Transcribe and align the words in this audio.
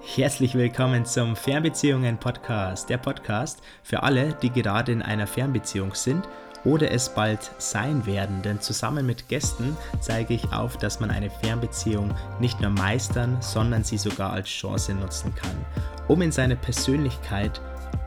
Herzlich 0.00 0.54
willkommen 0.54 1.04
zum 1.04 1.36
Fernbeziehungen 1.36 2.18
Podcast, 2.18 2.88
der 2.88 2.98
Podcast 2.98 3.62
für 3.82 4.02
alle, 4.02 4.32
die 4.42 4.50
gerade 4.50 4.92
in 4.92 5.02
einer 5.02 5.26
Fernbeziehung 5.26 5.94
sind 5.94 6.28
oder 6.64 6.90
es 6.90 7.08
bald 7.08 7.50
sein 7.58 8.06
werden, 8.06 8.42
denn 8.42 8.60
zusammen 8.60 9.06
mit 9.06 9.28
Gästen 9.28 9.76
zeige 10.00 10.34
ich 10.34 10.52
auf, 10.52 10.76
dass 10.76 11.00
man 11.00 11.10
eine 11.10 11.30
Fernbeziehung 11.30 12.14
nicht 12.40 12.60
nur 12.60 12.70
meistern, 12.70 13.38
sondern 13.40 13.84
sie 13.84 13.98
sogar 13.98 14.32
als 14.32 14.48
Chance 14.48 14.94
nutzen 14.94 15.34
kann, 15.34 15.56
um 16.08 16.22
in 16.22 16.32
seiner 16.32 16.56
Persönlichkeit 16.56 17.60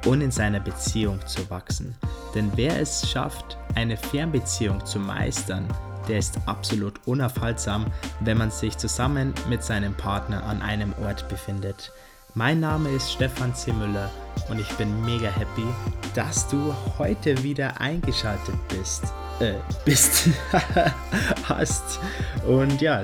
und 0.05 0.21
in 0.21 0.31
seiner 0.31 0.59
Beziehung 0.59 1.19
zu 1.25 1.49
wachsen. 1.49 1.95
Denn 2.35 2.51
wer 2.55 2.79
es 2.79 3.09
schafft, 3.09 3.57
eine 3.75 3.97
Fernbeziehung 3.97 4.85
zu 4.85 4.99
meistern, 4.99 5.67
der 6.07 6.19
ist 6.19 6.39
absolut 6.45 6.99
unaufhaltsam, 7.05 7.85
wenn 8.21 8.37
man 8.37 8.51
sich 8.51 8.77
zusammen 8.77 9.33
mit 9.49 9.63
seinem 9.63 9.93
Partner 9.93 10.43
an 10.43 10.61
einem 10.61 10.93
Ort 11.05 11.27
befindet. 11.29 11.91
Mein 12.33 12.59
Name 12.59 12.89
ist 12.89 13.11
Stefan 13.11 13.55
C. 13.55 13.73
Müller 13.73 14.12
und 14.49 14.59
ich 14.59 14.70
bin 14.73 15.03
mega 15.03 15.29
happy, 15.29 15.65
dass 16.13 16.48
du 16.48 16.73
heute 16.98 17.41
wieder 17.43 17.81
eingeschaltet 17.81 18.55
bist. 18.70 19.05
Äh, 19.39 19.53
bist. 19.85 20.29
hast. 21.43 21.99
Und 22.48 22.79
ja, 22.81 23.03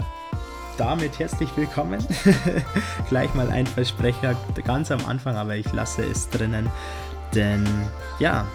damit 0.78 1.18
herzlich 1.20 1.50
willkommen. 1.56 2.06
Gleich 3.10 3.34
mal 3.34 3.50
ein 3.50 3.66
Versprecher 3.68 4.36
ganz 4.66 4.92
am 4.92 5.04
Anfang, 5.06 5.36
aber 5.36 5.56
ich 5.56 5.72
lasse 5.74 6.04
es 6.04 6.30
drinnen. 6.30 6.70
Denn 7.34 7.66
ja, 8.20 8.46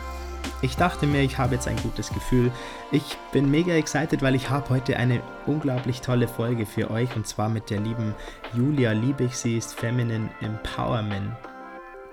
ich 0.62 0.76
dachte 0.76 1.06
mir, 1.06 1.22
ich 1.22 1.38
habe 1.38 1.54
jetzt 1.54 1.68
ein 1.68 1.76
gutes 1.82 2.10
Gefühl. 2.10 2.50
Ich 2.90 3.16
bin 3.32 3.50
mega 3.50 3.74
excited, 3.74 4.22
weil 4.22 4.34
ich 4.34 4.50
habe 4.50 4.70
heute 4.70 4.96
eine 4.96 5.22
unglaublich 5.46 6.00
tolle 6.00 6.28
Folge 6.28 6.66
für 6.66 6.90
euch 6.90 7.14
und 7.16 7.26
zwar 7.26 7.48
mit 7.48 7.70
der 7.70 7.80
lieben 7.80 8.14
Julia 8.54 8.92
Liebig. 8.92 9.36
Sie 9.36 9.56
ist 9.56 9.74
Feminine 9.74 10.30
Empowerment 10.40 11.32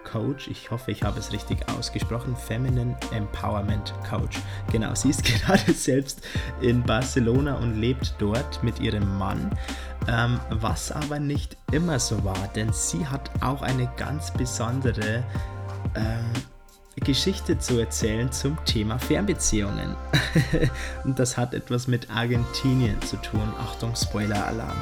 Coach. 0.03 0.47
Ich 0.47 0.71
hoffe, 0.71 0.91
ich 0.91 1.03
habe 1.03 1.19
es 1.19 1.31
richtig 1.31 1.67
ausgesprochen. 1.69 2.35
Feminine 2.35 2.95
Empowerment 3.11 3.93
Coach. 4.07 4.37
Genau, 4.71 4.93
sie 4.93 5.09
ist 5.09 5.23
gerade 5.45 5.73
selbst 5.73 6.21
in 6.61 6.83
Barcelona 6.83 7.55
und 7.55 7.75
lebt 7.75 8.15
dort 8.19 8.63
mit 8.63 8.79
ihrem 8.79 9.17
Mann. 9.17 9.51
Ähm, 10.07 10.39
was 10.51 10.91
aber 10.91 11.19
nicht 11.19 11.57
immer 11.71 11.99
so 11.99 12.23
war, 12.23 12.47
denn 12.55 12.71
sie 12.71 13.07
hat 13.07 13.31
auch 13.41 13.63
eine 13.63 13.89
ganz 13.97 14.31
besondere 14.31 15.23
ähm, 15.95 16.31
Geschichte 17.01 17.57
zu 17.59 17.79
erzählen 17.79 18.31
zum 18.31 18.57
Thema 18.65 18.97
Fernbeziehungen. 18.97 19.95
und 21.03 21.19
das 21.19 21.37
hat 21.37 21.53
etwas 21.53 21.87
mit 21.87 22.09
Argentinien 22.09 23.01
zu 23.01 23.17
tun. 23.17 23.53
Achtung, 23.59 23.95
Spoiler-Alarm. 23.95 24.77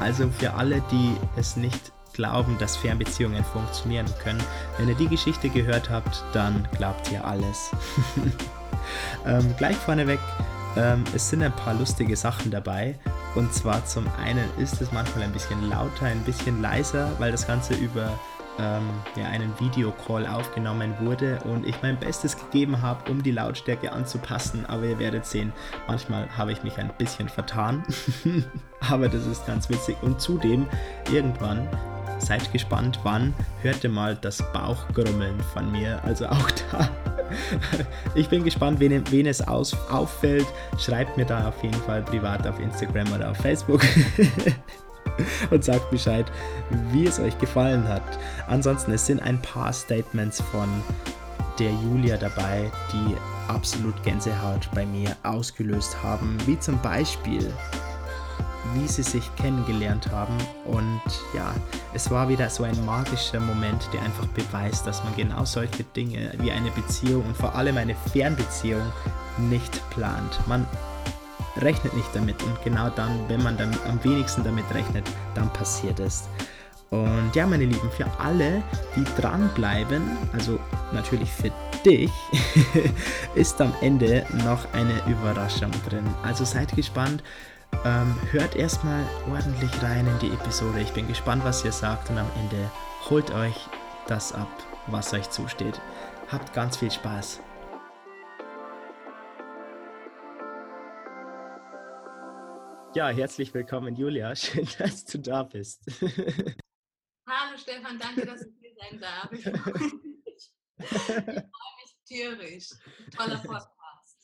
Also 0.00 0.28
für 0.30 0.54
alle, 0.54 0.82
die 0.90 1.12
es 1.36 1.56
nicht 1.56 1.92
glauben, 2.12 2.56
dass 2.58 2.76
Fernbeziehungen 2.76 3.44
funktionieren 3.44 4.06
können, 4.22 4.42
wenn 4.78 4.88
ihr 4.88 4.94
die 4.94 5.08
Geschichte 5.08 5.48
gehört 5.48 5.90
habt, 5.90 6.24
dann 6.32 6.66
glaubt 6.76 7.10
ihr 7.12 7.24
alles. 7.24 7.70
ähm, 9.26 9.54
gleich 9.58 9.76
vorneweg, 9.76 10.20
ähm, 10.76 11.04
es 11.14 11.28
sind 11.28 11.42
ein 11.42 11.52
paar 11.52 11.74
lustige 11.74 12.16
Sachen 12.16 12.50
dabei. 12.50 12.98
Und 13.34 13.52
zwar 13.52 13.84
zum 13.84 14.06
einen 14.18 14.48
ist 14.58 14.80
es 14.80 14.92
manchmal 14.92 15.24
ein 15.24 15.32
bisschen 15.32 15.68
lauter, 15.68 16.06
ein 16.06 16.20
bisschen 16.20 16.62
leiser, 16.62 17.10
weil 17.18 17.32
das 17.32 17.46
Ganze 17.46 17.74
über 17.74 18.18
ähm, 18.58 18.88
ja, 19.16 19.26
einen 19.26 19.52
Videocall 19.58 20.26
aufgenommen 20.26 20.94
wurde 21.00 21.38
und 21.44 21.66
ich 21.66 21.80
mein 21.82 21.98
Bestes 21.98 22.36
gegeben 22.36 22.82
habe, 22.82 23.10
um 23.10 23.22
die 23.22 23.30
Lautstärke 23.30 23.92
anzupassen. 23.92 24.66
Aber 24.66 24.84
ihr 24.84 24.98
werdet 24.98 25.26
sehen, 25.26 25.52
manchmal 25.86 26.28
habe 26.36 26.52
ich 26.52 26.62
mich 26.62 26.78
ein 26.78 26.90
bisschen 26.98 27.28
vertan. 27.28 27.84
Aber 28.90 29.08
das 29.08 29.26
ist 29.26 29.46
ganz 29.46 29.68
witzig. 29.68 29.96
Und 30.02 30.20
zudem, 30.20 30.66
irgendwann, 31.12 31.68
seid 32.18 32.52
gespannt, 32.52 33.00
wann 33.02 33.34
hört 33.62 33.84
ihr 33.84 33.90
mal 33.90 34.16
das 34.16 34.42
Bauchgrummeln 34.52 35.40
von 35.52 35.70
mir. 35.72 36.02
Also 36.04 36.26
auch 36.26 36.50
da. 36.72 36.88
Ich 38.14 38.28
bin 38.28 38.44
gespannt, 38.44 38.80
wen, 38.80 39.02
wen 39.10 39.26
es 39.26 39.46
aus, 39.46 39.76
auffällt. 39.90 40.46
Schreibt 40.78 41.16
mir 41.16 41.26
da 41.26 41.48
auf 41.48 41.62
jeden 41.62 41.80
Fall 41.82 42.02
privat 42.02 42.46
auf 42.46 42.58
Instagram 42.60 43.12
oder 43.12 43.30
auf 43.30 43.36
Facebook. 43.38 43.82
und 45.50 45.64
sagt 45.64 45.90
Bescheid, 45.90 46.26
wie 46.92 47.06
es 47.06 47.18
euch 47.18 47.38
gefallen 47.38 47.86
hat. 47.88 48.02
Ansonsten, 48.46 48.92
es 48.92 49.06
sind 49.06 49.20
ein 49.20 49.40
paar 49.42 49.72
Statements 49.72 50.40
von 50.40 50.68
der 51.58 51.72
Julia 51.72 52.16
dabei, 52.16 52.70
die 52.92 53.16
absolut 53.48 54.02
Gänsehaut 54.02 54.68
bei 54.74 54.84
mir 54.84 55.16
ausgelöst 55.22 55.96
haben, 56.02 56.36
wie 56.46 56.58
zum 56.58 56.80
Beispiel, 56.82 57.52
wie 58.74 58.86
sie 58.86 59.02
sich 59.02 59.34
kennengelernt 59.36 60.10
haben. 60.10 60.36
Und 60.64 61.00
ja, 61.34 61.54
es 61.94 62.10
war 62.10 62.28
wieder 62.28 62.50
so 62.50 62.64
ein 62.64 62.84
magischer 62.84 63.40
Moment, 63.40 63.88
der 63.92 64.02
einfach 64.02 64.26
beweist, 64.28 64.86
dass 64.86 65.02
man 65.04 65.16
genau 65.16 65.44
solche 65.44 65.84
Dinge 65.84 66.32
wie 66.38 66.52
eine 66.52 66.70
Beziehung 66.72 67.24
und 67.24 67.36
vor 67.36 67.54
allem 67.54 67.76
eine 67.78 67.94
Fernbeziehung 68.12 68.82
nicht 69.38 69.88
plant. 69.90 70.40
Man 70.46 70.66
rechnet 71.60 71.94
nicht 71.94 72.08
damit. 72.14 72.42
Und 72.42 72.62
genau 72.62 72.90
dann, 72.90 73.28
wenn 73.28 73.42
man 73.42 73.56
dann 73.56 73.76
am 73.88 74.02
wenigsten 74.04 74.44
damit 74.44 74.64
rechnet, 74.74 75.04
dann 75.34 75.52
passiert 75.52 76.00
es. 76.00 76.28
Und 76.90 77.34
ja, 77.34 77.46
meine 77.46 77.64
Lieben, 77.64 77.90
für 77.90 78.06
alle, 78.18 78.62
die 78.94 79.04
dranbleiben, 79.20 80.02
also 80.32 80.58
natürlich 80.92 81.30
für 81.32 81.50
dich, 81.84 82.12
ist 83.34 83.60
am 83.60 83.74
Ende 83.80 84.24
noch 84.44 84.72
eine 84.72 85.02
Überraschung 85.06 85.72
drin. 85.88 86.04
Also 86.22 86.44
seid 86.44 86.74
gespannt. 86.76 87.22
Ähm, 87.84 88.14
hört 88.30 88.54
erstmal 88.54 89.02
ordentlich 89.28 89.70
rein 89.82 90.06
in 90.06 90.18
die 90.20 90.32
Episode. 90.32 90.80
Ich 90.80 90.92
bin 90.92 91.08
gespannt, 91.08 91.44
was 91.44 91.64
ihr 91.64 91.72
sagt 91.72 92.08
und 92.10 92.18
am 92.18 92.30
Ende 92.40 92.70
holt 93.10 93.32
euch 93.32 93.56
das 94.06 94.32
ab, 94.32 94.48
was 94.86 95.12
euch 95.12 95.28
zusteht. 95.30 95.80
Habt 96.30 96.52
ganz 96.54 96.76
viel 96.76 96.90
Spaß. 96.90 97.40
Ja, 102.96 103.10
herzlich 103.10 103.52
willkommen, 103.52 103.94
Julia. 103.94 104.34
Schön, 104.36 104.66
dass 104.78 105.04
du 105.04 105.18
da 105.18 105.42
bist. 105.42 105.84
Hallo 107.28 107.58
Stefan, 107.58 107.98
danke, 107.98 108.24
dass 108.24 108.40
ich 108.40 108.54
hier 108.58 108.72
sein 108.74 108.98
darf. 108.98 109.30
Ich 109.32 109.44
freue 109.44 109.74
mich, 109.74 110.54
ich 110.78 110.88
freue 110.88 111.34
mich 111.36 111.96
tierisch. 112.06 112.70
Toller 113.14 113.36
Podcast. 113.36 114.16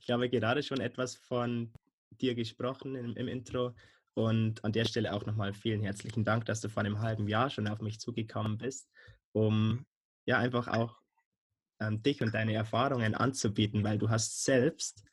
Ich 0.00 0.08
habe 0.08 0.30
gerade 0.30 0.62
schon 0.62 0.80
etwas 0.80 1.16
von 1.16 1.70
dir 2.12 2.34
gesprochen 2.34 2.94
im, 2.94 3.14
im 3.14 3.28
Intro 3.28 3.74
und 4.14 4.64
an 4.64 4.72
der 4.72 4.86
Stelle 4.86 5.12
auch 5.12 5.26
nochmal 5.26 5.52
vielen 5.52 5.82
herzlichen 5.82 6.24
Dank, 6.24 6.46
dass 6.46 6.62
du 6.62 6.70
vor 6.70 6.82
einem 6.82 7.00
halben 7.00 7.28
Jahr 7.28 7.50
schon 7.50 7.68
auf 7.68 7.82
mich 7.82 8.00
zugekommen 8.00 8.56
bist, 8.56 8.90
um 9.32 9.84
ja 10.24 10.38
einfach 10.38 10.66
auch 10.66 10.98
ähm, 11.78 12.02
dich 12.02 12.22
und 12.22 12.32
deine 12.32 12.54
Erfahrungen 12.54 13.14
anzubieten, 13.14 13.84
weil 13.84 13.98
du 13.98 14.08
hast 14.08 14.44
selbst 14.44 15.04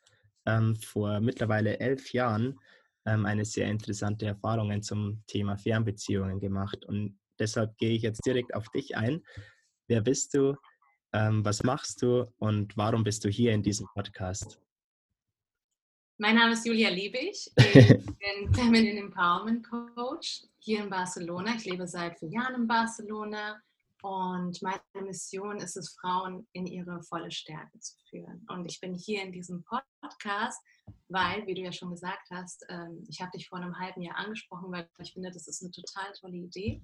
ähm, 0.46 0.76
vor 0.76 1.20
mittlerweile 1.20 1.80
elf 1.80 2.12
Jahren 2.12 2.58
ähm, 3.06 3.26
eine 3.26 3.44
sehr 3.44 3.68
interessante 3.68 4.26
Erfahrung 4.26 4.82
zum 4.82 5.22
Thema 5.26 5.56
Fernbeziehungen 5.56 6.40
gemacht. 6.40 6.84
Und 6.84 7.18
deshalb 7.38 7.76
gehe 7.78 7.90
ich 7.90 8.02
jetzt 8.02 8.24
direkt 8.26 8.54
auf 8.54 8.68
dich 8.70 8.96
ein. 8.96 9.22
Wer 9.88 10.00
bist 10.00 10.34
du? 10.34 10.56
Ähm, 11.12 11.44
was 11.44 11.62
machst 11.62 12.02
du 12.02 12.32
und 12.38 12.76
warum 12.76 13.02
bist 13.02 13.24
du 13.24 13.28
hier 13.28 13.52
in 13.52 13.62
diesem 13.62 13.86
Podcast? 13.94 14.60
Mein 16.18 16.36
Name 16.36 16.52
ist 16.52 16.66
Julia 16.66 16.90
Liebig. 16.90 17.50
Ich 17.58 18.44
bin 18.44 18.52
Feminine 18.52 19.00
Empowerment 19.00 19.66
Coach 19.66 20.42
hier 20.58 20.84
in 20.84 20.90
Barcelona. 20.90 21.54
Ich 21.56 21.64
lebe 21.64 21.86
seit 21.88 22.18
vier 22.18 22.28
Jahren 22.28 22.54
in 22.54 22.66
Barcelona 22.66 23.60
und 24.02 24.60
meine 24.62 24.80
Mission 25.02 25.58
ist 25.58 25.76
es, 25.76 25.96
Frauen 26.00 26.46
in 26.52 26.66
ihre 26.66 27.02
volle 27.02 27.30
Stärke 27.30 27.78
zu 27.78 27.94
führen. 28.08 28.46
Und 28.48 28.66
ich 28.66 28.80
bin 28.80 28.94
hier 28.94 29.22
in 29.22 29.32
diesem 29.32 29.64
Podcast, 29.64 30.62
weil, 31.08 31.46
wie 31.46 31.54
du 31.54 31.60
ja 31.60 31.72
schon 31.72 31.90
gesagt 31.90 32.30
hast, 32.30 32.64
ähm, 32.68 33.04
ich 33.08 33.20
habe 33.20 33.30
dich 33.32 33.48
vor 33.48 33.58
einem 33.58 33.78
halben 33.78 34.02
Jahr 34.02 34.16
angesprochen, 34.16 34.72
weil 34.72 34.88
ich 34.98 35.12
finde, 35.12 35.30
das 35.30 35.46
ist 35.46 35.62
eine 35.62 35.70
total 35.70 36.12
tolle 36.12 36.36
Idee. 36.36 36.82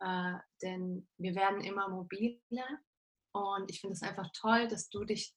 Äh, 0.00 0.34
denn 0.62 1.08
wir 1.16 1.34
werden 1.34 1.60
immer 1.60 1.88
mobiler 1.88 2.68
und 3.32 3.70
ich 3.70 3.80
finde 3.80 3.94
es 3.94 4.02
einfach 4.02 4.30
toll, 4.32 4.68
dass 4.68 4.88
du 4.88 5.04
dich 5.04 5.34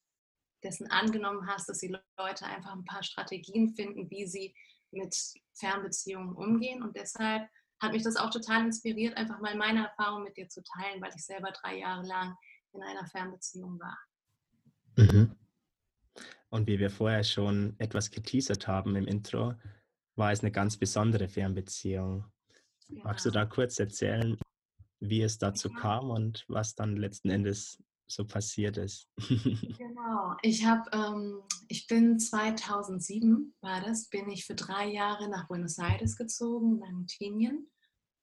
dessen 0.62 0.90
angenommen 0.90 1.46
hast, 1.46 1.68
dass 1.68 1.78
die 1.78 1.94
Leute 2.18 2.46
einfach 2.46 2.72
ein 2.72 2.84
paar 2.84 3.02
Strategien 3.02 3.74
finden, 3.74 4.10
wie 4.10 4.26
sie 4.26 4.54
mit 4.92 5.16
Fernbeziehungen 5.54 6.34
umgehen. 6.34 6.82
Und 6.82 6.96
deshalb 6.96 7.48
hat 7.82 7.92
mich 7.92 8.04
das 8.04 8.16
auch 8.16 8.30
total 8.30 8.64
inspiriert, 8.64 9.16
einfach 9.16 9.40
mal 9.40 9.56
meine 9.56 9.88
Erfahrung 9.88 10.22
mit 10.22 10.36
dir 10.36 10.48
zu 10.48 10.62
teilen, 10.62 11.02
weil 11.02 11.12
ich 11.14 11.24
selber 11.24 11.50
drei 11.50 11.78
Jahre 11.78 12.06
lang 12.06 12.36
in 12.72 12.82
einer 12.82 13.06
Fernbeziehung 13.06 13.78
war. 13.80 13.98
Mhm. 14.96 15.36
Und 16.48 16.66
wie 16.66 16.78
wir 16.78 16.90
vorher 16.90 17.24
schon 17.24 17.74
etwas 17.78 18.10
geteasert 18.10 18.68
haben 18.68 18.94
im 18.94 19.06
Intro, 19.06 19.54
war 20.16 20.32
es 20.32 20.40
eine 20.40 20.52
ganz 20.52 20.76
besondere 20.76 21.28
Fernbeziehung. 21.28 22.24
Genau. 22.88 23.04
Magst 23.04 23.26
du 23.26 23.30
da 23.30 23.46
kurz 23.46 23.78
erzählen, 23.78 24.38
wie 25.00 25.22
es 25.22 25.38
dazu 25.38 25.68
ja. 25.70 25.80
kam 25.80 26.10
und 26.10 26.44
was 26.48 26.74
dann 26.74 26.96
letzten 26.96 27.30
Endes 27.30 27.82
so 28.06 28.24
passiert 28.24 28.76
ist? 28.76 29.08
genau. 29.18 30.36
Ich 30.42 30.64
habe, 30.64 30.90
ähm, 30.92 31.42
ich 31.68 31.86
bin 31.86 32.18
2007 32.18 33.54
war 33.60 33.80
das, 33.80 34.08
bin 34.08 34.28
ich 34.30 34.44
für 34.44 34.54
drei 34.54 34.86
Jahre 34.86 35.28
nach 35.28 35.48
Buenos 35.48 35.78
Aires 35.78 36.16
gezogen, 36.16 36.76
in 36.76 36.82
Argentinien 36.82 37.70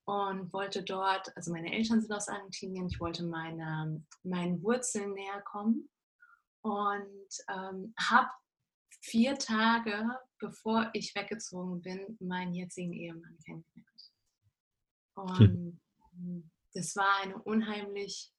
und 0.04 0.52
wollte 0.52 0.82
dort, 0.82 1.34
also 1.36 1.52
meine 1.52 1.72
Eltern 1.72 2.00
sind 2.00 2.12
aus 2.12 2.28
Argentinien, 2.28 2.88
ich 2.88 3.00
wollte 3.00 3.24
meine, 3.24 4.04
meinen 4.22 4.62
Wurzeln 4.62 5.12
näher 5.12 5.42
kommen 5.42 5.88
und 6.62 7.28
ähm, 7.48 7.94
habe 7.98 8.30
vier 9.02 9.38
Tage, 9.38 10.08
bevor 10.38 10.90
ich 10.92 11.14
weggezogen 11.14 11.80
bin, 11.80 12.16
meinen 12.20 12.54
jetzigen 12.54 12.92
Ehemann 12.92 13.38
kennengelernt. 13.44 13.90
Und 15.14 15.80
hm. 16.12 16.50
das 16.74 16.96
war 16.96 17.22
eine 17.22 17.38
unheimlich, 17.42 18.32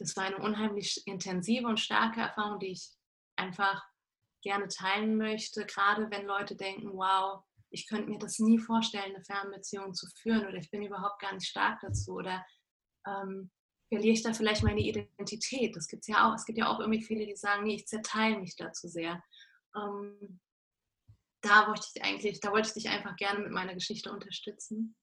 das 0.00 0.16
war 0.16 0.24
eine 0.24 0.38
unheimlich 0.38 1.06
intensive 1.06 1.66
und 1.66 1.78
starke 1.78 2.20
Erfahrung, 2.20 2.58
die 2.58 2.72
ich 2.72 2.88
einfach 3.36 3.84
gerne 4.42 4.68
teilen 4.68 5.16
möchte, 5.16 5.66
gerade 5.66 6.10
wenn 6.10 6.26
Leute 6.26 6.56
denken, 6.56 6.92
wow, 6.94 7.42
ich 7.70 7.86
könnte 7.86 8.10
mir 8.10 8.18
das 8.18 8.38
nie 8.38 8.58
vorstellen, 8.58 9.14
eine 9.14 9.24
Fernbeziehung 9.24 9.94
zu 9.94 10.06
führen 10.08 10.46
oder 10.46 10.56
ich 10.56 10.70
bin 10.70 10.82
überhaupt 10.82 11.20
gar 11.20 11.34
nicht 11.34 11.46
stark 11.46 11.80
dazu 11.80 12.14
oder 12.14 12.44
ähm, 13.06 13.50
verliere 13.88 14.14
ich 14.14 14.22
da 14.22 14.32
vielleicht 14.32 14.62
meine 14.62 14.80
Identität? 14.80 15.76
Das 15.76 15.86
gibt 15.86 16.02
es 16.02 16.08
ja 16.08 16.28
auch. 16.28 16.34
Es 16.34 16.44
gibt 16.44 16.58
ja 16.58 16.68
auch 16.68 16.80
irgendwie 16.80 17.02
viele, 17.02 17.26
die 17.26 17.36
sagen, 17.36 17.64
nee, 17.64 17.74
ich 17.74 17.86
zerteile 17.86 18.38
mich 18.38 18.56
da 18.56 18.72
zu 18.72 18.88
sehr. 18.88 19.22
Ähm, 19.76 20.40
da 21.42 21.68
wollte 21.68 21.86
ich 21.94 22.02
eigentlich, 22.02 22.40
da 22.40 22.52
wollte 22.52 22.68
ich 22.68 22.74
dich 22.74 22.88
einfach 22.88 23.16
gerne 23.16 23.40
mit 23.40 23.52
meiner 23.52 23.74
Geschichte 23.74 24.12
unterstützen. 24.12 24.96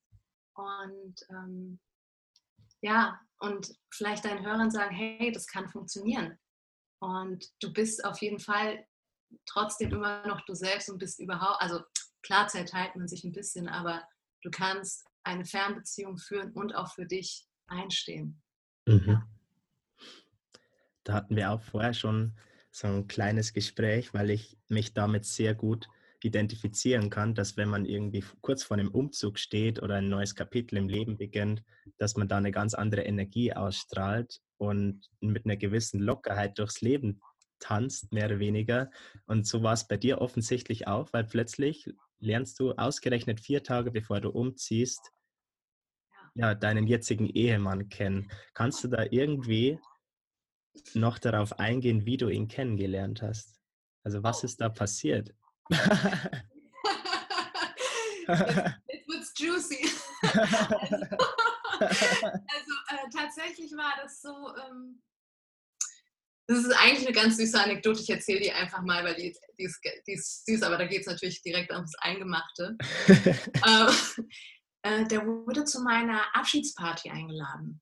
Und 0.53 1.15
ähm, 1.29 1.79
ja, 2.81 3.19
und 3.39 3.71
vielleicht 3.91 4.25
deinen 4.25 4.45
Hörern 4.45 4.71
sagen, 4.71 4.95
hey, 4.95 5.31
das 5.31 5.47
kann 5.47 5.69
funktionieren. 5.69 6.37
Und 6.99 7.45
du 7.61 7.71
bist 7.71 8.03
auf 8.03 8.19
jeden 8.21 8.39
Fall 8.39 8.85
trotzdem 9.45 9.91
immer 9.91 10.25
noch 10.27 10.41
du 10.45 10.55
selbst 10.55 10.89
und 10.89 10.97
bist 10.97 11.19
überhaupt, 11.19 11.61
also 11.61 11.81
klar 12.23 12.47
zerteilt 12.47 12.95
man 12.95 13.07
sich 13.07 13.23
ein 13.23 13.31
bisschen, 13.31 13.67
aber 13.67 14.03
du 14.41 14.49
kannst 14.49 15.05
eine 15.23 15.45
Fernbeziehung 15.45 16.17
führen 16.17 16.51
und 16.53 16.73
auch 16.75 16.93
für 16.93 17.05
dich 17.05 17.47
einstehen. 17.67 18.41
Mhm. 18.85 19.21
Da 21.03 21.13
hatten 21.13 21.35
wir 21.35 21.51
auch 21.51 21.61
vorher 21.61 21.93
schon 21.93 22.37
so 22.71 22.87
ein 22.87 23.07
kleines 23.07 23.53
Gespräch, 23.53 24.13
weil 24.13 24.29
ich 24.29 24.57
mich 24.67 24.93
damit 24.93 25.25
sehr 25.25 25.55
gut 25.55 25.87
identifizieren 26.23 27.09
kann, 27.09 27.35
dass 27.35 27.57
wenn 27.57 27.69
man 27.69 27.85
irgendwie 27.85 28.23
kurz 28.41 28.63
vor 28.63 28.77
einem 28.77 28.89
Umzug 28.89 29.37
steht 29.39 29.81
oder 29.81 29.95
ein 29.95 30.09
neues 30.09 30.35
Kapitel 30.35 30.77
im 30.77 30.89
Leben 30.89 31.17
beginnt, 31.17 31.63
dass 31.97 32.15
man 32.15 32.27
da 32.27 32.37
eine 32.37 32.51
ganz 32.51 32.73
andere 32.73 33.03
Energie 33.03 33.53
ausstrahlt 33.53 34.39
und 34.57 35.09
mit 35.19 35.45
einer 35.45 35.57
gewissen 35.57 35.99
Lockerheit 35.99 36.57
durchs 36.57 36.81
Leben 36.81 37.21
tanzt, 37.59 38.11
mehr 38.11 38.25
oder 38.25 38.39
weniger. 38.39 38.89
Und 39.25 39.47
so 39.47 39.63
war 39.63 39.73
es 39.73 39.87
bei 39.87 39.97
dir 39.97 40.21
offensichtlich 40.21 40.87
auch, 40.87 41.11
weil 41.13 41.23
plötzlich 41.23 41.89
lernst 42.19 42.59
du 42.59 42.73
ausgerechnet 42.73 43.39
vier 43.39 43.63
Tage 43.63 43.91
bevor 43.91 44.21
du 44.21 44.29
umziehst, 44.29 45.11
ja, 46.33 46.53
deinen 46.53 46.85
jetzigen 46.85 47.27
Ehemann 47.27 47.89
kennen. 47.89 48.31
Kannst 48.53 48.83
du 48.83 48.87
da 48.87 49.05
irgendwie 49.09 49.79
noch 50.93 51.17
darauf 51.17 51.59
eingehen, 51.59 52.05
wie 52.05 52.17
du 52.17 52.29
ihn 52.29 52.47
kennengelernt 52.47 53.21
hast? 53.21 53.59
Also 54.03 54.23
was 54.23 54.43
oh. 54.43 54.45
ist 54.45 54.61
da 54.61 54.69
passiert? 54.69 55.33
It 58.89 59.03
was 59.07 59.33
juicy. 59.37 59.89
also, 60.21 61.05
also 62.47 62.73
äh, 62.89 63.09
tatsächlich 63.15 63.71
war 63.73 63.93
das 64.01 64.21
so, 64.21 64.29
ähm, 64.57 65.01
das 66.47 66.59
ist 66.59 66.71
eigentlich 66.71 67.05
eine 67.05 67.15
ganz 67.15 67.37
süße 67.37 67.61
Anekdote. 67.61 68.01
Ich 68.01 68.09
erzähle 68.09 68.39
die 68.39 68.51
einfach 68.51 68.81
mal, 68.81 69.03
weil 69.03 69.15
die, 69.15 69.35
die, 69.59 69.63
ist, 69.63 69.81
die 70.07 70.13
ist 70.13 70.45
süß, 70.45 70.63
aber 70.63 70.77
da 70.77 70.85
geht 70.85 71.01
es 71.01 71.07
natürlich 71.07 71.41
direkt 71.41 71.71
ums 71.71 71.93
Eingemachte. 71.99 72.77
ähm, 73.07 74.29
äh, 74.83 75.05
der 75.07 75.25
wurde 75.25 75.65
zu 75.65 75.81
meiner 75.81 76.23
Abschiedsparty 76.33 77.09
eingeladen. 77.09 77.81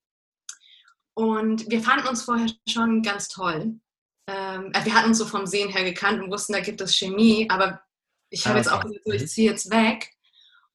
Und 1.14 1.70
wir 1.70 1.82
fanden 1.82 2.08
uns 2.08 2.24
vorher 2.24 2.50
schon 2.68 3.04
ganz 3.04 3.30
toll. 3.30 3.80
Ähm, 4.27 4.72
äh, 4.74 4.86
wir 4.86 4.94
hatten 4.94 5.10
uns 5.10 5.18
so 5.18 5.25
vom 5.25 5.45
Sehen 5.45 5.69
her 5.69 5.83
gekannt 5.83 6.22
und 6.22 6.31
wussten, 6.31 6.54
da 6.54 6.60
gibt 6.60 6.81
es 6.81 6.95
Chemie, 6.95 7.48
aber 7.50 7.81
ich 8.30 8.45
habe 8.45 8.56
ah, 8.56 8.57
jetzt 8.57 8.72
auch 8.72 8.81
gesagt, 8.81 9.06
ich 9.06 9.27
ziehe 9.27 9.51
jetzt 9.51 9.69
weg. 9.69 10.12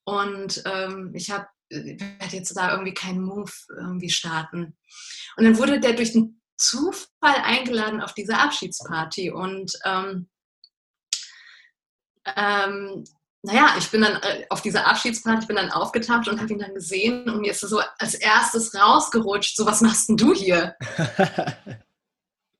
Und 0.05 0.63
ähm, 0.67 1.13
ich 1.15 1.31
habe 1.31 1.47
werde 1.71 2.37
jetzt 2.37 2.57
da 2.57 2.73
irgendwie 2.73 2.95
keinen 2.95 3.23
Move 3.23 3.53
irgendwie 3.69 4.11
starten. 4.11 4.77
Und 5.37 5.45
dann 5.45 5.57
wurde 5.59 5.79
der 5.79 5.93
durch 5.93 6.13
den 6.13 6.41
Zufall 6.57 7.37
eingeladen 7.45 8.01
auf 8.01 8.13
diese 8.13 8.37
Abschiedsparty. 8.39 9.31
Und 9.31 9.73
ähm, 9.85 10.29
ähm, 12.37 13.05
naja, 13.43 13.75
ich 13.79 13.89
bin 13.91 14.03
dann 14.03 14.17
äh, 14.23 14.47
auf 14.51 14.63
dieser 14.63 14.87
Abschiedsparty, 14.87 15.43
ich 15.43 15.47
bin 15.47 15.57
dann 15.57 15.71
aufgetaucht 15.71 16.29
und 16.29 16.41
habe 16.41 16.53
ihn 16.53 16.59
dann 16.59 16.75
gesehen. 16.75 17.31
Und 17.31 17.41
mir 17.41 17.53
ist 17.53 17.61
so 17.61 17.81
als 17.99 18.15
erstes 18.15 18.75
rausgerutscht, 18.75 19.57
so 19.57 19.65
was 19.65 19.81
machst 19.81 20.09
denn 20.09 20.17
du 20.17 20.35
hier? 20.35 20.77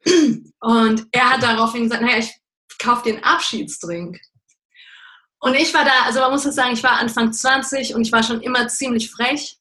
und 0.61 1.07
er 1.13 1.31
hat 1.31 1.43
daraufhin 1.43 1.85
gesagt, 1.85 2.03
naja, 2.03 2.19
ich 2.19 2.35
kaufe 2.79 3.05
dir 3.05 3.15
einen 3.15 3.25
Abschiedsdrink. 3.25 4.21
Und 5.41 5.55
ich 5.55 5.73
war 5.73 5.85
da, 5.85 5.93
also 6.05 6.21
man 6.21 6.33
muss 6.33 6.43
das 6.43 6.55
sagen, 6.55 6.75
ich 6.75 6.83
war 6.83 6.99
Anfang 6.99 7.33
20 7.33 7.95
und 7.95 8.03
ich 8.03 8.13
war 8.13 8.23
schon 8.23 8.43
immer 8.43 8.69
ziemlich 8.69 9.11
frech. 9.11 9.57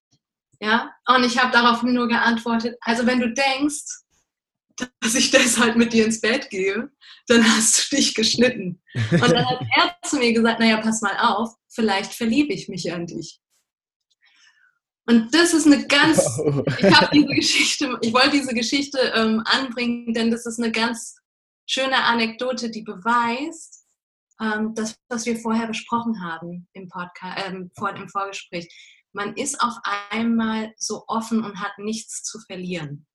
Ja, 0.62 0.94
und 1.08 1.24
ich 1.24 1.38
habe 1.42 1.54
daraufhin 1.54 1.94
nur 1.94 2.10
geantwortet, 2.10 2.78
also 2.82 3.06
wenn 3.06 3.22
du 3.22 3.34
denkst, 3.34 4.02
dass 5.00 5.16
ich 5.16 5.32
deshalb 5.32 5.78
mit 5.78 5.94
dir 5.94 6.06
ins 6.06 6.20
Bett 6.20 6.50
gehe, 6.50 6.90
dann 7.28 7.46
hast 7.46 7.92
du 7.92 7.96
dich 7.96 8.14
geschnitten. 8.14 8.82
Und 9.12 9.32
dann 9.32 9.46
hat 9.46 9.62
er 9.78 9.96
zu 10.08 10.18
mir 10.18 10.34
gesagt, 10.34 10.60
naja, 10.60 10.78
pass 10.82 11.02
mal 11.02 11.18
auf, 11.18 11.54
vielleicht 11.70 12.14
verliebe 12.14 12.54
ich 12.54 12.68
mich 12.68 12.92
an 12.92 13.08
dich. 13.08 13.40
Und 15.10 15.34
das 15.34 15.56
ist 15.56 15.66
eine 15.66 15.88
ganz, 15.88 16.20
oh. 16.40 16.64
ich 16.68 17.02
habe 17.02 17.10
diese 17.12 17.34
Geschichte, 17.34 17.98
ich 18.02 18.14
wollte 18.14 18.32
diese 18.32 18.54
Geschichte 18.54 19.00
ähm, 19.16 19.42
anbringen, 19.46 20.14
denn 20.14 20.30
das 20.30 20.46
ist 20.46 20.60
eine 20.60 20.72
ganz 20.72 21.16
schöne 21.66 22.04
Anekdote, 22.04 22.70
die 22.70 22.84
beweist, 22.84 23.88
ähm, 24.40 24.76
das, 24.76 24.96
was 25.10 25.26
wir 25.26 25.36
vorher 25.38 25.66
besprochen 25.66 26.24
haben 26.24 26.68
im 26.74 26.90
Podcast, 26.90 27.44
ähm, 27.48 27.72
vor, 27.76 27.90
im 27.96 28.08
Vorgespräch. 28.08 28.68
Man 29.12 29.34
ist 29.34 29.60
auf 29.62 29.74
einmal 30.12 30.74
so 30.78 31.04
offen 31.08 31.44
und 31.44 31.60
hat 31.60 31.80
nichts 31.80 32.22
zu 32.22 32.40
verlieren. 32.42 33.08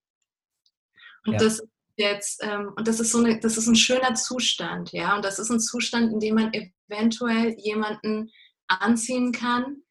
Und 1.26 1.35
ja. 1.35 1.38
das 1.38 1.62
jetzt, 1.97 2.43
ähm, 2.43 2.73
und 2.76 2.88
das 2.88 2.99
ist 2.99 3.12
so 3.12 3.19
eine, 3.19 3.38
das 3.38 3.56
ist 3.56 3.69
ein 3.69 3.76
schöner 3.76 4.17
Zustand, 4.17 4.90
ja. 4.90 5.14
Und 5.14 5.25
das 5.25 5.38
ist 5.38 5.50
ein 5.50 5.61
Zustand, 5.61 6.12
in 6.12 6.19
dem 6.19 6.35
man 6.35 6.52
eventuell 6.52 7.55
jemanden 7.56 8.32
anziehen 8.67 9.31
kann, 9.31 9.82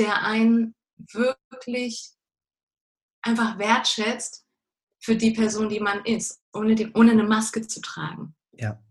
der 0.00 0.24
einen 0.24 0.74
wirklich 1.12 2.12
einfach 3.22 3.58
wertschätzt 3.58 4.46
für 5.00 5.16
die 5.16 5.32
Person, 5.32 5.68
die 5.68 5.80
man 5.80 6.04
ist, 6.04 6.42
ohne, 6.52 6.74
die, 6.74 6.92
ohne 6.92 7.12
eine 7.12 7.24
Maske 7.24 7.66
zu 7.66 7.80
tragen. 7.80 8.34
Ja. 8.52 8.82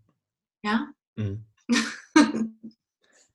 Ja? 0.63 0.91
Mhm. 1.15 1.45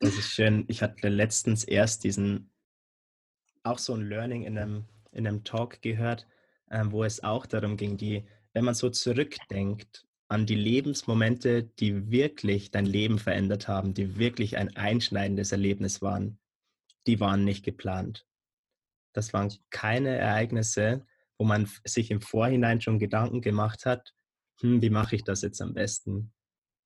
das 0.01 0.15
ist 0.15 0.33
schön. 0.33 0.65
Ich 0.69 0.83
hatte 0.83 1.09
letztens 1.09 1.65
erst 1.65 2.05
diesen, 2.05 2.51
auch 3.63 3.79
so 3.79 3.95
ein 3.95 4.09
Learning 4.09 4.45
in 4.45 4.59
einem, 4.59 4.85
in 5.13 5.27
einem 5.27 5.45
Talk 5.45 5.83
gehört, 5.83 6.27
ähm, 6.71 6.93
wo 6.93 7.05
es 7.05 7.23
auch 7.23 7.47
darum 7.47 7.77
ging, 7.77 7.97
die 7.97 8.25
wenn 8.59 8.65
man 8.65 8.75
so 8.75 8.91
zurückdenkt 8.91 10.05
an 10.29 10.45
die 10.45 10.55
Lebensmomente, 10.55 11.63
die 11.63 12.11
wirklich 12.11 12.71
dein 12.71 12.87
Leben 12.87 13.19
verändert 13.19 13.69
haben, 13.69 13.95
die 13.95 14.19
wirklich 14.19 14.57
ein 14.57 14.77
einschneidendes 14.77 15.53
Erlebnis 15.53 16.03
waren, 16.03 16.39
die 17.07 17.21
waren 17.21 17.45
nicht 17.45 17.65
geplant. 17.65 18.27
Das 19.15 19.33
waren 19.33 19.53
keine 19.71 20.17
Ereignisse, 20.17 21.07
wo 21.39 21.45
man 21.45 21.69
sich 21.85 22.11
im 22.11 22.21
Vorhinein 22.21 22.81
schon 22.81 22.99
Gedanken 22.99 23.41
gemacht 23.41 23.87
hat, 23.87 24.15
hm, 24.61 24.83
wie 24.83 24.91
mache 24.91 25.17
ich 25.17 25.25
das 25.25 25.43
jetzt 25.43 25.63
am 25.63 25.75
besten? 25.75 26.33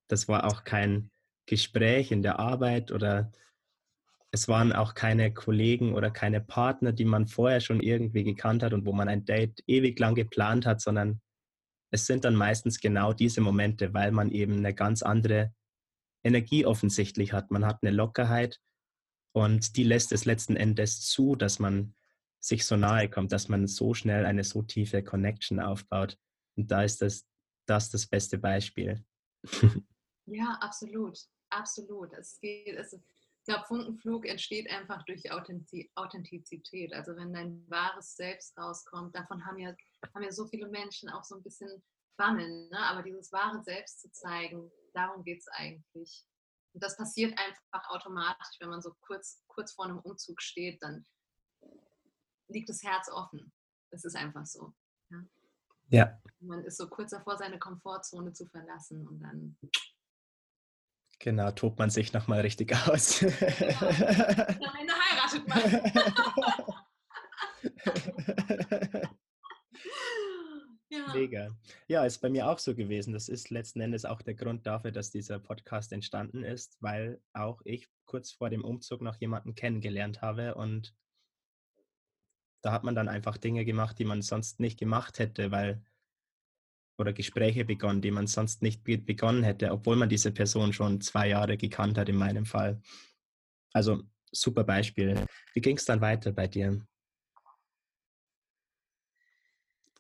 Das 0.09 0.29
war 0.29 0.45
auch 0.45 0.65
kein 0.65 1.11
Gespräch 1.47 2.13
in 2.13 2.23
der 2.23 2.39
Arbeit 2.39 2.93
oder 2.93 3.33
es 4.31 4.49
waren 4.49 4.73
auch 4.73 4.95
keine 4.95 5.33
Kollegen 5.33 5.95
oder 5.95 6.11
keine 6.11 6.41
Partner, 6.41 6.93
die 6.93 7.05
man 7.05 7.27
vorher 7.27 7.61
schon 7.61 7.81
irgendwie 7.81 8.25
gekannt 8.25 8.63
hat 8.63 8.73
und 8.73 8.87
wo 8.87 8.93
man 8.93 9.09
ein 9.09 9.25
Date 9.25 9.63
ewig 9.67 9.99
lang 9.99 10.15
geplant 10.15 10.65
hat, 10.65 10.81
sondern 10.81 11.21
es 11.91 12.07
sind 12.07 12.25
dann 12.25 12.35
meistens 12.35 12.81
genau 12.81 13.13
diese 13.13 13.43
Momente, 13.43 13.93
weil 13.93 14.13
man 14.13 14.31
eben 14.31 14.59
eine 14.59 14.75
ganz 14.75 15.03
andere 15.03 15.55
Energie 16.25 16.65
offensichtlich 16.65 17.35
hat. 17.35 17.51
Man 17.51 17.67
hat 17.67 17.81
eine 17.83 17.91
Lockerheit 17.91 18.61
und 19.35 19.77
die 19.77 19.85
lässt 19.85 20.13
es 20.13 20.25
letzten 20.25 20.57
Endes 20.57 21.01
zu, 21.01 21.37
dass 21.37 21.59
man 21.59 21.95
sich 22.43 22.67
so 22.67 22.77
nahe 22.77 23.09
kommt, 23.09 23.33
dass 23.33 23.49
man 23.49 23.67
so 23.67 23.95
schnell 23.95 24.27
eine 24.27 24.45
so 24.45 24.63
tiefe 24.63 25.03
Connection 25.03 25.61
aufbaut. 25.61 26.19
Und 26.57 26.71
da 26.71 26.83
ist 26.83 27.01
das 27.01 27.27
das, 27.67 27.91
das 27.91 28.07
beste 28.07 28.39
Beispiel. 28.39 29.05
Ja, 30.27 30.57
absolut. 30.61 31.19
Absolut. 31.51 32.13
Es 32.13 32.39
geht, 32.39 32.77
es, 32.77 32.93
ich 32.93 33.45
glaube, 33.45 33.65
Funkenflug 33.67 34.25
entsteht 34.25 34.71
einfach 34.71 35.05
durch 35.05 35.25
Authentizität. 35.33 36.95
Also 36.95 37.17
wenn 37.17 37.33
dein 37.33 37.69
wahres 37.69 38.15
Selbst 38.15 38.57
rauskommt, 38.57 39.17
davon 39.17 39.45
haben 39.45 39.59
ja, 39.59 39.75
haben 40.15 40.23
ja 40.23 40.31
so 40.31 40.47
viele 40.47 40.69
Menschen 40.69 41.09
auch 41.09 41.25
so 41.25 41.35
ein 41.35 41.43
bisschen 41.43 41.83
Bammeln. 42.17 42.69
Ne? 42.71 42.79
Aber 42.79 43.03
dieses 43.03 43.33
wahre 43.33 43.63
Selbst 43.65 44.01
zu 44.01 44.13
zeigen, 44.13 44.71
darum 44.95 45.25
geht 45.25 45.41
es 45.41 45.49
eigentlich. 45.49 46.25
Und 46.73 46.83
das 46.85 46.97
passiert 46.97 47.37
einfach 47.37 47.91
automatisch, 47.91 48.57
wenn 48.61 48.71
man 48.71 48.81
so 48.81 48.95
kurz, 49.01 49.43
kurz 49.49 49.73
vor 49.73 49.87
einem 49.87 49.99
Umzug 49.99 50.41
steht, 50.41 50.81
dann 50.83 51.05
liegt 52.53 52.69
das 52.69 52.83
Herz 52.83 53.09
offen. 53.09 53.53
Das 53.91 54.05
ist 54.05 54.17
einfach 54.17 54.47
so. 54.47 54.73
Ja. 55.11 55.25
ja. 55.89 56.21
Man 56.41 56.65
ist 56.65 56.77
so 56.79 56.89
kurz 56.89 57.11
davor, 57.11 57.37
seine 57.37 57.59
Komfortzone 57.59 58.33
zu 58.33 58.47
verlassen 58.47 59.07
und 59.07 59.21
dann. 59.21 59.57
Genau, 61.19 61.51
tobt 61.53 61.79
man 61.79 61.91
sich 61.91 62.13
nochmal 62.13 62.41
richtig 62.41 62.75
aus. 62.89 63.21
Genau. 63.21 63.39
Am 64.69 64.77
Ende 64.81 64.95
heiratet 64.95 65.49
man. 65.49 65.63
ja. 70.89 71.15
Mega. 71.15 71.57
Ja, 71.87 72.05
ist 72.05 72.19
bei 72.19 72.29
mir 72.29 72.49
auch 72.49 72.59
so 72.59 72.75
gewesen. 72.75 73.13
Das 73.13 73.29
ist 73.29 73.51
letzten 73.51 73.81
Endes 73.81 74.05
auch 74.05 74.23
der 74.23 74.35
Grund 74.35 74.67
dafür, 74.67 74.91
dass 74.91 75.11
dieser 75.11 75.39
Podcast 75.39 75.93
entstanden 75.93 76.43
ist, 76.43 76.77
weil 76.81 77.23
auch 77.35 77.61
ich 77.65 77.89
kurz 78.05 78.33
vor 78.33 78.51
dem 78.51 78.65
Umzug 78.65 79.01
noch 79.01 79.17
jemanden 79.21 79.55
kennengelernt 79.55 80.23
habe 80.23 80.55
und 80.57 80.95
da 82.63 82.73
hat 82.73 82.85
man 82.85 82.95
dann 82.95 83.09
einfach 83.09 83.37
Dinge 83.37 83.65
gemacht, 83.65 83.99
die 83.99 84.05
man 84.05 84.23
sonst 84.23 84.61
nicht 84.61 84.79
gemacht 84.79 85.19
hätte, 85.19 85.51
weil 85.51 85.83
oder 86.99 87.13
Gespräche 87.13 87.65
begonnen, 87.65 88.01
die 88.01 88.11
man 88.11 88.27
sonst 88.27 88.63
nicht 88.63 88.85
begonnen 88.85 89.43
hätte, 89.43 89.73
obwohl 89.73 89.97
man 89.97 90.09
diese 90.09 90.31
Person 90.31 90.73
schon 90.73 91.01
zwei 91.01 91.29
Jahre 91.29 91.57
gekannt 91.57 91.99
hat 91.99 92.09
in 92.09 92.17
meinem 92.17 92.47
Fall. 92.47 92.81
Also 93.73 94.03
super 94.31 94.65
Beispiel. 94.65 95.27
Wie 95.53 95.61
ging 95.61 95.77
es 95.77 95.85
dann 95.85 96.01
weiter 96.01 96.33
bei 96.33 96.47
dir? 96.47 96.87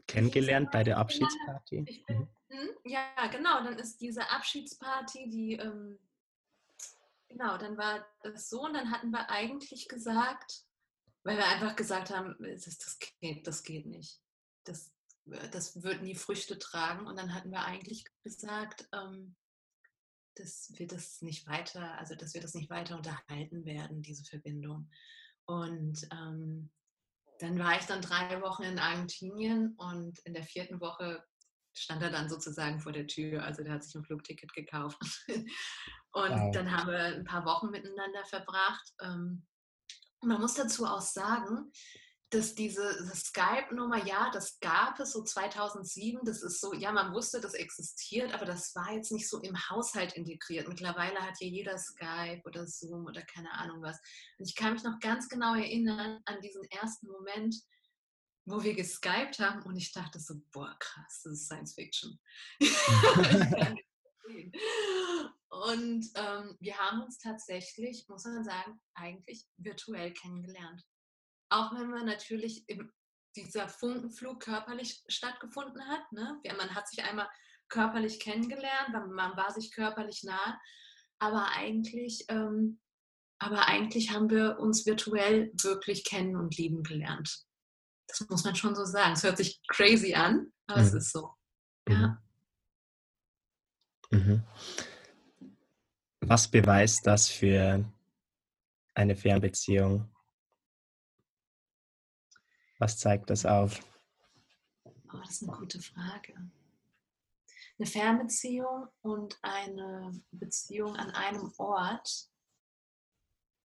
Kennengelernt 0.06 0.70
bei 0.70 0.84
der 0.84 0.98
Abschiedsparty? 0.98 1.82
Bin, 1.82 2.02
mhm. 2.08 2.28
Hm, 2.48 2.68
ja, 2.84 3.26
genau. 3.30 3.64
Dann 3.64 3.78
ist 3.78 4.00
diese 4.00 4.28
Abschiedsparty, 4.30 5.30
die, 5.30 5.54
ähm, 5.54 5.98
genau, 7.28 7.56
dann 7.56 7.78
war 7.78 8.06
das 8.22 8.50
so 8.50 8.64
und 8.64 8.74
dann 8.74 8.90
hatten 8.90 9.10
wir 9.10 9.30
eigentlich 9.30 9.88
gesagt, 9.88 10.66
weil 11.24 11.36
wir 11.36 11.46
einfach 11.46 11.76
gesagt 11.76 12.10
haben, 12.10 12.36
das, 12.40 12.64
das, 12.64 12.98
geht, 13.20 13.46
das 13.46 13.62
geht 13.62 13.86
nicht. 13.86 14.20
Das, 14.64 14.92
das 15.24 15.82
wird 15.82 16.02
nie 16.02 16.14
Früchte 16.14 16.58
tragen. 16.58 17.06
Und 17.06 17.18
dann 17.18 17.34
hatten 17.34 17.50
wir 17.50 17.64
eigentlich 17.64 18.04
gesagt, 18.22 18.88
ähm, 18.92 19.36
dass 20.36 20.72
wir 20.76 20.86
das 20.86 21.22
nicht 21.22 21.46
weiter, 21.46 21.98
also 21.98 22.14
dass 22.14 22.34
wir 22.34 22.40
das 22.40 22.54
nicht 22.54 22.70
weiter 22.70 22.96
unterhalten 22.96 23.64
werden, 23.64 24.02
diese 24.02 24.24
Verbindung. 24.24 24.90
Und 25.46 26.08
ähm, 26.12 26.70
dann 27.38 27.58
war 27.58 27.78
ich 27.78 27.86
dann 27.86 28.02
drei 28.02 28.40
Wochen 28.40 28.62
in 28.62 28.78
Argentinien 28.78 29.74
und 29.76 30.18
in 30.20 30.34
der 30.34 30.44
vierten 30.44 30.80
Woche 30.80 31.24
stand 31.74 32.02
er 32.02 32.10
dann 32.10 32.28
sozusagen 32.28 32.80
vor 32.80 32.92
der 32.92 33.06
Tür. 33.06 33.44
Also 33.44 33.62
der 33.62 33.74
hat 33.74 33.84
sich 33.84 33.94
ein 33.94 34.04
Flugticket 34.04 34.52
gekauft. 34.54 34.98
und 35.28 36.30
wow. 36.30 36.52
dann 36.52 36.70
haben 36.70 36.90
wir 36.90 36.98
ein 36.98 37.24
paar 37.24 37.44
Wochen 37.44 37.70
miteinander 37.70 38.24
verbracht. 38.26 38.92
Ähm, 39.00 39.46
man 40.22 40.40
muss 40.40 40.54
dazu 40.54 40.86
auch 40.86 41.00
sagen, 41.00 41.70
dass 42.32 42.54
diese 42.54 42.82
Skype-Nummer, 43.14 44.06
ja, 44.06 44.30
das 44.32 44.58
gab 44.60 44.98
es 44.98 45.12
so 45.12 45.22
2007, 45.22 46.24
das 46.24 46.42
ist 46.42 46.60
so, 46.62 46.72
ja, 46.72 46.90
man 46.90 47.12
wusste, 47.12 47.40
das 47.40 47.52
existiert, 47.52 48.32
aber 48.32 48.46
das 48.46 48.74
war 48.74 48.90
jetzt 48.92 49.12
nicht 49.12 49.28
so 49.28 49.38
im 49.40 49.54
Haushalt 49.68 50.14
integriert. 50.14 50.66
Mittlerweile 50.66 51.20
hat 51.20 51.38
ja 51.40 51.46
jeder 51.46 51.76
Skype 51.76 52.40
oder 52.46 52.66
Zoom 52.66 53.04
oder 53.04 53.22
keine 53.22 53.52
Ahnung 53.52 53.82
was. 53.82 53.98
Und 54.38 54.48
ich 54.48 54.54
kann 54.54 54.72
mich 54.72 54.82
noch 54.82 54.98
ganz 55.00 55.28
genau 55.28 55.54
erinnern 55.54 56.20
an 56.24 56.40
diesen 56.40 56.64
ersten 56.70 57.08
Moment, 57.08 57.54
wo 58.46 58.62
wir 58.62 58.74
geskypt 58.74 59.38
haben 59.38 59.62
und 59.64 59.76
ich 59.76 59.92
dachte 59.92 60.18
so, 60.18 60.34
boah, 60.52 60.74
krass, 60.78 61.20
das 61.24 61.34
ist 61.34 61.44
Science 61.46 61.74
Fiction. 61.74 62.18
Und 65.48 66.06
ähm, 66.14 66.56
wir 66.60 66.78
haben 66.78 67.02
uns 67.02 67.18
tatsächlich, 67.18 68.06
muss 68.08 68.24
man 68.24 68.44
sagen, 68.44 68.80
eigentlich 68.94 69.46
virtuell 69.58 70.12
kennengelernt. 70.12 70.82
Auch 71.50 71.74
wenn 71.74 71.90
man 71.90 72.06
natürlich 72.06 72.64
im, 72.68 72.90
dieser 73.36 73.68
Funkenflug 73.68 74.40
körperlich 74.40 75.02
stattgefunden 75.08 75.86
hat. 75.88 76.10
Ne? 76.12 76.40
Man 76.56 76.74
hat 76.74 76.88
sich 76.88 77.04
einmal 77.04 77.28
körperlich 77.68 78.20
kennengelernt, 78.20 78.92
man 78.92 79.36
war 79.36 79.50
sich 79.50 79.72
körperlich 79.72 80.22
nah, 80.24 80.60
aber 81.18 81.48
eigentlich, 81.52 82.24
ähm, 82.28 82.80
aber 83.38 83.66
eigentlich 83.66 84.10
haben 84.10 84.30
wir 84.30 84.58
uns 84.58 84.86
virtuell 84.86 85.52
wirklich 85.62 86.04
kennen 86.04 86.36
und 86.36 86.56
lieben 86.56 86.82
gelernt. 86.82 87.44
Das 88.08 88.28
muss 88.28 88.44
man 88.44 88.54
schon 88.54 88.74
so 88.74 88.84
sagen. 88.84 89.14
Es 89.14 89.22
hört 89.22 89.38
sich 89.38 89.60
crazy 89.68 90.14
an, 90.14 90.52
aber 90.66 90.80
mhm. 90.80 90.86
es 90.86 90.94
ist 90.94 91.12
so. 91.12 91.34
Ja. 91.88 92.21
Mhm. 94.12 94.44
Was 96.20 96.46
beweist 96.48 97.06
das 97.06 97.28
für 97.28 97.84
eine 98.94 99.16
Fernbeziehung? 99.16 100.14
Was 102.78 102.98
zeigt 102.98 103.30
das 103.30 103.46
auf? 103.46 103.80
Oh, 104.84 105.18
das 105.18 105.30
ist 105.30 105.48
eine 105.48 105.56
gute 105.56 105.80
Frage. 105.80 106.34
Eine 107.78 107.86
Fernbeziehung 107.86 108.88
und 109.00 109.38
eine 109.42 110.12
Beziehung 110.30 110.94
an 110.96 111.10
einem 111.12 111.52
Ort 111.56 112.30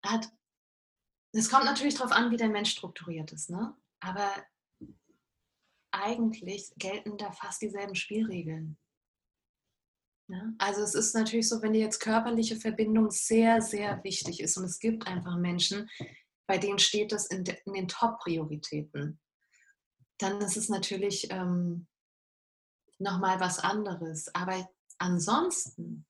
hat. 0.04 0.30
Es 1.32 1.50
kommt 1.50 1.64
natürlich 1.64 1.96
darauf 1.96 2.12
an, 2.12 2.30
wie 2.30 2.36
der 2.36 2.48
Mensch 2.48 2.70
strukturiert 2.70 3.32
ist, 3.32 3.50
ne? 3.50 3.76
Aber 4.00 4.30
eigentlich 5.90 6.72
gelten 6.76 7.18
da 7.18 7.32
fast 7.32 7.62
dieselben 7.62 7.96
Spielregeln. 7.96 8.78
Ja, 10.28 10.52
also 10.58 10.82
es 10.82 10.94
ist 10.94 11.14
natürlich 11.14 11.48
so, 11.48 11.62
wenn 11.62 11.72
dir 11.72 11.82
jetzt 11.82 12.00
körperliche 12.00 12.56
Verbindung 12.56 13.10
sehr, 13.10 13.60
sehr 13.60 14.02
wichtig 14.02 14.40
ist 14.40 14.56
und 14.56 14.64
es 14.64 14.80
gibt 14.80 15.06
einfach 15.06 15.36
Menschen, 15.36 15.88
bei 16.48 16.58
denen 16.58 16.78
steht 16.78 17.12
das 17.12 17.26
in, 17.26 17.44
de, 17.44 17.56
in 17.64 17.74
den 17.74 17.88
Top-Prioritäten, 17.88 19.20
dann 20.18 20.40
ist 20.40 20.56
es 20.56 20.68
natürlich 20.68 21.30
ähm, 21.30 21.86
nochmal 22.98 23.38
was 23.38 23.58
anderes. 23.58 24.34
Aber 24.34 24.68
ansonsten 24.98 26.06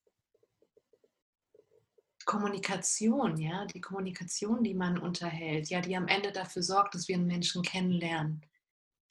Kommunikation, 2.25 3.37
ja, 3.37 3.67
die 3.67 3.81
Kommunikation, 3.81 4.65
die 4.65 4.75
man 4.75 4.99
unterhält, 4.99 5.69
ja, 5.69 5.81
die 5.81 5.97
am 5.97 6.09
Ende 6.09 6.33
dafür 6.33 6.63
sorgt, 6.63 6.95
dass 6.95 7.09
wir 7.09 7.17
einen 7.17 7.27
Menschen 7.27 7.63
kennenlernen, 7.63 8.45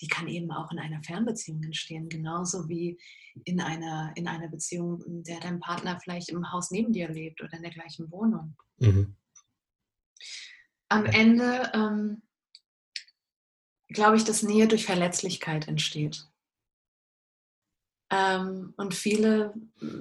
die 0.01 0.07
kann 0.07 0.27
eben 0.27 0.51
auch 0.51 0.71
in 0.71 0.79
einer 0.79 1.01
Fernbeziehung 1.03 1.63
entstehen, 1.63 2.09
genauso 2.09 2.67
wie 2.67 2.99
in 3.43 3.61
einer, 3.61 4.11
in 4.15 4.27
einer 4.27 4.47
Beziehung, 4.47 5.01
in 5.03 5.23
der 5.23 5.39
dein 5.39 5.59
Partner 5.59 5.99
vielleicht 6.01 6.29
im 6.29 6.51
Haus 6.51 6.71
neben 6.71 6.93
dir 6.93 7.09
lebt 7.09 7.41
oder 7.41 7.53
in 7.53 7.63
der 7.63 7.71
gleichen 7.71 8.11
Wohnung. 8.11 8.55
Mhm. 8.77 9.15
Am 10.89 11.05
Ende 11.05 11.71
ähm, 11.73 12.21
glaube 13.89 14.17
ich, 14.17 14.23
dass 14.23 14.43
Nähe 14.43 14.67
durch 14.67 14.85
Verletzlichkeit 14.85 15.67
entsteht. 15.67 16.27
Ähm, 18.11 18.73
und 18.77 18.93
viele 18.93 19.53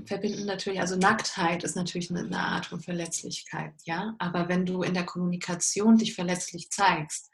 verbinden 0.05 0.45
natürlich, 0.45 0.81
also 0.81 0.97
Nacktheit 0.97 1.65
ist 1.65 1.75
natürlich 1.75 2.11
eine 2.11 2.39
Art 2.39 2.67
von 2.67 2.81
Verletzlichkeit, 2.81 3.73
ja. 3.85 4.15
Aber 4.19 4.49
wenn 4.49 4.67
du 4.67 4.83
in 4.83 4.95
der 4.95 5.07
Kommunikation 5.07 5.97
dich 5.97 6.15
verletzlich 6.15 6.71
zeigst, 6.71 7.31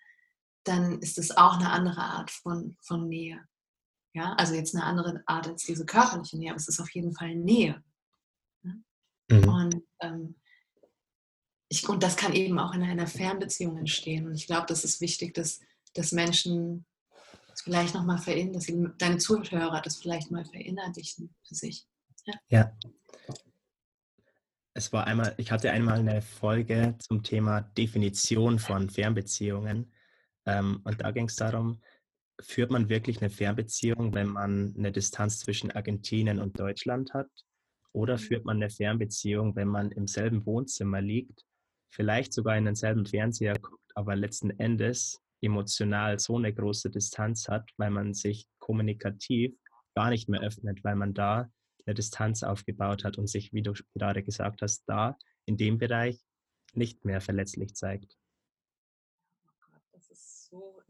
dann 0.64 1.00
ist 1.00 1.18
es 1.18 1.36
auch 1.36 1.54
eine 1.54 1.70
andere 1.70 2.00
Art 2.00 2.30
von, 2.30 2.76
von 2.80 3.08
Nähe. 3.08 3.40
Ja, 4.12 4.34
also 4.34 4.54
jetzt 4.54 4.74
eine 4.74 4.84
andere 4.84 5.22
Art 5.26 5.46
als 5.46 5.64
diese 5.64 5.86
körperliche 5.86 6.36
Nähe, 6.36 6.50
aber 6.50 6.58
es 6.58 6.68
ist 6.68 6.80
auf 6.80 6.90
jeden 6.90 7.14
Fall 7.14 7.34
Nähe. 7.34 7.82
Ne? 8.62 8.82
Mhm. 9.30 9.48
Und, 9.48 9.82
ähm, 10.00 10.34
ich, 11.68 11.88
und 11.88 12.02
das 12.02 12.16
kann 12.16 12.32
eben 12.32 12.58
auch 12.58 12.74
in 12.74 12.82
einer 12.82 13.06
Fernbeziehung 13.06 13.78
entstehen. 13.78 14.26
Und 14.26 14.34
ich 14.34 14.46
glaube, 14.46 14.66
das 14.66 14.84
ist 14.84 15.00
wichtig, 15.00 15.34
dass, 15.34 15.60
dass 15.94 16.10
Menschen 16.10 16.84
das 17.48 17.62
vielleicht 17.62 17.94
nochmal 17.94 18.18
verinnerlichen, 18.18 18.52
dass 18.54 18.64
sie, 18.64 18.98
deine 18.98 19.18
Zuhörer 19.18 19.80
das 19.80 19.98
vielleicht 19.98 20.30
mal 20.32 20.44
verinnerlichen 20.44 21.34
für 21.46 21.54
sich. 21.54 21.86
Ja. 22.24 22.34
ja. 22.48 22.78
Es 24.74 24.92
war 24.92 25.06
einmal, 25.06 25.34
ich 25.36 25.52
hatte 25.52 25.70
einmal 25.70 25.98
eine 25.98 26.22
Folge 26.22 26.96
zum 26.98 27.22
Thema 27.22 27.60
Definition 27.60 28.58
von 28.58 28.90
Fernbeziehungen. 28.90 29.92
Ähm, 30.46 30.80
und 30.84 31.00
da 31.00 31.10
ging 31.10 31.26
es 31.26 31.36
darum, 31.36 31.80
führt 32.40 32.70
man 32.70 32.88
wirklich 32.88 33.20
eine 33.20 33.30
Fernbeziehung, 33.30 34.14
wenn 34.14 34.28
man 34.28 34.74
eine 34.76 34.92
Distanz 34.92 35.40
zwischen 35.40 35.70
Argentinien 35.70 36.40
und 36.40 36.58
Deutschland 36.58 37.12
hat? 37.12 37.30
Oder 37.92 38.14
mhm. 38.14 38.18
führt 38.18 38.44
man 38.44 38.56
eine 38.56 38.70
Fernbeziehung, 38.70 39.56
wenn 39.56 39.68
man 39.68 39.90
im 39.92 40.06
selben 40.06 40.44
Wohnzimmer 40.46 41.00
liegt, 41.00 41.44
vielleicht 41.92 42.32
sogar 42.32 42.56
in 42.56 42.64
denselben 42.64 43.04
Fernseher 43.04 43.58
guckt, 43.58 43.90
aber 43.94 44.16
letzten 44.16 44.50
Endes 44.58 45.20
emotional 45.42 46.18
so 46.18 46.36
eine 46.36 46.52
große 46.52 46.90
Distanz 46.90 47.48
hat, 47.48 47.68
weil 47.78 47.90
man 47.90 48.14
sich 48.14 48.46
kommunikativ 48.58 49.54
gar 49.94 50.10
nicht 50.10 50.28
mehr 50.28 50.40
öffnet, 50.40 50.84
weil 50.84 50.96
man 50.96 51.14
da 51.14 51.50
eine 51.86 51.94
Distanz 51.94 52.42
aufgebaut 52.42 53.04
hat 53.04 53.18
und 53.18 53.26
sich, 53.26 53.52
wie 53.52 53.62
du 53.62 53.72
gerade 53.94 54.22
gesagt 54.22 54.62
hast, 54.62 54.84
da 54.86 55.18
in 55.46 55.56
dem 55.56 55.78
Bereich 55.78 56.20
nicht 56.74 57.04
mehr 57.04 57.20
verletzlich 57.20 57.74
zeigt 57.74 58.19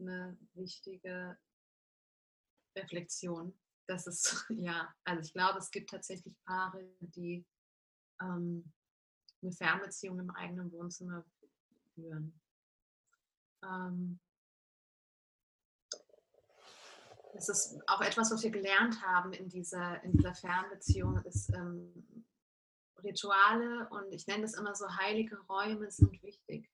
eine 0.01 0.37
wichtige 0.53 1.37
Reflexion. 2.75 3.57
Das 3.87 4.07
ist, 4.07 4.45
ja, 4.49 4.93
also 5.03 5.21
ich 5.21 5.33
glaube, 5.33 5.59
es 5.59 5.71
gibt 5.71 5.89
tatsächlich 5.89 6.35
Paare, 6.45 6.83
die 6.99 7.45
ähm, 8.21 8.71
eine 9.41 9.51
Fernbeziehung 9.51 10.19
im 10.19 10.29
eigenen 10.31 10.71
Wohnzimmer 10.71 11.25
führen. 11.95 12.39
Ähm, 13.63 14.19
das 17.33 17.49
ist 17.49 17.79
auch 17.87 18.01
etwas, 18.01 18.31
was 18.31 18.43
wir 18.43 18.51
gelernt 18.51 19.01
haben 19.01 19.33
in 19.33 19.49
dieser, 19.49 20.03
in 20.03 20.11
dieser 20.11 20.35
Fernbeziehung, 20.35 21.17
ist 21.23 21.49
ähm, 21.49 22.25
Rituale 23.03 23.87
und 23.89 24.11
ich 24.11 24.27
nenne 24.27 24.43
das 24.43 24.53
immer 24.53 24.75
so, 24.75 24.87
heilige 24.97 25.39
Räume 25.47 25.89
sind 25.89 26.21
wichtig. 26.21 26.69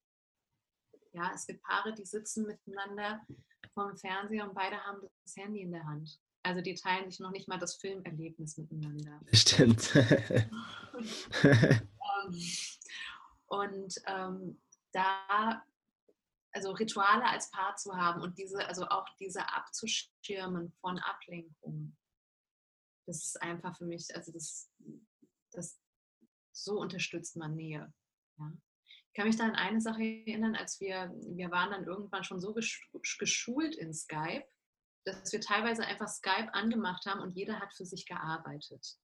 Ja, 1.18 1.32
es 1.34 1.48
gibt 1.48 1.64
Paare, 1.64 1.96
die 1.96 2.06
sitzen 2.06 2.46
miteinander 2.46 3.26
vor 3.74 3.88
dem 3.88 3.98
Fernseher 3.98 4.48
und 4.48 4.54
beide 4.54 4.78
haben 4.86 5.02
das 5.24 5.36
Handy 5.36 5.62
in 5.62 5.72
der 5.72 5.84
Hand. 5.84 6.20
Also 6.44 6.62
die 6.62 6.76
teilen 6.76 7.10
sich 7.10 7.20
noch 7.20 7.32
nicht 7.32 7.48
mal 7.48 7.58
das 7.58 7.76
Filmerlebnis 7.76 8.56
miteinander. 8.58 9.20
Stimmt. 9.34 9.94
Ähm, 11.00 12.42
und 13.46 14.02
ähm, 14.08 14.60
da 14.94 15.64
also 16.54 16.72
Rituale 16.72 17.24
als 17.26 17.52
Paar 17.52 17.76
zu 17.76 17.96
haben 17.96 18.22
und 18.22 18.40
diese, 18.40 18.66
also 18.68 18.88
auch 18.88 19.06
diese 19.20 19.48
abzuschirmen 19.54 20.74
von 20.82 20.98
Ablenkungen. 20.98 21.96
Das 23.06 23.18
ist 23.18 23.40
einfach 23.40 23.78
für 23.78 23.86
mich, 23.86 24.08
also 24.16 24.32
das, 24.32 24.72
das 25.52 25.80
so 26.52 26.80
unterstützt 26.80 27.36
man 27.38 27.56
Nähe. 27.56 27.94
Ja. 28.40 28.52
Ich 29.18 29.20
kann 29.20 29.30
mich 29.30 29.38
da 29.38 29.46
an 29.46 29.56
eine 29.56 29.82
Sache 29.82 30.04
erinnern, 30.04 30.56
als 30.56 30.80
wir, 30.80 31.12
wir 31.26 31.50
waren 31.50 31.72
dann 31.72 31.86
irgendwann 31.86 32.24
schon 32.24 32.40
so 32.40 32.54
geschult 32.54 33.76
in 33.76 33.92
Skype, 33.92 34.46
dass 35.06 35.34
wir 35.34 35.42
teilweise 35.42 35.84
einfach 35.84 36.08
Skype 36.08 36.54
angemacht 36.54 37.04
haben 37.08 37.22
und 37.22 37.36
jeder 37.36 37.60
hat 37.60 37.74
für 37.74 37.84
sich 37.84 38.06
gearbeitet. 38.06 39.00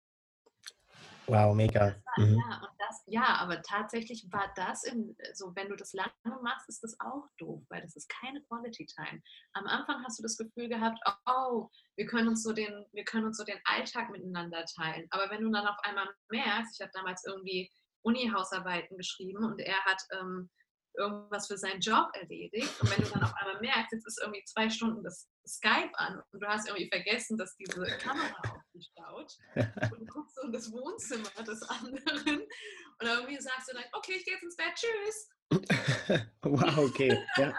Wow, 1.26 1.56
mega. 1.56 1.96
War, 2.16 2.26
mhm. 2.26 2.36
ja, 2.36 2.62
das, 2.78 3.04
ja, 3.08 3.26
aber 3.38 3.64
tatsächlich 3.64 4.28
war 4.32 4.54
das, 4.56 4.84
in, 4.84 5.18
so 5.34 5.56
wenn 5.56 5.70
du 5.70 5.76
das 5.76 5.94
lange 5.94 6.12
machst, 6.44 6.70
ist 6.70 6.84
das 6.84 6.96
auch 7.00 7.28
doof, 7.40 7.64
weil 7.70 7.82
das 7.82 7.96
ist 7.96 8.08
keine 8.08 8.40
Quality 8.44 8.86
Time. 8.86 9.20
Am 9.54 9.66
Anfang 9.66 10.04
hast 10.04 10.20
du 10.20 10.22
das 10.22 10.38
Gefühl 10.38 10.70
gehabt, 10.70 11.00
oh, 11.26 11.70
wir 11.96 12.06
können 12.06 12.28
uns 12.28 12.44
so 12.44 12.54
den, 12.54 12.86
wir 12.92 13.06
können 13.06 13.26
uns 13.26 13.38
so 13.38 13.46
den 13.46 13.60
Alltag 13.64 14.12
miteinander 14.12 14.64
teilen. 14.66 15.08
Aber 15.10 15.32
wenn 15.32 15.42
du 15.42 15.50
dann 15.50 15.66
auf 15.66 15.80
einmal 15.82 16.08
merkst, 16.30 16.76
ich 16.76 16.82
habe 16.82 16.92
damals 16.94 17.26
irgendwie 17.26 17.72
Uni-Hausarbeiten 18.04 18.98
geschrieben 18.98 19.44
und 19.44 19.60
er 19.60 19.84
hat 19.86 20.02
ähm, 20.12 20.50
irgendwas 20.96 21.48
für 21.48 21.58
seinen 21.58 21.80
Job 21.80 22.10
erledigt. 22.14 22.80
Und 22.82 22.92
wenn 22.92 23.04
du 23.04 23.10
dann 23.12 23.24
auf 23.24 23.34
einmal 23.36 23.60
merkst, 23.62 23.94
jetzt 23.94 24.08
ist 24.08 24.20
irgendwie 24.22 24.44
zwei 24.46 24.70
Stunden 24.70 25.04
das 25.04 25.28
Skype 25.48 25.92
an 25.96 26.22
und 26.32 26.40
du 26.40 26.48
hast 26.48 26.68
irgendwie 26.68 26.90
vergessen, 26.90 27.38
dass 27.38 27.56
diese 27.56 27.84
Kamera 27.98 28.38
auf 28.44 28.62
dich 28.74 28.92
schaut 28.96 29.38
und 29.56 30.00
du 30.00 30.06
guckst 30.06 30.36
so 30.36 30.44
in 30.44 30.52
das 30.52 30.72
Wohnzimmer 30.72 31.44
des 31.46 31.62
anderen 31.64 32.42
und 32.42 33.08
irgendwie 33.08 33.42
sagst 33.42 33.70
du 33.70 33.74
dann, 33.74 33.84
okay, 33.94 34.14
ich 34.18 34.26
gehe 34.26 34.36
jetzt 34.36 34.44
ins 34.44 34.56
Bett, 34.56 34.74
tschüss. 34.76 35.30
wow, 36.42 36.78
okay. 36.78 37.18
Ja. 37.38 37.54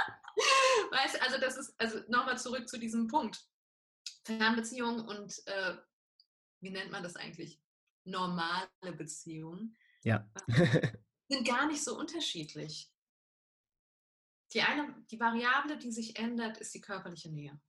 Weißt 0.91 1.23
also 1.23 1.39
das 1.39 1.57
ist, 1.57 1.75
also 1.79 2.01
nochmal 2.09 2.39
zurück 2.39 2.69
zu 2.69 2.79
diesem 2.79 3.09
Punkt. 3.09 3.45
Fernbeziehung 4.25 5.05
und 5.07 5.47
äh, 5.47 5.77
wie 6.61 6.71
nennt 6.71 6.91
man 6.91 7.03
das 7.03 7.17
eigentlich? 7.17 7.61
Normale 8.05 8.69
Beziehungen. 8.97 9.77
Ja. 10.05 10.31
sind 11.29 11.47
gar 11.47 11.67
nicht 11.67 11.83
so 11.83 11.99
unterschiedlich. 11.99 12.91
Die 14.53 14.63
eine, 14.63 14.95
die 15.11 15.19
Variable, 15.19 15.79
die 15.79 15.91
sich 15.91 16.17
ändert, 16.17 16.59
ist 16.59 16.75
die 16.75 16.81
körperliche 16.81 17.31
Nähe. 17.31 17.61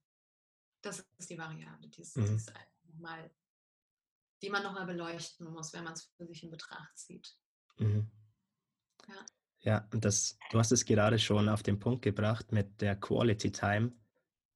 Das 0.81 1.03
ist 1.17 1.29
die 1.29 1.37
Variable, 1.37 1.89
die, 1.89 2.01
ist, 2.01 2.15
mhm. 2.15 2.25
die, 2.25 2.33
ist 2.35 2.53
mal, 2.99 3.31
die 4.43 4.49
man 4.49 4.61
nochmal 4.61 4.85
beleuchten 4.85 5.51
muss, 5.51 5.73
wenn 5.73 5.83
man 5.83 5.93
es 5.93 6.11
für 6.15 6.27
sich 6.27 6.43
in 6.43 6.51
Betracht 6.51 6.95
zieht. 6.95 7.35
Mhm. 7.77 8.11
Ja. 9.07 9.25
ja, 9.61 9.89
und 9.93 10.05
das, 10.05 10.37
du 10.51 10.59
hast 10.59 10.71
es 10.71 10.85
gerade 10.85 11.17
schon 11.17 11.49
auf 11.49 11.63
den 11.63 11.79
Punkt 11.79 12.03
gebracht 12.03 12.51
mit 12.51 12.81
der 12.81 12.95
Quality 12.95 13.51
Time 13.51 13.93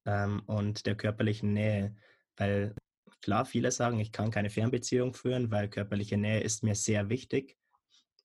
ähm, 0.04 0.42
und 0.46 0.86
der 0.86 0.96
körperlichen 0.96 1.52
Nähe, 1.52 1.96
weil 2.36 2.74
klar, 3.20 3.44
viele 3.44 3.72
sagen, 3.72 3.98
ich 3.98 4.12
kann 4.12 4.30
keine 4.30 4.50
Fernbeziehung 4.50 5.14
führen, 5.14 5.50
weil 5.50 5.68
körperliche 5.68 6.16
Nähe 6.16 6.40
ist 6.40 6.62
mir 6.62 6.74
sehr 6.74 7.08
wichtig. 7.08 7.59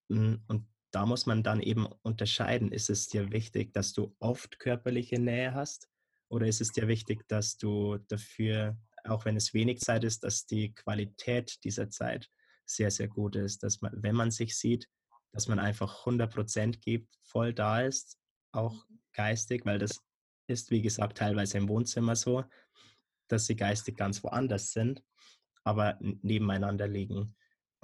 Hm, 0.09 0.41
und 0.47 0.67
da 0.91 1.05
muss 1.05 1.25
man 1.25 1.43
dann 1.43 1.61
eben 1.61 1.87
unterscheiden, 2.03 2.71
ist 2.71 2.89
es 2.89 3.07
dir 3.07 3.31
wichtig, 3.31 3.73
dass 3.73 3.93
du 3.93 4.15
oft 4.19 4.59
körperliche 4.59 5.19
Nähe 5.19 5.53
hast 5.53 5.89
oder 6.29 6.47
ist 6.47 6.61
es 6.61 6.71
dir 6.71 6.87
wichtig, 6.87 7.27
dass 7.27 7.57
du 7.57 7.97
dafür, 8.07 8.77
auch 9.03 9.25
wenn 9.25 9.35
es 9.35 9.53
wenig 9.53 9.81
Zeit 9.81 10.03
ist, 10.03 10.23
dass 10.23 10.45
die 10.45 10.73
Qualität 10.73 11.63
dieser 11.63 11.89
Zeit 11.89 12.29
sehr, 12.65 12.91
sehr 12.91 13.07
gut 13.07 13.35
ist, 13.35 13.63
dass 13.63 13.81
man, 13.81 13.91
wenn 13.95 14.15
man 14.15 14.31
sich 14.31 14.57
sieht, 14.57 14.87
dass 15.31 15.47
man 15.47 15.59
einfach 15.59 16.05
100 16.05 16.33
Prozent 16.33 16.81
gibt, 16.81 17.13
voll 17.23 17.53
da 17.53 17.81
ist, 17.81 18.17
auch 18.53 18.85
geistig, 19.13 19.65
weil 19.65 19.79
das 19.79 20.01
ist, 20.47 20.71
wie 20.71 20.81
gesagt, 20.81 21.17
teilweise 21.17 21.57
im 21.57 21.67
Wohnzimmer 21.67 22.15
so, 22.15 22.45
dass 23.27 23.47
sie 23.47 23.55
geistig 23.55 23.97
ganz 23.97 24.23
woanders 24.23 24.71
sind, 24.71 25.03
aber 25.63 25.97
nebeneinander 25.99 26.87
liegen. 26.87 27.35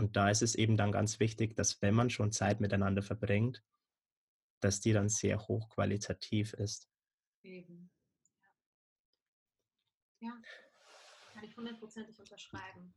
Und 0.02 0.16
da 0.16 0.32
ist 0.32 0.42
es 0.42 0.56
eben 0.56 0.78
dann 0.78 0.92
ganz 0.92 1.20
wichtig, 1.20 1.56
dass 1.56 1.80
wenn 1.84 1.94
man 1.94 2.10
schon 2.10 2.32
Zeit 2.32 2.60
miteinander 2.60 3.04
verbringt, 3.04 3.64
dass 4.60 4.82
die 4.82 4.94
dann 4.94 5.10
sehr 5.10 5.48
hochqualitativ 5.48 6.54
ist. 6.54 6.90
Eben. 7.44 7.92
Ja. 10.20 10.30
ja. 10.30 10.42
Kann 11.36 11.44
ich 11.44 11.56
hundertprozentig 11.56 12.20
unterschreiben. 12.20 12.96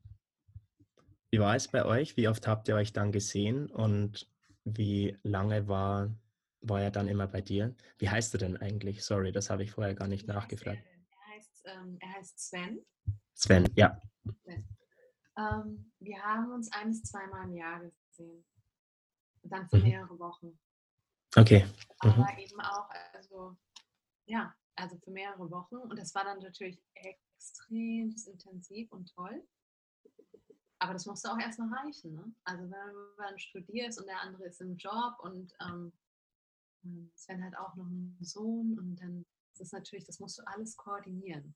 Wie 1.30 1.40
war 1.40 1.54
es 1.54 1.68
bei 1.68 1.84
euch? 1.84 2.16
Wie 2.16 2.26
oft 2.26 2.46
habt 2.46 2.68
ihr 2.68 2.76
euch 2.76 2.94
dann 2.94 3.12
gesehen 3.12 3.66
und 3.68 4.26
wie 4.64 5.18
lange 5.22 5.68
war, 5.68 6.10
war 6.62 6.80
er 6.80 6.90
dann 6.90 7.08
immer 7.08 7.26
bei 7.26 7.42
dir? 7.42 7.76
Wie 7.98 8.08
heißt 8.08 8.34
er 8.34 8.38
denn 8.38 8.56
eigentlich? 8.56 9.04
Sorry, 9.04 9.30
das 9.30 9.50
habe 9.50 9.62
ich 9.62 9.72
vorher 9.72 9.94
gar 9.94 10.08
nicht 10.08 10.26
wie 10.26 10.32
nachgefragt. 10.32 10.82
Er, 10.82 10.90
er, 10.90 11.34
heißt, 11.34 11.64
ähm, 11.66 11.98
er 12.00 12.12
heißt 12.14 12.38
Sven. 12.38 12.86
Sven, 13.34 13.68
ja. 13.76 14.00
Sven. 14.42 14.74
Ähm, 15.36 15.92
wir 15.98 16.22
haben 16.22 16.52
uns 16.52 16.70
ein 16.72 16.88
bis 16.88 17.02
zweimal 17.02 17.48
im 17.48 17.54
Jahr 17.54 17.80
gesehen. 17.80 18.44
Und 19.42 19.50
dann 19.52 19.68
für 19.68 19.76
mhm. 19.76 19.82
mehrere 19.84 20.18
Wochen. 20.18 20.58
Okay. 21.36 21.66
Mhm. 22.02 22.10
Aber 22.10 22.38
eben 22.38 22.60
auch, 22.60 22.88
also, 23.12 23.56
ja, 24.26 24.54
also 24.76 24.96
für 24.98 25.10
mehrere 25.10 25.50
Wochen. 25.50 25.76
Und 25.76 25.98
das 25.98 26.14
war 26.14 26.24
dann 26.24 26.38
natürlich 26.38 26.80
extrem 26.94 28.14
intensiv 28.26 28.90
und 28.92 29.12
toll. 29.14 29.46
Aber 30.78 30.92
das 30.92 31.06
musste 31.06 31.30
auch 31.30 31.38
erstmal 31.38 31.72
reichen. 31.78 32.14
Ne? 32.14 32.34
Also 32.44 32.64
wenn 32.64 32.92
du 32.92 33.16
dann 33.16 33.38
studierst 33.38 33.98
und 33.98 34.06
der 34.06 34.20
andere 34.20 34.44
ist 34.46 34.60
im 34.60 34.76
Job 34.76 35.18
und 35.20 35.52
ähm, 35.60 35.92
Sven 37.14 37.44
hat 37.44 37.56
auch 37.56 37.74
noch 37.76 37.86
einen 37.86 38.18
Sohn 38.20 38.78
und 38.78 38.96
dann 38.96 39.24
ist 39.52 39.60
es 39.60 39.72
natürlich, 39.72 40.04
das 40.04 40.20
musst 40.20 40.38
du 40.38 40.42
alles 40.46 40.76
koordinieren 40.76 41.54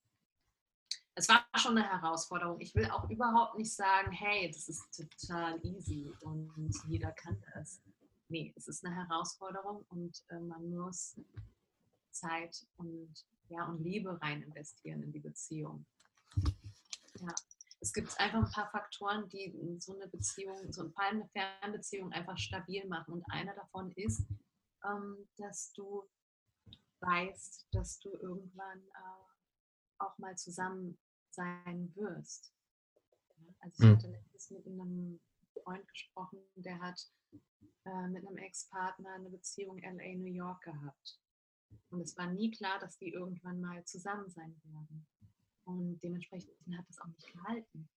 es 1.19 1.29
war 1.29 1.45
schon 1.57 1.77
eine 1.77 1.89
Herausforderung. 1.89 2.61
Ich 2.61 2.75
will 2.75 2.89
auch 2.91 3.11
überhaupt 3.11 3.59
nicht 3.59 3.73
sagen, 3.73 4.13
hey, 4.13 4.51
das 4.51 4.69
ist 4.69 4.85
total 4.95 5.59
easy 5.65 6.13
und 6.21 6.73
jeder 6.87 7.11
kann 7.11 7.43
das. 7.55 7.81
Nee, 8.29 8.53
es 8.57 8.69
ist 8.69 8.85
eine 8.85 8.95
Herausforderung 8.95 9.85
und 9.89 10.23
äh, 10.29 10.39
man 10.39 10.71
muss 10.71 11.17
Zeit 12.11 12.65
und, 12.77 13.13
ja, 13.49 13.65
und 13.67 13.83
Liebe 13.83 14.21
rein 14.23 14.43
investieren 14.43 15.03
in 15.03 15.13
die 15.13 15.19
Beziehung. 15.19 15.85
Ja. 17.15 17.35
Es 17.81 17.93
gibt 17.93 18.19
einfach 18.21 18.45
ein 18.45 18.51
paar 18.51 18.71
Faktoren, 18.71 19.29
die 19.29 19.77
so 19.81 19.95
eine 19.95 20.09
Beziehung, 20.09 20.73
so 20.73 20.89
vor 20.91 21.03
allem 21.03 21.23
eine 21.23 21.29
Fernbeziehung 21.29 22.13
einfach 22.13 22.37
stabil 22.37 22.87
machen. 22.87 23.15
Und 23.15 23.25
einer 23.31 23.55
davon 23.55 23.93
ist, 23.93 24.25
ähm, 24.85 25.29
dass 25.37 25.73
du 25.73 26.05
weißt, 27.01 27.69
dass 27.73 27.99
du 28.01 28.11
irgendwann 28.11 28.79
äh, 28.79 29.99
auch 29.99 30.19
mal 30.19 30.37
zusammen 30.37 30.99
sein 31.39 31.95
wirst. 31.95 32.53
Also 33.61 33.85
ich 33.85 33.89
hm. 33.89 33.97
hatte 33.97 34.09
letztens 34.09 34.51
mit 34.51 34.67
einem 34.67 35.21
Freund 35.63 35.87
gesprochen, 35.89 36.41
der 36.57 36.79
hat 36.81 37.01
äh, 37.85 38.09
mit 38.09 38.27
einem 38.27 38.39
Ex-Partner 38.39 39.15
eine 39.15 39.31
Beziehung 39.31 39.79
LA 39.79 40.17
New 40.17 40.33
York 40.33 40.63
gehabt. 40.63 41.21
Und 41.91 42.01
es 42.01 42.17
war 42.17 42.33
nie 42.33 42.51
klar, 42.51 42.79
dass 42.81 42.99
die 42.99 43.13
irgendwann 43.13 43.61
mal 43.61 43.85
zusammen 43.85 44.29
sein 44.31 44.61
werden. 44.65 45.07
Und 45.65 46.01
dementsprechend 46.01 46.51
hat 46.77 46.89
das 46.89 46.99
auch 46.99 47.07
nicht 47.07 47.33
gehalten. 47.33 47.89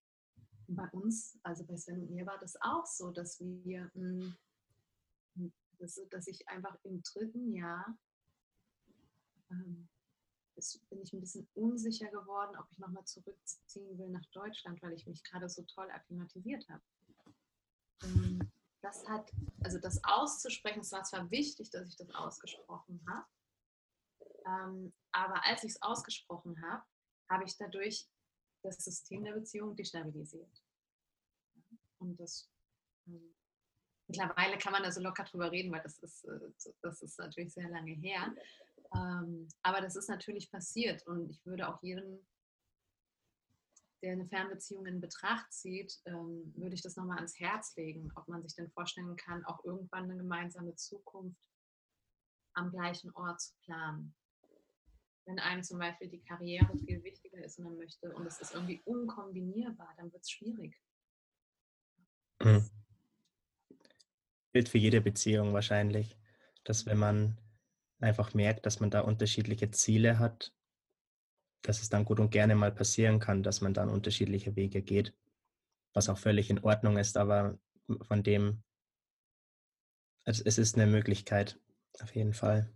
Und 0.67 0.75
bei 0.75 0.87
uns, 0.89 1.39
also 1.43 1.65
bei 1.65 1.77
Sven 1.77 2.01
und 2.01 2.11
mir 2.11 2.25
war 2.25 2.37
das 2.39 2.55
auch 2.61 2.85
so, 2.85 3.11
dass 3.11 3.39
wir, 3.39 3.89
mh, 3.95 4.35
hm, 5.35 5.53
dass, 5.79 5.99
dass 6.09 6.27
ich 6.27 6.47
einfach 6.47 6.77
im 6.83 7.01
dritten 7.01 7.53
Jahr 7.53 7.97
ähm, 9.49 9.89
ist, 10.55 10.87
bin 10.89 11.01
ich 11.01 11.13
ein 11.13 11.21
bisschen 11.21 11.47
unsicher 11.53 12.09
geworden, 12.09 12.57
ob 12.57 12.65
ich 12.71 12.79
nochmal 12.79 13.05
zurückziehen 13.05 13.97
will 13.97 14.09
nach 14.09 14.25
Deutschland, 14.27 14.81
weil 14.81 14.93
ich 14.93 15.07
mich 15.07 15.23
gerade 15.23 15.49
so 15.49 15.63
toll 15.63 15.89
akklimatisiert 15.89 16.67
habe. 16.69 16.81
Ähm, 18.03 18.51
das 18.81 19.07
hat, 19.07 19.31
also 19.63 19.77
das 19.77 20.03
auszusprechen, 20.03 20.81
es 20.81 20.91
war 20.91 21.03
zwar 21.03 21.29
wichtig, 21.29 21.69
dass 21.69 21.87
ich 21.87 21.95
das 21.95 22.09
ausgesprochen 22.13 23.03
habe, 23.07 23.27
ähm, 24.45 24.93
aber 25.11 25.45
als 25.45 25.63
ich 25.63 25.71
es 25.71 25.81
ausgesprochen 25.81 26.61
habe, 26.61 26.83
habe 27.29 27.43
ich 27.43 27.57
dadurch 27.57 28.07
das 28.63 28.77
System 28.83 29.23
der 29.23 29.33
Beziehung 29.33 29.75
destabilisiert. 29.75 30.63
Und 31.99 32.19
das 32.19 32.49
ähm, 33.07 33.35
mittlerweile 34.07 34.57
kann 34.57 34.73
man 34.73 34.83
da 34.83 34.91
so 34.91 35.01
locker 35.01 35.23
drüber 35.23 35.51
reden, 35.51 35.71
weil 35.71 35.81
das 35.81 35.99
ist, 35.99 36.25
äh, 36.25 36.71
das 36.81 37.01
ist 37.01 37.17
natürlich 37.19 37.53
sehr 37.53 37.69
lange 37.69 37.93
her. 37.93 38.33
Ähm, 38.93 39.47
aber 39.61 39.81
das 39.81 39.95
ist 39.95 40.09
natürlich 40.09 40.51
passiert 40.51 41.05
und 41.07 41.29
ich 41.29 41.45
würde 41.45 41.67
auch 41.67 41.81
jedem 41.81 42.19
der 44.01 44.13
eine 44.13 44.25
Fernbeziehung 44.25 44.85
in 44.87 44.99
Betracht 44.99 45.51
zieht, 45.53 45.99
ähm, 46.05 46.51
würde 46.55 46.73
ich 46.73 46.81
das 46.81 46.95
nochmal 46.95 47.17
ans 47.17 47.39
Herz 47.39 47.75
legen, 47.75 48.11
ob 48.15 48.27
man 48.27 48.41
sich 48.41 48.55
denn 48.55 48.69
vorstellen 48.71 49.15
kann, 49.15 49.45
auch 49.45 49.63
irgendwann 49.63 50.05
eine 50.05 50.17
gemeinsame 50.17 50.75
Zukunft 50.75 51.49
am 52.53 52.71
gleichen 52.71 53.11
Ort 53.13 53.41
zu 53.41 53.53
planen. 53.63 54.15
Wenn 55.25 55.39
einem 55.39 55.63
zum 55.63 55.77
Beispiel 55.77 56.09
die 56.09 56.23
Karriere 56.23 56.75
viel 56.79 57.03
wichtiger 57.03 57.43
ist 57.43 57.59
und 57.59 57.65
man 57.65 57.77
möchte 57.77 58.11
und 58.13 58.25
es 58.25 58.41
ist 58.41 58.55
irgendwie 58.55 58.81
unkombinierbar, 58.85 59.93
dann 59.97 60.11
wird 60.11 60.23
es 60.23 60.31
schwierig. 60.31 60.75
Mhm. 62.41 62.69
Gilt 64.51 64.67
für 64.67 64.79
jede 64.79 64.99
Beziehung 64.99 65.53
wahrscheinlich, 65.53 66.17
dass 66.63 66.87
wenn 66.87 66.97
man 66.97 67.37
einfach 68.01 68.33
merkt, 68.33 68.65
dass 68.65 68.79
man 68.79 68.89
da 68.89 69.01
unterschiedliche 69.01 69.71
Ziele 69.71 70.19
hat, 70.19 70.53
dass 71.61 71.81
es 71.81 71.89
dann 71.89 72.05
gut 72.05 72.19
und 72.19 72.31
gerne 72.31 72.55
mal 72.55 72.71
passieren 72.71 73.19
kann, 73.19 73.43
dass 73.43 73.61
man 73.61 73.73
dann 73.73 73.89
unterschiedliche 73.89 74.55
Wege 74.55 74.81
geht, 74.81 75.13
was 75.93 76.09
auch 76.09 76.17
völlig 76.17 76.49
in 76.49 76.59
Ordnung 76.59 76.97
ist, 76.97 77.17
aber 77.17 77.59
von 78.01 78.23
dem, 78.23 78.63
es, 80.25 80.41
es 80.41 80.57
ist 80.57 80.75
eine 80.75 80.87
Möglichkeit, 80.87 81.59
auf 82.01 82.15
jeden 82.15 82.33
Fall. 82.33 82.73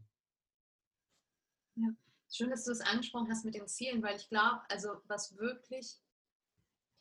Ja, 1.76 1.90
schön, 2.32 2.50
dass 2.50 2.66
du 2.66 2.72
es 2.72 2.82
angesprochen 2.82 3.30
hast 3.30 3.46
mit 3.46 3.56
den 3.56 3.68
Zielen, 3.68 4.04
weil 4.04 4.16
ich 4.16 4.30
glaube, 4.30 4.62
also 4.70 5.02
was 5.08 5.36
wirklich, 5.38 6.00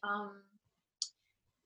ähm, 0.04 0.53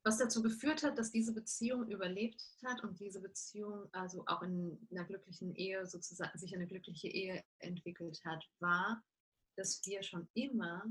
was 0.09 0.17
dazu 0.17 0.43
geführt 0.43 0.83
hat, 0.83 0.97
dass 0.97 1.13
diese 1.13 1.35
Beziehung 1.35 1.87
überlebt 1.87 2.43
hat 2.65 2.83
und 2.83 2.99
diese 2.99 3.21
Beziehung 3.21 3.89
also 3.93 4.25
auch 4.27 4.41
in 4.41 4.89
einer 4.91 5.05
glücklichen 5.05 5.55
Ehe 5.55 5.87
sozusagen 5.87 6.39
sich 6.39 6.55
eine 6.55 6.67
glückliche 6.67 7.09
Ehe 7.09 7.45
entwickelt 7.59 8.19
hat, 8.25 8.43
war, 8.59 9.05
dass 9.57 9.85
wir 9.85 10.03
schon 10.03 10.27
immer, 10.33 10.83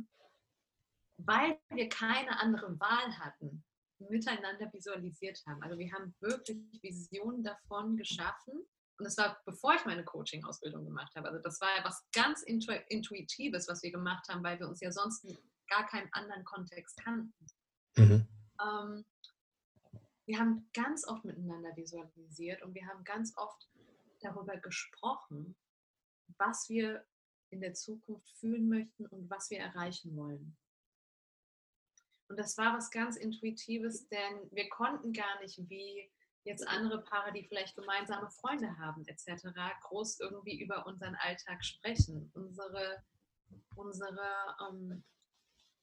weil 1.17 1.59
wir 1.69 1.89
keine 1.89 2.39
andere 2.39 2.79
Wahl 2.79 3.17
hatten, 3.17 3.65
miteinander 3.97 4.71
visualisiert 4.71 5.41
haben. 5.47 5.63
Also 5.63 5.79
wir 5.79 5.91
haben 5.91 6.13
wirklich 6.19 6.83
Visionen 6.83 7.43
davon 7.43 7.97
geschaffen. 7.97 8.53
Und 8.99 9.03
das 9.03 9.17
war, 9.17 9.41
bevor 9.45 9.73
ich 9.73 9.85
meine 9.85 10.03
Coaching-Ausbildung 10.03 10.85
gemacht 10.85 11.15
habe. 11.15 11.29
Also 11.29 11.41
das 11.41 11.59
war 11.59 11.69
ja 11.75 11.83
was 11.83 12.05
ganz 12.11 12.43
Intuitives, 12.43 13.67
was 13.67 13.81
wir 13.81 13.91
gemacht 13.91 14.27
haben, 14.29 14.43
weil 14.43 14.59
wir 14.59 14.67
uns 14.67 14.79
ja 14.79 14.91
sonst 14.91 15.25
gar 15.67 15.87
keinen 15.87 16.13
anderen 16.13 16.43
Kontext 16.43 16.97
kannten. 17.03 17.33
Mhm. 17.95 18.27
Ähm, 18.61 19.05
wir 20.25 20.39
haben 20.39 20.69
ganz 20.73 21.07
oft 21.07 21.23
miteinander 21.23 21.75
visualisiert 21.75 22.61
und 22.61 22.73
wir 22.73 22.85
haben 22.87 23.03
ganz 23.03 23.33
oft 23.37 23.69
darüber 24.19 24.57
gesprochen, 24.57 25.55
was 26.37 26.67
wir 26.69 27.05
in 27.49 27.61
der 27.61 27.73
Zukunft 27.73 28.29
fühlen 28.37 28.67
möchten 28.67 29.05
und 29.07 29.29
was 29.29 29.49
wir 29.49 29.59
erreichen 29.59 30.15
wollen. 30.17 30.57
Und 32.29 32.37
das 32.37 32.57
war 32.57 32.75
was 32.75 32.91
ganz 32.91 33.15
Intuitives, 33.15 34.07
denn 34.09 34.51
wir 34.51 34.67
konnten 34.69 35.13
gar 35.13 35.39
nicht 35.41 35.57
wie 35.69 36.11
jetzt 36.43 36.67
andere 36.67 37.01
Paare, 37.03 37.31
die 37.31 37.47
vielleicht 37.47 37.75
gemeinsame 37.75 38.29
Freunde 38.31 38.77
haben 38.77 39.05
etc., 39.07 39.47
groß 39.83 40.19
irgendwie 40.19 40.61
über 40.61 40.85
unseren 40.87 41.15
Alltag 41.15 41.63
sprechen. 41.63 42.31
Unsere, 42.33 43.03
unsere 43.75 44.57
ähm, 44.69 45.03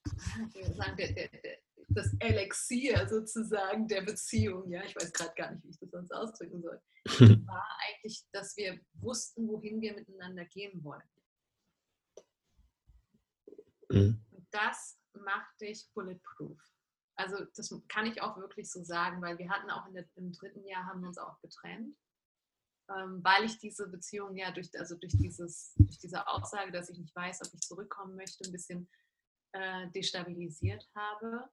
sagen, 0.77 0.97
der, 0.97 1.13
der, 1.13 1.59
das 1.89 2.15
Elixier 2.19 3.09
sozusagen 3.09 3.87
der 3.89 4.03
Beziehung, 4.03 4.71
ja, 4.71 4.83
ich 4.85 4.97
weiß 4.97 5.13
gerade 5.13 5.35
gar 5.35 5.51
nicht, 5.53 5.65
wie 5.65 5.71
ich 5.71 5.79
das 5.79 5.91
sonst 5.91 6.13
ausdrücken 6.13 6.63
soll, 6.63 6.81
war 7.47 7.79
eigentlich, 7.89 8.27
dass 8.33 8.57
wir 8.57 8.81
wussten, 8.95 9.49
wohin 9.49 9.81
wir 9.81 9.95
miteinander 9.95 10.45
gehen 10.47 10.83
wollen. 10.83 11.03
Mhm. 13.91 14.25
Das 14.51 14.99
macht 15.13 15.61
dich 15.61 15.89
bulletproof. 15.95 16.59
Also 17.17 17.45
das 17.55 17.73
kann 17.89 18.07
ich 18.07 18.23
auch 18.23 18.37
wirklich 18.39 18.71
so 18.71 18.83
sagen, 18.83 19.23
weil 19.23 19.39
wir 19.39 19.49
hatten 19.49 19.71
auch 19.71 19.87
der, 19.93 20.05
im 20.17 20.33
dritten 20.33 20.67
Jahr 20.67 20.87
haben 20.87 21.01
wir 21.01 21.09
uns 21.09 21.19
auch 21.19 21.41
getrennt, 21.41 21.97
ähm, 22.91 23.23
weil 23.23 23.45
ich 23.45 23.59
diese 23.59 23.89
Beziehung 23.89 24.37
ja 24.37 24.51
durch, 24.51 24.77
also 24.79 24.97
durch, 24.97 25.17
dieses, 25.17 25.75
durch 25.77 25.99
diese 25.99 26.27
Aussage, 26.27 26.73
dass 26.73 26.91
ich 26.91 26.99
nicht 26.99 27.15
weiß, 27.15 27.43
ob 27.47 27.55
ich 27.55 27.61
zurückkommen 27.61 28.17
möchte, 28.17 28.45
ein 28.45 28.53
bisschen 28.53 28.89
äh, 29.55 29.89
destabilisiert 29.91 30.89
habe. 30.95 31.49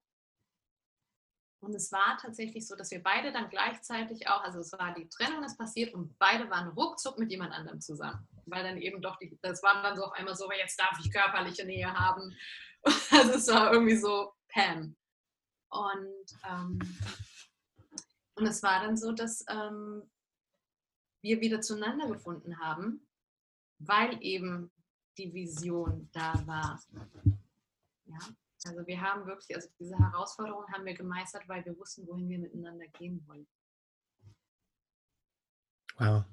Und 1.63 1.75
es 1.75 1.91
war 1.91 2.17
tatsächlich 2.19 2.67
so, 2.67 2.75
dass 2.75 2.89
wir 2.89 3.03
beide 3.03 3.31
dann 3.31 3.49
gleichzeitig 3.49 4.27
auch, 4.27 4.43
also 4.43 4.59
es 4.59 4.71
war 4.71 4.95
die 4.95 5.07
Trennung 5.07 5.43
ist 5.43 5.57
passiert 5.57 5.93
und 5.93 6.17
beide 6.17 6.49
waren 6.49 6.69
ruckzuck 6.69 7.19
mit 7.19 7.29
jemand 7.29 7.53
anderem 7.53 7.79
zusammen. 7.79 8.27
Weil 8.47 8.63
dann 8.63 8.77
eben 8.77 9.01
doch, 9.01 9.17
die, 9.19 9.37
das 9.43 9.61
war 9.61 9.83
dann 9.83 9.95
so 9.95 10.05
auf 10.05 10.13
einmal 10.13 10.35
so, 10.35 10.51
jetzt 10.51 10.79
darf 10.79 10.99
ich 11.03 11.11
körperliche 11.11 11.65
Nähe 11.65 11.93
haben. 11.93 12.35
Also 13.11 13.33
es 13.33 13.47
war 13.49 13.71
irgendwie 13.71 13.95
so 13.95 14.33
Pam. 14.47 14.95
Und, 15.69 16.25
ähm, 16.49 16.79
und 18.33 18.45
es 18.47 18.63
war 18.63 18.83
dann 18.83 18.97
so, 18.97 19.11
dass 19.11 19.45
ähm, 19.47 20.09
wir 21.21 21.41
wieder 21.41 21.61
zueinander 21.61 22.07
gefunden 22.07 22.59
haben, 22.59 23.05
weil 23.77 24.17
eben 24.23 24.71
die 25.19 25.31
Vision 25.31 26.09
da 26.11 26.41
war. 26.47 26.81
Ja, 28.11 28.19
also 28.65 28.85
wir 28.85 29.01
haben 29.01 29.25
wirklich, 29.25 29.55
also 29.55 29.69
diese 29.79 29.97
Herausforderung 29.97 30.65
haben 30.71 30.85
wir 30.85 30.93
gemeistert, 30.93 31.47
weil 31.47 31.63
wir 31.65 31.77
wussten, 31.77 32.05
wohin 32.07 32.29
wir 32.29 32.39
miteinander 32.39 32.87
gehen 32.87 33.23
wollen. 33.27 33.47
Wow. 35.97 36.23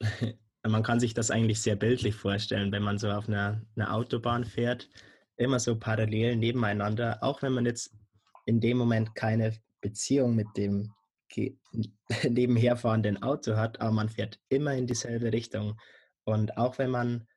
Man 0.66 0.82
kann 0.82 1.00
sich 1.00 1.14
das 1.14 1.30
eigentlich 1.30 1.62
sehr 1.62 1.76
bildlich 1.76 2.14
vorstellen, 2.14 2.72
wenn 2.72 2.82
man 2.82 2.98
so 2.98 3.10
auf 3.10 3.28
einer, 3.28 3.62
einer 3.74 3.94
Autobahn 3.94 4.44
fährt, 4.44 4.90
immer 5.36 5.60
so 5.60 5.78
parallel 5.78 6.36
nebeneinander, 6.36 7.22
auch 7.22 7.40
wenn 7.42 7.54
man 7.54 7.64
jetzt 7.64 7.96
in 8.44 8.60
dem 8.60 8.76
Moment 8.76 9.14
keine 9.14 9.56
Beziehung 9.80 10.34
mit 10.34 10.48
dem 10.56 10.92
nebenherfahrenden 12.28 13.22
Auto 13.22 13.56
hat, 13.56 13.80
aber 13.80 13.92
man 13.92 14.08
fährt 14.08 14.40
immer 14.48 14.74
in 14.74 14.86
dieselbe 14.86 15.32
Richtung. 15.32 15.80
Und 16.24 16.58
auch 16.58 16.76
wenn 16.78 16.90
man 16.90 17.28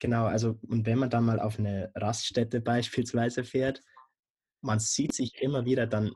Genau, 0.00 0.24
also 0.24 0.58
und 0.68 0.86
wenn 0.86 0.98
man 0.98 1.10
dann 1.10 1.24
mal 1.24 1.38
auf 1.38 1.58
eine 1.58 1.92
Raststätte 1.94 2.60
beispielsweise 2.60 3.44
fährt, 3.44 3.82
man 4.62 4.80
sieht 4.80 5.14
sich 5.14 5.40
immer 5.40 5.64
wieder, 5.64 5.86
dann 5.86 6.12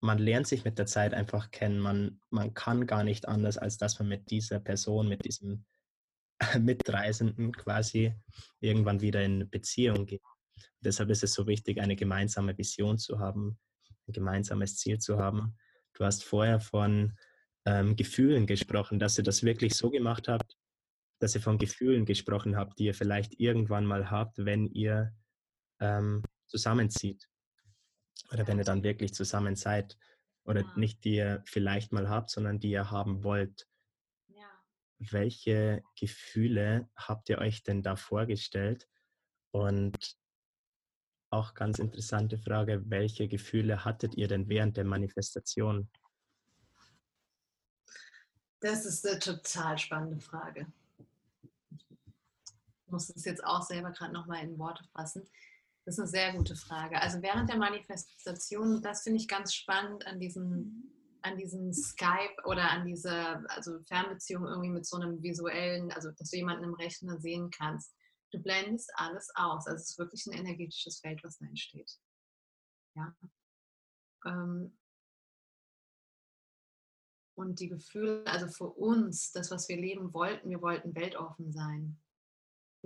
man 0.00 0.18
lernt 0.18 0.46
sich 0.46 0.64
mit 0.64 0.78
der 0.78 0.86
Zeit 0.86 1.14
einfach 1.14 1.50
kennen. 1.50 1.80
Man, 1.80 2.20
man 2.30 2.54
kann 2.54 2.86
gar 2.86 3.02
nicht 3.02 3.26
anders, 3.26 3.58
als 3.58 3.78
dass 3.78 3.98
man 3.98 4.08
mit 4.08 4.30
dieser 4.30 4.60
Person, 4.60 5.08
mit 5.08 5.24
diesem 5.24 5.64
Mitreisenden 6.60 7.52
quasi 7.52 8.14
irgendwann 8.60 9.00
wieder 9.00 9.22
in 9.22 9.48
Beziehung 9.50 10.06
geht. 10.06 10.22
Deshalb 10.80 11.10
ist 11.10 11.24
es 11.24 11.32
so 11.32 11.46
wichtig, 11.46 11.80
eine 11.80 11.96
gemeinsame 11.96 12.56
Vision 12.56 12.98
zu 12.98 13.18
haben, 13.18 13.58
ein 14.06 14.12
gemeinsames 14.12 14.76
Ziel 14.76 14.98
zu 14.98 15.18
haben. 15.18 15.56
Du 15.94 16.04
hast 16.04 16.24
vorher 16.24 16.60
von 16.60 17.16
ähm, 17.64 17.96
Gefühlen 17.96 18.46
gesprochen, 18.46 18.98
dass 18.98 19.18
ihr 19.18 19.24
das 19.24 19.42
wirklich 19.42 19.74
so 19.74 19.90
gemacht 19.90 20.28
habt, 20.28 20.55
dass 21.18 21.34
ihr 21.34 21.40
von 21.40 21.58
Gefühlen 21.58 22.04
gesprochen 22.04 22.56
habt, 22.56 22.78
die 22.78 22.84
ihr 22.84 22.94
vielleicht 22.94 23.40
irgendwann 23.40 23.86
mal 23.86 24.10
habt, 24.10 24.44
wenn 24.44 24.66
ihr 24.66 25.14
ähm, 25.80 26.22
zusammenzieht. 26.46 27.28
Oder 28.32 28.46
wenn 28.46 28.58
ihr 28.58 28.64
dann 28.64 28.82
wirklich 28.82 29.14
zusammen 29.14 29.56
seid. 29.56 29.96
Oder 30.44 30.62
ja. 30.62 30.72
nicht 30.76 31.04
die 31.04 31.16
ihr 31.16 31.42
vielleicht 31.46 31.92
mal 31.92 32.08
habt, 32.08 32.30
sondern 32.30 32.60
die 32.60 32.70
ihr 32.70 32.90
haben 32.90 33.24
wollt. 33.24 33.66
Ja. 34.28 34.48
Welche 34.98 35.82
Gefühle 35.98 36.88
habt 36.96 37.28
ihr 37.28 37.38
euch 37.38 37.62
denn 37.62 37.82
da 37.82 37.96
vorgestellt? 37.96 38.88
Und 39.52 40.16
auch 41.30 41.54
ganz 41.54 41.78
interessante 41.78 42.38
Frage, 42.38 42.82
welche 42.86 43.26
Gefühle 43.26 43.84
hattet 43.84 44.14
ihr 44.16 44.28
denn 44.28 44.48
während 44.48 44.76
der 44.76 44.84
Manifestation? 44.84 45.90
Das 48.60 48.86
ist 48.86 49.06
eine 49.06 49.18
total 49.18 49.78
spannende 49.78 50.20
Frage 50.20 50.66
muss 52.88 53.10
es 53.10 53.24
jetzt 53.24 53.44
auch 53.44 53.62
selber 53.62 53.90
gerade 53.90 54.12
nochmal 54.12 54.42
in 54.42 54.58
Worte 54.58 54.84
fassen. 54.92 55.28
Das 55.84 55.94
ist 55.94 56.00
eine 56.00 56.08
sehr 56.08 56.32
gute 56.34 56.56
Frage. 56.56 57.00
Also 57.00 57.22
während 57.22 57.48
der 57.48 57.58
Manifestation, 57.58 58.82
das 58.82 59.02
finde 59.02 59.20
ich 59.20 59.28
ganz 59.28 59.54
spannend 59.54 60.06
an 60.06 60.18
diesem, 60.18 60.92
an 61.22 61.36
diesem 61.36 61.72
Skype 61.72 62.36
oder 62.44 62.70
an 62.70 62.86
dieser 62.86 63.44
also 63.50 63.80
Fernbeziehung 63.84 64.46
irgendwie 64.46 64.70
mit 64.70 64.86
so 64.86 64.96
einem 64.96 65.22
visuellen, 65.22 65.92
also 65.92 66.10
dass 66.10 66.30
du 66.30 66.36
jemanden 66.36 66.64
im 66.64 66.74
Rechner 66.74 67.20
sehen 67.20 67.50
kannst. 67.50 67.94
Du 68.32 68.40
blendest 68.40 68.90
alles 68.96 69.30
aus. 69.36 69.66
Also 69.66 69.76
es 69.76 69.90
ist 69.90 69.98
wirklich 69.98 70.26
ein 70.26 70.32
energetisches 70.32 70.98
Feld, 70.98 71.22
was 71.22 71.38
da 71.38 71.46
entsteht. 71.46 71.92
Ja. 72.96 73.14
Ähm, 74.26 74.76
und 77.36 77.60
die 77.60 77.68
Gefühle, 77.68 78.26
also 78.26 78.48
für 78.48 78.70
uns, 78.70 79.30
das, 79.30 79.50
was 79.50 79.68
wir 79.68 79.76
leben 79.76 80.12
wollten, 80.14 80.50
wir 80.50 80.62
wollten 80.62 80.94
weltoffen 80.96 81.52
sein 81.52 82.00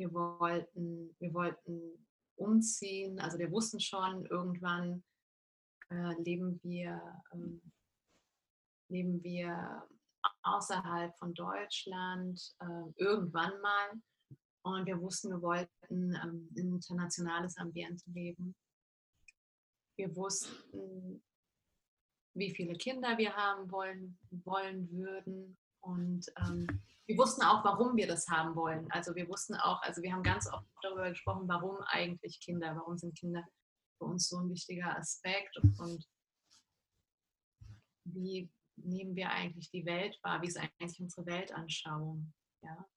wir 0.01 0.13
wollten, 0.13 1.15
wir 1.19 1.35
wollten 1.35 2.07
umziehen. 2.37 3.21
Also 3.21 3.39
wir 3.39 3.51
wussten 3.51 3.79
schon, 3.81 4.25
irgendwann 4.27 5.05
äh, 5.91 6.15
leben 6.23 6.59
wir, 6.63 7.23
ähm, 7.33 7.61
leben 8.89 9.23
wir 9.23 9.87
außerhalb 10.43 11.17
von 11.19 11.35
Deutschland, 11.35 12.41
äh, 12.61 12.93
irgendwann 12.97 13.61
mal. 13.61 13.91
Und 14.63 14.87
wir 14.87 15.01
wussten, 15.01 15.31
wir 15.31 15.43
wollten 15.43 15.69
ähm, 15.91 16.49
ein 16.57 16.67
internationales 16.75 17.57
Ambiente 17.57 18.11
leben. 18.11 18.55
wir 19.97 20.17
wussten, 20.17 21.23
wie 22.35 22.55
viele 22.55 22.75
Kinder 22.75 23.19
wir 23.19 23.35
haben 23.37 23.71
wollen, 23.71 24.19
wollen 24.31 24.91
würden. 24.91 25.59
Und 25.81 26.27
ähm, 26.39 26.67
wir 27.07 27.19
wussten 27.19 27.43
auch, 27.43 27.65
warum 27.65 27.97
wir 27.97 28.07
das 28.07 28.29
haben 28.29 28.55
wollen. 28.55 28.91
Also 28.91 29.15
wir 29.15 29.29
wussten 29.29 29.55
auch, 29.55 29.83
also 29.83 30.03
wir 30.03 30.13
haben 30.13 30.23
ganz 30.23 30.47
oft 30.53 30.67
darüber 30.83 31.09
gesprochen, 31.09 31.49
warum 31.49 31.79
eigentlich 31.87 32.41
Kinder, 32.41 32.77
warum 32.77 32.99
sind 32.99 33.19
Kinder 33.19 33.45
für 33.99 34.05
uns 34.05 34.29
so 34.29 34.39
ein 34.39 34.51
wichtiger 34.51 34.97
Aspekt 34.97 35.57
und 35.79 36.07
wie 38.05 38.51
nehmen 38.77 39.15
wir 39.15 39.31
eigentlich 39.31 39.71
die 39.71 39.85
Welt 39.85 40.19
wahr, 40.23 40.41
wie 40.43 40.47
ist 40.47 40.59
eigentlich 40.59 41.01
unsere 41.01 41.27
Weltanschauung. 41.27 42.33
Ja? 42.63 42.89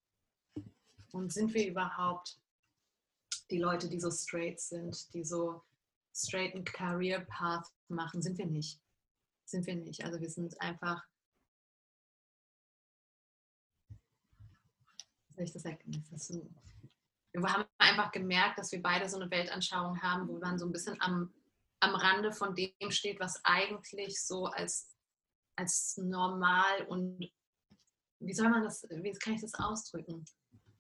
Und 1.12 1.32
sind 1.32 1.54
wir 1.54 1.68
überhaupt 1.68 2.40
die 3.50 3.60
Leute, 3.60 3.90
die 3.90 4.00
so 4.00 4.10
straight 4.10 4.60
sind, 4.60 5.14
die 5.14 5.24
so 5.24 5.64
straighten 6.16 6.64
Career 6.64 7.22
Path 7.22 7.68
machen, 7.88 8.22
sind 8.22 8.38
wir 8.38 8.46
nicht. 8.46 8.80
Sind 9.46 9.66
wir 9.68 9.76
nicht. 9.76 10.04
Also 10.04 10.20
wir 10.20 10.30
sind 10.30 10.60
einfach, 10.62 11.04
soll 15.36 15.46
ich 15.46 15.54
das 15.54 15.66
erkennen? 15.66 16.04
wir 17.34 17.52
haben 17.52 17.66
einfach 17.80 18.12
gemerkt, 18.12 18.60
dass 18.60 18.72
wir 18.72 18.82
beide 18.82 19.10
so 19.10 19.20
eine 19.20 19.30
Weltanschauung 19.32 20.02
haben, 20.02 20.28
wo 20.28 20.38
man 20.38 20.60
so 20.60 20.66
ein 20.66 20.72
bisschen 20.72 21.02
am, 21.02 21.34
am 21.80 21.96
Rande 21.96 22.32
von 22.32 22.54
dem 22.56 22.92
steht, 22.92 23.20
was 23.20 23.44
eigentlich 23.44 24.22
so 24.22 24.46
als, 24.46 24.96
als 25.56 25.98
normal 25.98 26.86
und 26.88 27.32
wie 28.20 28.34
soll 28.34 28.50
man 28.50 28.64
das, 28.64 28.84
wie 28.90 29.12
kann 29.14 29.34
ich 29.34 29.42
das 29.42 29.56
ausdrücken? 29.56 30.26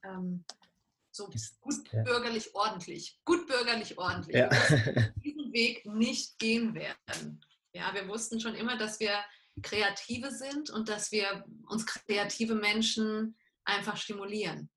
Ähm, 0.03 0.45
so 1.11 1.29
gut 1.61 1.91
bürgerlich 1.91 2.53
ordentlich, 2.55 3.19
gut 3.25 3.47
bürgerlich 3.47 3.97
ordentlich. 3.97 4.35
Ja. 4.35 4.49
diesen 5.23 5.51
Weg 5.53 5.85
nicht 5.85 6.37
gehen 6.39 6.73
werden. 6.73 7.41
Ja, 7.73 7.93
wir 7.93 8.07
wussten 8.07 8.39
schon 8.39 8.55
immer, 8.55 8.77
dass 8.77 8.99
wir 8.99 9.19
Kreative 9.61 10.31
sind 10.31 10.69
und 10.69 10.89
dass 10.89 11.11
wir 11.11 11.45
uns 11.67 11.85
kreative 11.85 12.55
Menschen 12.55 13.35
einfach 13.65 13.97
stimulieren. 13.97 14.69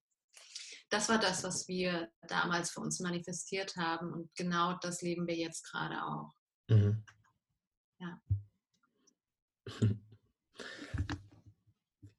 Das 0.89 1.09
war 1.09 1.19
das, 1.19 1.43
was 1.43 1.67
wir 1.67 2.11
damals 2.29 2.71
für 2.71 2.81
uns 2.81 3.01
manifestiert 3.01 3.77
haben 3.77 4.13
und 4.13 4.35
genau 4.37 4.79
das 4.81 5.03
leben 5.03 5.27
wir 5.27 5.35
jetzt 5.35 5.65
gerade 5.65 6.03
auch. 6.05 6.33
Mhm. 6.69 7.05
Ja. 7.99 8.21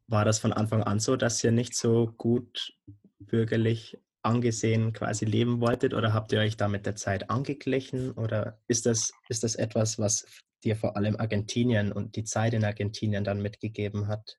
War 0.10 0.24
das 0.24 0.40
von 0.40 0.54
Anfang 0.54 0.84
an 0.84 1.00
so, 1.00 1.18
dass 1.18 1.44
ihr 1.44 1.52
nicht 1.52 1.76
so 1.76 2.14
gut 2.18 2.74
bürgerlich 3.20 3.98
angesehen 4.22 4.94
quasi 4.94 5.26
leben 5.26 5.60
wolltet 5.62 5.94
oder 5.94 6.14
habt 6.14 6.32
ihr 6.32 6.40
euch 6.40 6.58
da 6.58 6.68
mit 6.68 6.86
der 6.86 6.96
Zeit 6.96 7.30
angeglichen 7.30 8.12
oder 8.12 8.60
ist 8.68 8.86
das, 8.86 9.12
ist 9.30 9.44
das 9.44 9.56
etwas, 9.56 10.00
was 10.00 10.26
dir 10.64 10.76
vor 10.76 10.98
allem 10.98 11.18
Argentinien 11.18 11.92
und 11.92 12.16
die 12.16 12.24
Zeit 12.24 12.54
in 12.54 12.66
Argentinien 12.66 13.24
dann 13.24 13.42
mitgegeben 13.42 14.08
hat? 14.08 14.38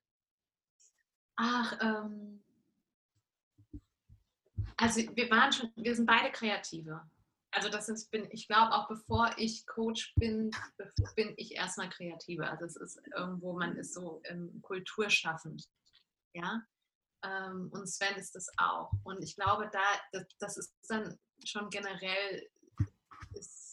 Ach, 1.41 1.73
ähm, 1.79 2.43
also 4.75 4.99
wir 5.15 5.31
waren 5.31 5.53
schon, 5.53 5.71
wir 5.77 5.95
sind 5.95 6.05
beide 6.05 6.33
Kreative. 6.33 7.09
Also 7.51 7.69
das 7.69 7.87
ist, 7.87 8.11
bin, 8.11 8.27
ich 8.31 8.45
glaube 8.47 8.73
auch 8.73 8.89
bevor 8.89 9.31
ich 9.37 9.65
Coach 9.65 10.13
bin, 10.15 10.51
bin 11.15 11.33
ich 11.37 11.55
erstmal 11.55 11.89
Kreative. 11.89 12.45
Also 12.45 12.65
es 12.65 12.75
ist 12.75 13.01
irgendwo, 13.15 13.53
man 13.53 13.77
ist 13.77 13.93
so 13.93 14.21
ähm, 14.25 14.61
kulturschaffend. 14.61 15.65
Ja, 16.33 16.61
ähm, 17.23 17.69
und 17.71 17.87
Sven 17.87 18.17
ist 18.17 18.35
das 18.35 18.49
auch. 18.57 18.91
Und 19.03 19.23
ich 19.23 19.37
glaube, 19.37 19.69
da, 19.71 19.83
das, 20.11 20.27
das 20.39 20.57
ist 20.57 20.73
dann 20.89 21.17
schon 21.45 21.69
generell, 21.69 22.49
ist, 23.33 23.68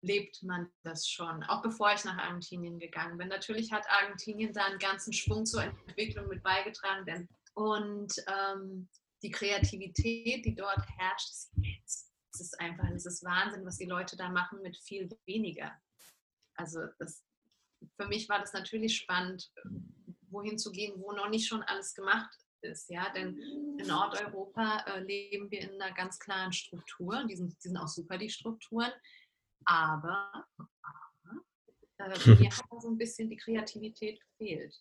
lebt 0.00 0.42
man 0.42 0.70
das 0.82 1.08
schon, 1.08 1.42
auch 1.44 1.62
bevor 1.62 1.92
ich 1.92 2.04
nach 2.04 2.18
Argentinien 2.18 2.78
gegangen 2.78 3.18
bin. 3.18 3.28
Natürlich 3.28 3.72
hat 3.72 3.88
Argentinien 3.90 4.52
da 4.52 4.64
einen 4.64 4.78
ganzen 4.78 5.12
Schwung 5.12 5.44
zur 5.44 5.62
Entwicklung 5.62 6.28
mit 6.28 6.42
beigetragen, 6.42 7.04
denn 7.04 7.28
und 7.54 8.14
ähm, 8.28 8.88
die 9.22 9.30
Kreativität, 9.30 10.44
die 10.44 10.54
dort 10.54 10.80
herrscht, 10.96 11.28
es 11.28 12.40
ist 12.40 12.60
einfach, 12.60 12.88
es 12.90 13.04
ist 13.04 13.24
Wahnsinn, 13.24 13.66
was 13.66 13.78
die 13.78 13.86
Leute 13.86 14.16
da 14.16 14.28
machen 14.28 14.62
mit 14.62 14.76
viel 14.76 15.08
weniger. 15.26 15.72
Also 16.54 16.80
das, 17.00 17.24
für 17.96 18.06
mich 18.06 18.28
war 18.28 18.38
das 18.38 18.52
natürlich 18.52 18.96
spannend, 18.96 19.50
wohin 20.30 20.58
zu 20.58 20.70
gehen, 20.70 21.00
wo 21.00 21.12
noch 21.12 21.28
nicht 21.28 21.48
schon 21.48 21.62
alles 21.62 21.94
gemacht 21.94 22.38
ist. 22.60 22.90
Ja? 22.90 23.10
Denn 23.12 23.36
in 23.78 23.86
Nordeuropa 23.86 24.84
äh, 24.86 25.00
leben 25.00 25.50
wir 25.50 25.60
in 25.60 25.80
einer 25.80 25.94
ganz 25.94 26.18
klaren 26.18 26.52
Struktur. 26.52 27.24
Die 27.24 27.36
sind, 27.36 27.52
die 27.52 27.68
sind 27.68 27.76
auch 27.76 27.88
super, 27.88 28.18
die 28.18 28.30
Strukturen. 28.30 28.92
Aber, 29.68 30.46
aber 31.98 32.14
äh, 32.14 32.34
mir 32.36 32.50
hat 32.50 32.80
so 32.80 32.88
ein 32.88 32.98
bisschen 32.98 33.28
die 33.28 33.36
Kreativität 33.36 34.20
gefehlt. 34.20 34.74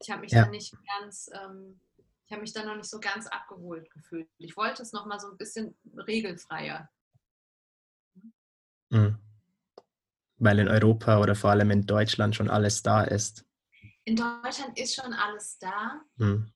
Ich 0.00 0.10
habe 0.10 0.22
mich 0.22 0.32
ja. 0.32 0.44
da 0.44 0.50
nicht 0.50 0.74
ganz, 0.98 1.30
ähm, 1.34 1.80
ich 2.26 2.32
habe 2.32 2.42
mich 2.42 2.52
da 2.52 2.64
noch 2.64 2.76
nicht 2.76 2.88
so 2.88 2.98
ganz 3.00 3.26
abgeholt 3.26 3.90
gefühlt. 3.90 4.28
Ich 4.38 4.56
wollte 4.56 4.82
es 4.82 4.92
noch 4.92 5.06
mal 5.06 5.20
so 5.20 5.30
ein 5.30 5.36
bisschen 5.36 5.76
regelfreier. 5.94 6.88
Mhm. 8.90 9.18
Weil 10.38 10.58
in 10.58 10.68
Europa 10.68 11.20
oder 11.20 11.34
vor 11.34 11.50
allem 11.50 11.70
in 11.70 11.86
Deutschland 11.86 12.34
schon 12.34 12.50
alles 12.50 12.82
da 12.82 13.04
ist 13.04 13.44
in 14.04 14.16
Deutschland 14.16 14.78
ist 14.78 14.94
schon 14.94 15.12
alles 15.12 15.58
da. 15.58 16.00
Mhm. 16.16 16.52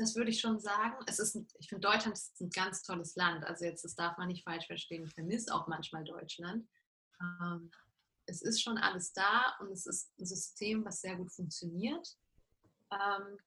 Das 0.00 0.16
würde 0.16 0.30
ich 0.30 0.40
schon 0.40 0.58
sagen. 0.58 0.96
Es 1.06 1.18
ist, 1.18 1.36
ich 1.58 1.68
finde, 1.68 1.86
Deutschland 1.86 2.16
ist 2.16 2.40
ein 2.40 2.48
ganz 2.48 2.82
tolles 2.82 3.16
Land. 3.16 3.44
Also 3.44 3.66
jetzt, 3.66 3.84
das 3.84 3.94
darf 3.94 4.16
man 4.16 4.28
nicht 4.28 4.44
falsch 4.44 4.66
verstehen. 4.66 5.04
Ich 5.04 5.12
vermisse 5.12 5.54
auch 5.54 5.66
manchmal 5.66 6.04
Deutschland. 6.04 6.66
Ähm, 7.20 7.70
es 8.24 8.40
ist 8.40 8.62
schon 8.62 8.78
alles 8.78 9.12
da 9.12 9.56
und 9.60 9.70
es 9.70 9.84
ist 9.84 10.10
ein 10.18 10.24
System, 10.24 10.86
was 10.86 11.02
sehr 11.02 11.16
gut 11.16 11.30
funktioniert. 11.30 12.16
Ähm, 12.90 13.38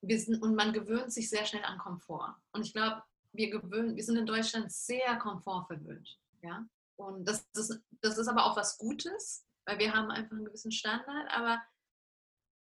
wir 0.00 0.18
sind, 0.18 0.42
und 0.42 0.56
man 0.56 0.72
gewöhnt 0.72 1.12
sich 1.12 1.30
sehr 1.30 1.46
schnell 1.46 1.62
an 1.62 1.78
Komfort. 1.78 2.34
Und 2.50 2.66
ich 2.66 2.72
glaube, 2.72 3.04
wir, 3.32 3.52
wir 3.62 4.04
sind 4.04 4.16
in 4.16 4.26
Deutschland 4.26 4.72
sehr 4.72 5.16
komfortverwöhnt. 5.18 6.18
Ja? 6.42 6.66
Und 6.96 7.24
das, 7.26 7.48
das, 7.52 7.78
das 8.00 8.18
ist 8.18 8.26
aber 8.26 8.44
auch 8.44 8.56
was 8.56 8.76
Gutes, 8.76 9.46
weil 9.64 9.78
wir 9.78 9.94
haben 9.94 10.10
einfach 10.10 10.32
einen 10.32 10.46
gewissen 10.46 10.72
Standard. 10.72 11.30
Aber 11.30 11.62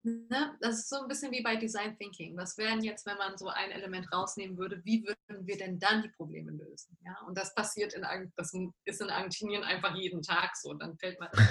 Ne? 0.03 0.57
Das 0.61 0.79
ist 0.79 0.89
so 0.89 0.97
ein 1.03 1.09
bisschen 1.09 1.31
wie 1.31 1.43
bei 1.43 1.57
Design 1.57 1.97
Thinking. 1.99 2.35
Was 2.37 2.57
wären 2.57 2.83
jetzt, 2.83 3.05
wenn 3.05 3.19
man 3.19 3.37
so 3.37 3.49
ein 3.49 3.71
Element 3.71 4.11
rausnehmen 4.11 4.57
würde, 4.57 4.81
wie 4.85 5.05
würden 5.05 5.47
wir 5.47 5.59
denn 5.59 5.79
dann 5.79 6.03
die 6.03 6.09
Probleme 6.09 6.53
lösen? 6.53 6.97
Ja? 7.05 7.19
Und 7.27 7.37
das 7.37 7.55
passiert 7.55 7.93
in, 7.93 8.03
das 8.37 8.55
ist 8.85 9.01
in 9.03 9.11
Argentinien 9.11 9.63
einfach 9.63 9.95
jeden 9.95 10.23
Tag 10.23 10.57
so. 10.57 10.73
Dann 10.73 10.97
fällt 10.97 11.21
mal 11.21 11.29
das 11.33 11.47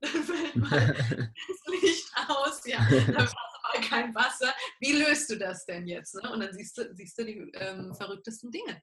dann 0.00 0.22
fällt 0.24 0.56
mal 0.56 0.86
das 0.96 1.82
Licht 1.82 2.12
aus, 2.28 2.66
ja, 2.66 2.78
dann 2.78 3.16
hast 3.18 3.34
du 3.34 3.78
mal 3.78 3.88
kein 3.88 4.14
Wasser. 4.14 4.52
Wie 4.80 4.92
löst 4.92 5.30
du 5.30 5.36
das 5.36 5.64
denn 5.64 5.86
jetzt? 5.86 6.14
Ne? 6.16 6.30
Und 6.32 6.40
dann 6.40 6.52
siehst 6.52 6.76
du, 6.76 6.92
siehst 6.94 7.18
du 7.18 7.24
die 7.24 7.38
ähm, 7.54 7.94
verrücktesten 7.94 8.50
Dinge. 8.50 8.82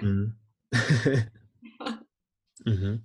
mhm. 0.00 0.36
mhm. 2.64 3.04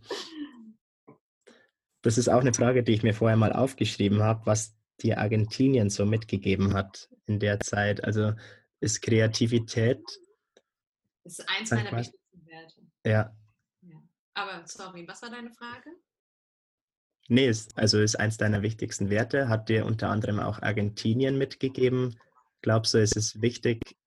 Das 2.01 2.17
ist 2.17 2.29
auch 2.29 2.41
eine 2.41 2.53
Frage, 2.53 2.83
die 2.83 2.93
ich 2.93 3.03
mir 3.03 3.13
vorher 3.13 3.37
mal 3.37 3.53
aufgeschrieben 3.53 4.21
habe, 4.23 4.45
was 4.45 4.75
dir 5.01 5.19
Argentinien 5.19 5.89
so 5.89 6.05
mitgegeben 6.05 6.73
hat 6.73 7.09
in 7.25 7.39
der 7.39 7.59
Zeit. 7.59 8.03
Also 8.03 8.33
ist 8.79 9.01
Kreativität. 9.01 10.01
Das 11.23 11.39
ist 11.39 11.49
eins 11.49 11.71
meiner 11.71 11.91
wichtigsten 11.91 12.45
Werte. 12.47 12.81
Ja. 13.05 13.35
ja. 13.81 14.01
Aber 14.33 14.65
sorry, 14.65 15.07
was 15.07 15.21
war 15.21 15.29
deine 15.29 15.51
Frage? 15.51 15.91
Nee, 17.27 17.47
ist, 17.47 17.77
also 17.77 17.99
ist 17.99 18.15
eins 18.15 18.37
deiner 18.37 18.61
wichtigsten 18.61 19.09
Werte. 19.09 19.49
Hat 19.49 19.69
dir 19.69 19.85
unter 19.85 20.09
anderem 20.09 20.39
auch 20.39 20.61
Argentinien 20.61 21.37
mitgegeben? 21.37 22.19
Glaubst 22.61 22.93
du, 22.93 22.97
ist 22.97 23.15
es 23.15 23.41
wichtig 23.41 23.97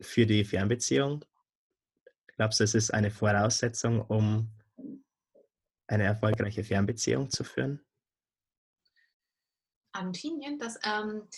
für 0.00 0.26
die 0.26 0.44
Fernbeziehung? 0.44 1.24
Glaubst 2.36 2.58
du, 2.60 2.64
es 2.64 2.74
ist 2.74 2.92
eine 2.92 3.10
Voraussetzung, 3.10 4.00
um 4.00 4.50
eine 5.90 6.04
erfolgreiche 6.04 6.64
Fernbeziehung 6.64 7.30
zu 7.30 7.44
führen? 7.44 7.84
Argentinien, 9.92 10.58
das, 10.58 10.78
ähm, 10.84 11.28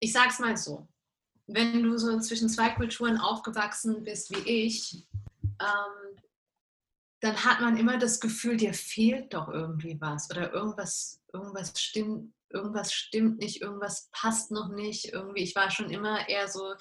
ich 0.00 0.12
sage 0.12 0.28
es 0.28 0.38
mal 0.38 0.56
so, 0.56 0.88
wenn 1.46 1.82
du 1.82 1.98
so 1.98 2.18
zwischen 2.20 2.48
zwei 2.48 2.70
Kulturen 2.70 3.18
aufgewachsen 3.18 4.04
bist 4.04 4.30
wie 4.30 4.48
ich, 4.48 5.06
ähm, 5.60 6.16
dann 7.20 7.44
hat 7.44 7.60
man 7.60 7.76
immer 7.76 7.98
das 7.98 8.20
Gefühl, 8.20 8.56
dir 8.56 8.74
fehlt 8.74 9.34
doch 9.34 9.48
irgendwie 9.48 10.00
was 10.00 10.30
oder 10.30 10.52
irgendwas, 10.52 11.20
irgendwas 11.32 11.72
stimmt, 11.80 12.32
irgendwas 12.48 12.92
stimmt 12.92 13.38
nicht, 13.38 13.60
irgendwas 13.60 14.08
passt 14.12 14.50
noch 14.50 14.68
nicht. 14.68 15.12
Irgendwie, 15.12 15.42
ich 15.42 15.54
war 15.54 15.70
schon 15.70 15.90
immer 15.90 16.28
eher 16.28 16.48
so 16.48 16.74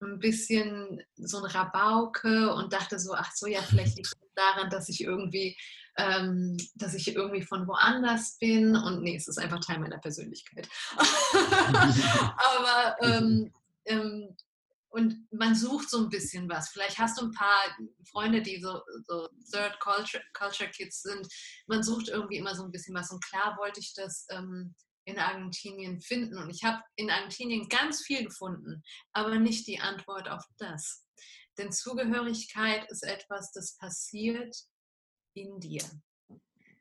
ein 0.00 0.18
bisschen 0.18 1.02
so 1.16 1.38
ein 1.38 1.44
Rabauke 1.44 2.52
und 2.54 2.72
dachte 2.72 2.98
so, 2.98 3.14
ach 3.14 3.32
so, 3.34 3.46
ja, 3.46 3.62
vielleicht 3.62 3.96
liegt 3.96 4.08
es 4.08 4.14
daran, 4.34 4.70
dass 4.70 4.88
ich 4.88 5.02
irgendwie 5.02 5.56
ähm, 5.96 6.56
dass 6.74 6.94
ich 6.94 7.14
irgendwie 7.14 7.42
von 7.42 7.66
woanders 7.66 8.36
bin 8.38 8.76
und 8.76 9.02
nee, 9.02 9.16
es 9.16 9.28
ist 9.28 9.38
einfach 9.38 9.60
Teil 9.60 9.78
meiner 9.78 9.98
Persönlichkeit. 9.98 10.68
Aber 10.96 12.96
ähm, 13.02 13.52
ähm, 13.86 14.36
und 14.94 15.26
man 15.32 15.56
sucht 15.56 15.90
so 15.90 15.98
ein 15.98 16.08
bisschen 16.08 16.48
was. 16.48 16.68
Vielleicht 16.68 16.98
hast 16.98 17.20
du 17.20 17.24
ein 17.24 17.32
paar 17.32 17.76
Freunde, 18.08 18.42
die 18.42 18.60
so, 18.60 18.80
so 19.08 19.28
Third 19.50 19.80
Culture, 19.80 20.22
Culture 20.34 20.70
Kids 20.70 21.02
sind. 21.02 21.26
Man 21.66 21.82
sucht 21.82 22.08
irgendwie 22.08 22.36
immer 22.36 22.54
so 22.54 22.62
ein 22.62 22.70
bisschen 22.70 22.94
was. 22.94 23.10
Und 23.10 23.24
klar 23.24 23.56
wollte 23.58 23.80
ich 23.80 23.92
das 23.94 24.24
ähm, 24.30 24.72
in 25.04 25.18
Argentinien 25.18 26.00
finden. 26.00 26.38
Und 26.38 26.48
ich 26.48 26.62
habe 26.62 26.80
in 26.94 27.10
Argentinien 27.10 27.68
ganz 27.68 28.02
viel 28.02 28.24
gefunden, 28.24 28.84
aber 29.12 29.40
nicht 29.40 29.66
die 29.66 29.80
Antwort 29.80 30.28
auf 30.28 30.44
das. 30.58 31.04
Denn 31.58 31.72
Zugehörigkeit 31.72 32.88
ist 32.88 33.02
etwas, 33.02 33.50
das 33.50 33.76
passiert 33.76 34.54
in 35.34 35.60
dir. 35.60 35.82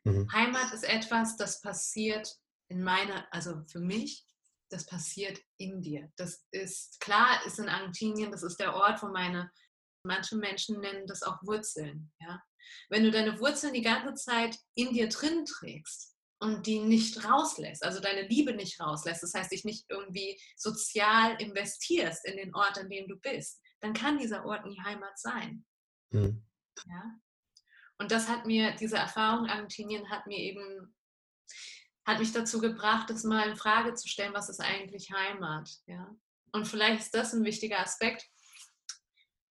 Mhm. 0.04 0.32
Heimat 0.32 0.74
ist 0.74 0.84
etwas, 0.84 1.38
das 1.38 1.62
passiert 1.62 2.34
in 2.70 2.84
meiner, 2.84 3.28
also 3.32 3.64
für 3.68 3.80
mich, 3.80 4.26
das 4.70 4.86
passiert 4.86 5.40
in 5.58 5.82
dir. 5.82 6.12
Das 6.18 6.46
ist 6.52 7.00
klar, 7.00 7.46
ist 7.46 7.60
in 7.60 7.70
Argentinien, 7.70 8.32
das 8.32 8.44
ist 8.44 8.60
der 8.60 8.74
Ort, 8.74 9.02
wo 9.04 9.08
meine, 9.08 9.52
manche 10.04 10.36
Menschen 10.36 10.80
nennen 10.80 11.06
das 11.08 11.24
auch 11.24 11.42
Wurzeln. 11.44 12.12
Ja? 12.20 12.42
Wenn 12.90 13.04
du 13.04 13.12
deine 13.12 13.40
Wurzeln 13.40 13.74
die 13.74 13.82
ganze 13.82 14.16
Zeit 14.16 14.58
in 14.76 14.94
dir 14.94 15.10
drin 15.10 15.46
trägst 15.46 16.16
und 16.40 16.66
die 16.66 16.80
nicht 16.80 17.24
rauslässt, 17.24 17.84
also 17.84 18.00
deine 18.00 18.28
Liebe 18.28 18.54
nicht 18.54 18.80
rauslässt, 18.80 19.24
das 19.24 19.34
heißt, 19.34 19.52
dich 19.52 19.64
nicht 19.64 19.86
irgendwie 19.90 20.42
sozial 20.58 21.40
investierst 21.42 22.26
in 22.26 22.38
den 22.38 22.54
Ort, 22.56 22.78
an 22.78 22.90
dem 22.90 23.08
du 23.08 23.18
bist, 23.18 23.62
dann 23.82 23.94
kann 23.94 24.18
dieser 24.18 24.46
Ort 24.46 24.66
nie 24.66 24.80
Heimat 24.82 25.18
sein. 25.20 25.66
Mhm. 26.10 26.46
Ja? 26.88 27.20
Und 27.98 28.12
das 28.12 28.28
hat 28.28 28.46
mir, 28.46 28.72
diese 28.76 28.98
Erfahrung 28.98 29.48
Argentinien 29.48 30.10
hat 30.10 30.28
mir 30.28 30.38
eben, 30.38 30.96
hat 32.06 32.20
mich 32.20 32.32
dazu 32.32 32.60
gebracht, 32.60 33.10
das 33.10 33.24
mal 33.24 33.50
in 33.50 33.56
Frage 33.56 33.94
zu 33.94 34.08
stellen, 34.08 34.34
was 34.34 34.50
ist 34.50 34.60
eigentlich 34.60 35.12
Heimat? 35.12 35.70
Ja? 35.86 36.14
Und 36.52 36.68
vielleicht 36.68 37.02
ist 37.02 37.16
das 37.16 37.34
ein 37.34 37.44
wichtiger 37.44 37.80
Aspekt 37.80 38.28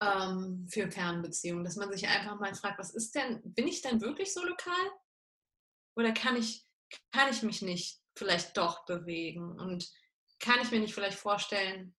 ähm, 0.02 0.66
für 0.70 0.90
Fernbeziehungen, 0.90 1.64
dass 1.64 1.76
man 1.76 1.90
sich 1.92 2.08
einfach 2.08 2.38
mal 2.38 2.54
fragt, 2.54 2.78
was 2.78 2.94
ist 2.94 3.14
denn, 3.14 3.40
bin 3.44 3.68
ich 3.68 3.82
denn 3.82 4.00
wirklich 4.00 4.32
so 4.32 4.44
lokal? 4.44 4.90
Oder 5.96 6.12
kann 6.12 6.36
ich, 6.36 6.66
kann 7.12 7.30
ich 7.30 7.42
mich 7.42 7.62
nicht 7.62 8.00
vielleicht 8.16 8.56
doch 8.56 8.84
bewegen? 8.84 9.58
Und 9.58 9.90
kann 10.40 10.60
ich 10.60 10.70
mir 10.70 10.80
nicht 10.80 10.94
vielleicht 10.94 11.18
vorstellen, 11.18 11.94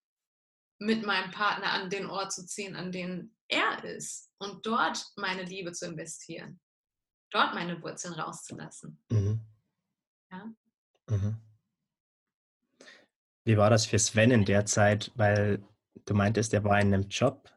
mit 0.78 1.04
meinem 1.04 1.30
Partner 1.30 1.72
an 1.72 1.88
den 1.88 2.06
Ort 2.06 2.32
zu 2.32 2.46
ziehen, 2.46 2.76
an 2.76 2.92
den 2.92 3.34
er 3.54 3.84
ist 3.84 4.30
und 4.38 4.66
dort 4.66 5.04
meine 5.16 5.42
Liebe 5.44 5.72
zu 5.72 5.86
investieren, 5.86 6.60
dort 7.30 7.54
meine 7.54 7.80
Wurzeln 7.82 8.14
rauszulassen. 8.14 9.02
Mhm. 9.10 9.40
Ja? 10.30 10.52
Mhm. 11.08 11.36
Wie 13.44 13.56
war 13.56 13.70
das 13.70 13.86
für 13.86 13.98
Sven 13.98 14.30
in 14.30 14.44
der 14.44 14.64
Zeit? 14.66 15.12
Weil 15.16 15.62
du 16.06 16.14
meintest, 16.14 16.54
er 16.54 16.64
war 16.64 16.80
in 16.80 16.94
einem 16.94 17.08
Job. 17.08 17.50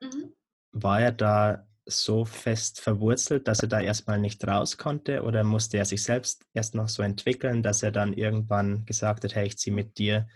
Mhm. 0.00 0.34
War 0.72 1.00
er 1.00 1.12
da 1.12 1.68
so 1.86 2.24
fest 2.24 2.80
verwurzelt, 2.80 3.48
dass 3.48 3.60
er 3.60 3.68
da 3.68 3.80
erstmal 3.80 4.18
nicht 4.18 4.46
raus 4.46 4.76
konnte 4.76 5.22
oder 5.22 5.42
musste 5.42 5.78
er 5.78 5.86
sich 5.86 6.02
selbst 6.02 6.44
erst 6.52 6.74
noch 6.74 6.88
so 6.88 7.02
entwickeln, 7.02 7.62
dass 7.62 7.82
er 7.82 7.92
dann 7.92 8.12
irgendwann 8.12 8.84
gesagt 8.84 9.24
hat, 9.24 9.34
hey, 9.34 9.46
ich 9.46 9.58
ziehe 9.58 9.74
mit 9.74 9.96
dir 9.96 10.28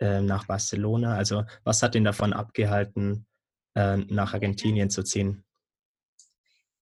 äh, 0.00 0.22
nach 0.22 0.46
Barcelona? 0.46 1.16
Also 1.16 1.44
was 1.64 1.82
hat 1.82 1.94
ihn 1.94 2.04
davon 2.04 2.32
abgehalten, 2.32 3.26
äh, 3.74 3.96
nach 3.96 4.34
Argentinien 4.34 4.90
zu 4.90 5.02
ziehen? 5.02 5.44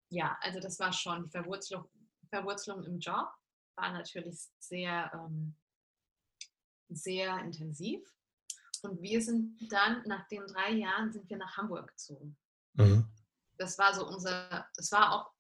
Ja, 0.10 0.38
also 0.42 0.60
das 0.60 0.80
war 0.80 0.92
schon 0.92 1.24
die 1.24 1.30
Verwurzelung, 1.30 1.86
Verwurzelung 2.30 2.84
im 2.84 3.00
Job 3.00 3.30
war 3.76 3.94
natürlich 3.94 4.40
sehr, 4.60 5.12
ähm, 5.14 5.56
sehr 6.90 7.38
intensiv. 7.40 8.02
Und 8.82 9.02
wir 9.02 9.22
sind 9.22 9.58
dann, 9.72 10.04
nach 10.06 10.28
den 10.28 10.46
drei 10.48 10.72
Jahren, 10.72 11.12
sind 11.12 11.30
wir 11.30 11.38
nach 11.38 11.58
Hamburg 11.58 11.90
gezogen. 11.90 12.38
Mhm. 12.74 13.10
Das 13.58 13.78
war 13.78 13.94
so 13.94 14.08
unser, 14.08 14.68
das 14.76 14.92
war 14.92 15.14
auch 15.14 15.34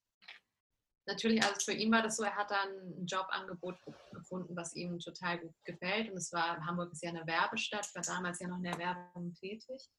natürlich, 1.05 1.43
also 1.43 1.59
für 1.63 1.73
ihn 1.73 1.91
war 1.91 2.01
das 2.01 2.17
so, 2.17 2.23
er 2.23 2.35
hat 2.35 2.51
dann 2.51 2.69
ein 2.69 3.05
Jobangebot 3.05 3.77
gefunden, 4.11 4.55
was 4.55 4.75
ihm 4.75 4.99
total 4.99 5.39
gut 5.39 5.55
gefällt. 5.63 6.11
Und 6.11 6.17
es 6.17 6.31
war, 6.31 6.63
Hamburg 6.65 6.91
ist 6.91 7.03
ja 7.03 7.09
eine 7.09 7.25
Werbestadt, 7.25 7.93
war 7.95 8.03
damals 8.03 8.39
ja 8.39 8.47
noch 8.47 8.57
in 8.57 8.63
der 8.63 8.77
Werbung 8.77 9.33
tätig. 9.33 9.89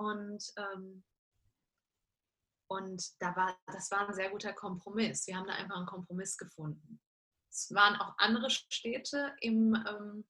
Und, 0.00 0.42
ähm, 0.56 1.04
und 2.68 3.02
da 3.20 3.36
war, 3.36 3.58
das 3.66 3.90
war 3.90 4.08
ein 4.08 4.14
sehr 4.14 4.30
guter 4.30 4.54
Kompromiss. 4.54 5.26
Wir 5.26 5.36
haben 5.36 5.46
da 5.46 5.54
einfach 5.54 5.76
einen 5.76 5.86
Kompromiss 5.86 6.38
gefunden. 6.38 7.00
Es 7.50 7.74
waren 7.74 7.96
auch 7.96 8.14
andere 8.16 8.48
Städte 8.48 9.34
im, 9.40 9.74
ähm, 9.74 10.24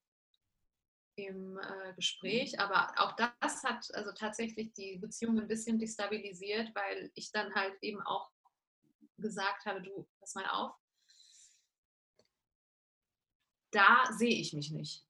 im 1.16 1.58
äh, 1.58 1.94
Gespräch, 1.94 2.58
aber 2.58 2.92
auch 2.96 3.14
das 3.14 3.62
hat 3.62 3.94
also 3.94 4.10
tatsächlich 4.12 4.72
die 4.72 4.96
Beziehung 4.98 5.38
ein 5.38 5.46
bisschen 5.48 5.78
destabilisiert, 5.78 6.74
weil 6.74 7.12
ich 7.14 7.30
dann 7.30 7.54
halt 7.54 7.76
eben 7.82 8.00
auch 8.02 8.30
gesagt 9.18 9.66
habe, 9.66 9.82
du, 9.82 10.08
pass 10.18 10.34
mal 10.34 10.48
auf, 10.48 10.74
da 13.70 14.10
sehe 14.16 14.34
ich 14.34 14.52
mich 14.52 14.70
nicht. 14.72 15.06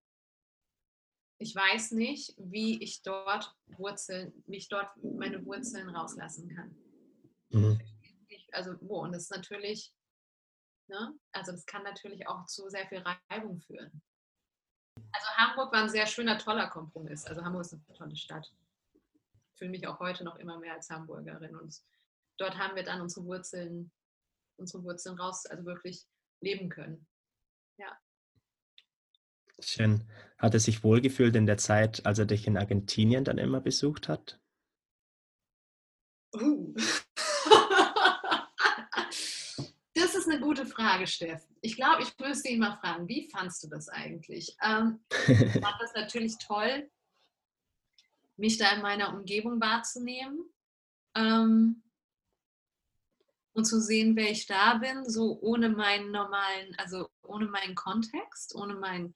Ich 1.41 1.55
weiß 1.55 1.93
nicht, 1.93 2.35
wie 2.39 2.83
ich 2.83 3.03
dort 3.03 3.55
Wurzeln, 3.79 4.33
wie 4.47 4.59
ich 4.59 4.69
dort 4.69 4.91
meine 5.03 5.45
Wurzeln 5.45 5.89
rauslassen 5.89 6.49
kann. 6.55 6.77
Mhm. 7.51 7.81
Also 8.53 8.75
wo? 8.81 9.01
Und 9.01 9.13
das 9.13 9.25
ist 9.25 9.31
natürlich, 9.31 9.93
ne? 10.89 11.15
also 11.33 11.53
das 11.53 11.67
kann 11.67 11.83
natürlich 11.83 12.29
auch 12.29 12.47
zu 12.47 12.69
sehr 12.69 12.87
viel 12.89 13.03
Reibung 13.31 13.61
führen. 13.61 14.03
Also 15.13 15.29
Hamburg 15.37 15.73
war 15.73 15.83
ein 15.83 15.89
sehr 15.89 16.07
schöner, 16.07 16.39
toller 16.39 16.69
Kompromiss. 16.69 17.25
Also 17.25 17.43
Hamburg 17.43 17.63
ist 17.63 17.73
eine 17.73 17.97
tolle 17.97 18.17
Stadt. 18.17 18.53
Ich 18.93 19.59
fühle 19.59 19.71
mich 19.71 19.87
auch 19.87 19.99
heute 19.99 20.25
noch 20.25 20.37
immer 20.37 20.59
mehr 20.59 20.75
als 20.75 20.91
Hamburgerin. 20.91 21.57
Und 21.57 21.81
dort 22.39 22.59
haben 22.59 22.77
wir 22.77 22.83
dann 22.83 23.01
unsere 23.01 23.25
Wurzeln 23.25 23.91
unsere 24.61 24.85
Wurzeln 24.85 25.19
raus, 25.19 25.47
also 25.47 25.65
wirklich 25.65 26.07
leben 26.41 26.69
können. 26.69 27.07
Schön. 29.61 30.05
Hat 30.39 30.55
er 30.55 30.61
sich 30.61 30.83
wohlgefühlt 30.83 31.37
in 31.37 31.47
der 31.47 31.59
Zeit, 31.59 32.07
als 32.07 32.19
er 32.19 32.27
dich 32.27 32.47
in 32.47 32.57
Argentinien 32.57 33.25
dann 33.25 33.39
immer 33.39 33.61
besucht 33.61 34.09
hat? 34.09 34.41
Uh. 36.35 36.75
das 39.95 40.15
ist 40.15 40.29
eine 40.29 40.41
gute 40.41 40.65
Frage, 40.65 41.07
Steff. 41.07 41.43
Ich 41.61 41.77
glaube, 41.77 42.03
ich 42.03 42.17
müsste 42.19 42.49
ihn 42.49 42.61
mal 42.61 42.77
fragen, 42.77 43.07
wie 43.09 43.29
fandst 43.31 43.63
du 43.65 43.69
das 43.69 43.89
eigentlich? 43.89 44.57
Ähm, 44.63 45.01
ich 45.27 45.53
fand 45.61 45.77
das 45.81 45.93
natürlich 45.95 46.39
toll, 46.39 46.91
mich 48.37 48.57
da 48.59 48.71
in 48.73 48.83
meiner 48.83 49.15
Umgebung 49.15 49.61
wahrzunehmen. 49.61 50.45
Ähm, 51.15 51.83
und 53.53 53.65
zu 53.65 53.81
sehen, 53.81 54.17
wer 54.17 54.31
ich 54.31 54.47
da 54.47 54.75
bin, 54.75 55.09
so 55.09 55.39
ohne 55.41 55.69
meinen 55.69 56.13
normalen, 56.13 56.75
also 56.79 57.09
ohne 57.23 57.47
meinen 57.47 57.75
Kontext, 57.75 58.55
ohne 58.55 58.75
mein, 58.75 59.15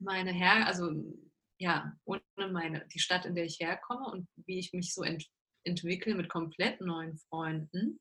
meine 0.00 0.32
Her, 0.32 0.66
also 0.66 0.92
ja, 1.58 1.94
ohne 2.04 2.22
meine, 2.50 2.86
die 2.88 2.98
Stadt, 2.98 3.26
in 3.26 3.34
der 3.34 3.44
ich 3.44 3.60
herkomme 3.60 4.06
und 4.06 4.28
wie 4.46 4.58
ich 4.58 4.72
mich 4.72 4.94
so 4.94 5.02
ent, 5.02 5.26
entwickle 5.64 6.14
mit 6.14 6.28
komplett 6.28 6.80
neuen 6.80 7.18
Freunden. 7.28 8.00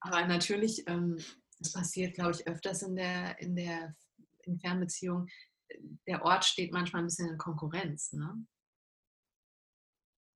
Aber 0.00 0.26
natürlich, 0.26 0.86
ähm, 0.86 1.18
das 1.58 1.72
passiert, 1.72 2.14
glaube 2.14 2.32
ich, 2.32 2.46
öfters 2.46 2.82
in 2.82 2.94
der, 2.94 3.38
in 3.40 3.56
der 3.56 3.94
in 4.42 4.58
Fernbeziehung. 4.58 5.26
Der 6.06 6.22
Ort 6.22 6.44
steht 6.44 6.72
manchmal 6.72 7.02
ein 7.02 7.06
bisschen 7.06 7.30
in 7.30 7.38
Konkurrenz. 7.38 8.12
Ne? 8.12 8.46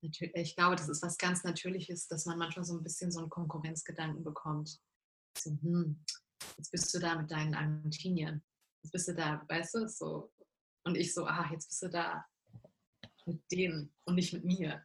ich 0.01 0.55
glaube, 0.55 0.77
das 0.77 0.87
ist 0.87 1.03
was 1.03 1.17
ganz 1.17 1.43
Natürliches, 1.43 2.07
dass 2.07 2.25
man 2.25 2.37
manchmal 2.37 2.63
so 2.63 2.77
ein 2.77 2.83
bisschen 2.83 3.11
so 3.11 3.19
einen 3.19 3.29
Konkurrenzgedanken 3.29 4.23
bekommt. 4.23 4.79
So, 5.37 5.51
hm, 5.61 6.03
jetzt 6.57 6.71
bist 6.71 6.93
du 6.93 6.99
da 6.99 7.15
mit 7.15 7.29
deinen 7.29 7.53
Argentiniern. 7.53 8.41
Jetzt 8.81 8.91
bist 8.91 9.07
du 9.09 9.13
da, 9.13 9.43
weißt 9.47 9.75
du, 9.75 9.87
so. 9.87 10.31
Und 10.83 10.95
ich 10.95 11.13
so, 11.13 11.25
ah, 11.25 11.47
jetzt 11.51 11.67
bist 11.67 11.83
du 11.83 11.89
da 11.89 12.25
mit 13.25 13.41
denen 13.51 13.93
und 14.05 14.15
nicht 14.15 14.33
mit 14.33 14.43
mir. 14.43 14.83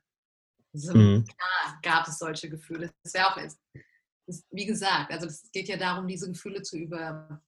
So, 0.72 0.94
mhm. 0.94 1.24
Klar 1.24 1.78
gab 1.82 2.08
es 2.08 2.18
solche 2.18 2.50
Gefühle. 2.50 2.90
Das 3.02 3.14
wäre 3.14 3.28
auch, 3.28 3.36
das, 3.36 4.44
wie 4.50 4.66
gesagt, 4.66 5.12
also 5.12 5.26
es 5.26 5.50
geht 5.52 5.68
ja 5.68 5.76
darum, 5.76 6.08
diese 6.08 6.28
Gefühle 6.28 6.62
zu 6.62 6.76
über, 6.76 7.40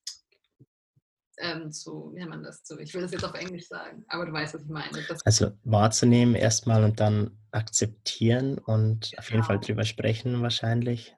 ähm, 1.38 1.70
zu, 1.72 2.12
wie 2.14 2.20
nennt 2.20 2.30
man 2.30 2.42
das, 2.42 2.62
zu, 2.62 2.78
ich 2.78 2.94
will 2.94 3.02
das 3.02 3.12
jetzt 3.12 3.24
auf 3.24 3.34
Englisch 3.34 3.66
sagen, 3.66 4.04
aber 4.08 4.26
du 4.26 4.32
weißt, 4.32 4.54
was 4.54 4.62
ich 4.62 4.68
meine. 4.68 5.02
Das 5.08 5.24
also 5.26 5.50
wahrzunehmen 5.64 6.34
erstmal 6.34 6.84
und 6.84 7.00
dann 7.00 7.36
akzeptieren 7.50 8.58
und 8.58 9.10
genau. 9.10 9.18
auf 9.18 9.30
jeden 9.30 9.42
Fall 9.42 9.56
genau. 9.56 9.66
drüber 9.66 9.84
sprechen 9.84 10.42
wahrscheinlich. 10.42 11.16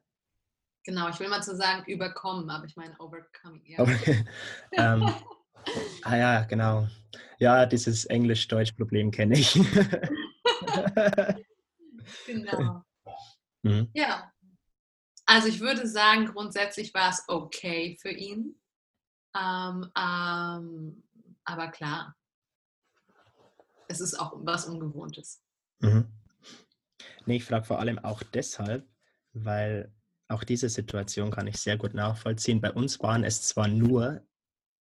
Genau, 0.85 1.09
ich 1.11 1.21
will 1.21 1.29
mal 1.29 1.43
zu 1.43 1.55
sagen 1.55 1.85
überkommen, 1.87 2.49
aber 2.49 2.65
ich 2.65 2.77
meine 2.77 2.99
overcoming. 2.99 3.67
Ja. 3.67 3.85
ähm, 4.73 5.13
ah 6.03 6.17
ja, 6.17 6.41
genau. 6.45 6.89
Ja, 7.39 7.67
dieses 7.67 8.05
Englisch-Deutsch-Problem 8.07 9.11
kenne 9.11 9.39
ich. 9.39 9.55
genau. 12.27 12.83
Mhm. 13.63 13.89
Ja. 13.95 14.33
Also 15.27 15.49
ich 15.49 15.61
würde 15.61 15.87
sagen, 15.87 16.27
grundsätzlich 16.27 16.93
war 16.95 17.11
es 17.11 17.23
okay 17.29 17.97
für 18.01 18.11
ihn. 18.11 18.59
Ähm, 19.37 19.91
ähm, 19.97 21.05
aber 21.45 21.69
klar, 21.69 22.17
es 23.89 24.01
ist 24.01 24.19
auch 24.19 24.33
was 24.37 24.67
Ungewohntes. 24.67 25.43
Mhm. 25.81 26.09
Nee, 27.27 27.37
ich 27.37 27.45
frage 27.45 27.67
vor 27.67 27.79
allem 27.79 27.99
auch 27.99 28.23
deshalb, 28.23 28.89
weil 29.33 29.95
auch 30.29 30.45
diese 30.45 30.69
Situation 30.69 31.31
kann 31.31 31.47
ich 31.47 31.59
sehr 31.59 31.77
gut 31.77 31.95
nachvollziehen. 31.95 32.61
Bei 32.61 32.73
uns 32.73 33.01
waren 33.01 33.25
es 33.25 33.43
zwar 33.43 33.69
nur 33.69 34.27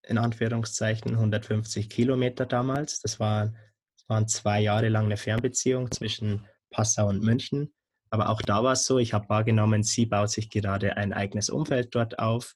in 0.07 0.17
Anführungszeichen 0.17 1.11
150 1.13 1.89
Kilometer 1.89 2.45
damals. 2.45 3.01
Das, 3.01 3.19
war, 3.19 3.53
das 3.97 4.09
waren 4.09 4.27
zwei 4.27 4.61
Jahre 4.61 4.89
lang 4.89 5.05
eine 5.05 5.17
Fernbeziehung 5.17 5.91
zwischen 5.91 6.45
Passau 6.71 7.07
und 7.07 7.23
München. 7.23 7.73
Aber 8.09 8.29
auch 8.29 8.41
da 8.41 8.63
war 8.63 8.73
es 8.73 8.85
so, 8.85 8.99
ich 8.99 9.13
habe 9.13 9.27
wahrgenommen, 9.29 9.83
sie 9.83 10.05
baut 10.05 10.29
sich 10.29 10.49
gerade 10.49 10.95
ein 10.95 11.11
eigenes 11.11 11.49
Umfeld 11.49 11.93
dort 11.93 12.19
auf 12.19 12.55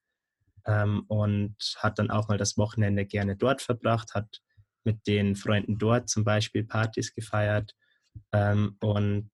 ähm, 0.65 1.03
und 1.07 1.55
hat 1.77 1.99
dann 1.99 2.09
auch 2.09 2.29
mal 2.29 2.37
das 2.37 2.57
Wochenende 2.57 3.05
gerne 3.05 3.35
dort 3.35 3.61
verbracht, 3.61 4.13
hat 4.13 4.41
mit 4.83 5.05
den 5.07 5.35
Freunden 5.35 5.77
dort 5.77 6.09
zum 6.09 6.23
Beispiel 6.23 6.63
Partys 6.63 7.13
gefeiert. 7.13 7.75
Ähm, 8.31 8.77
und 8.79 9.29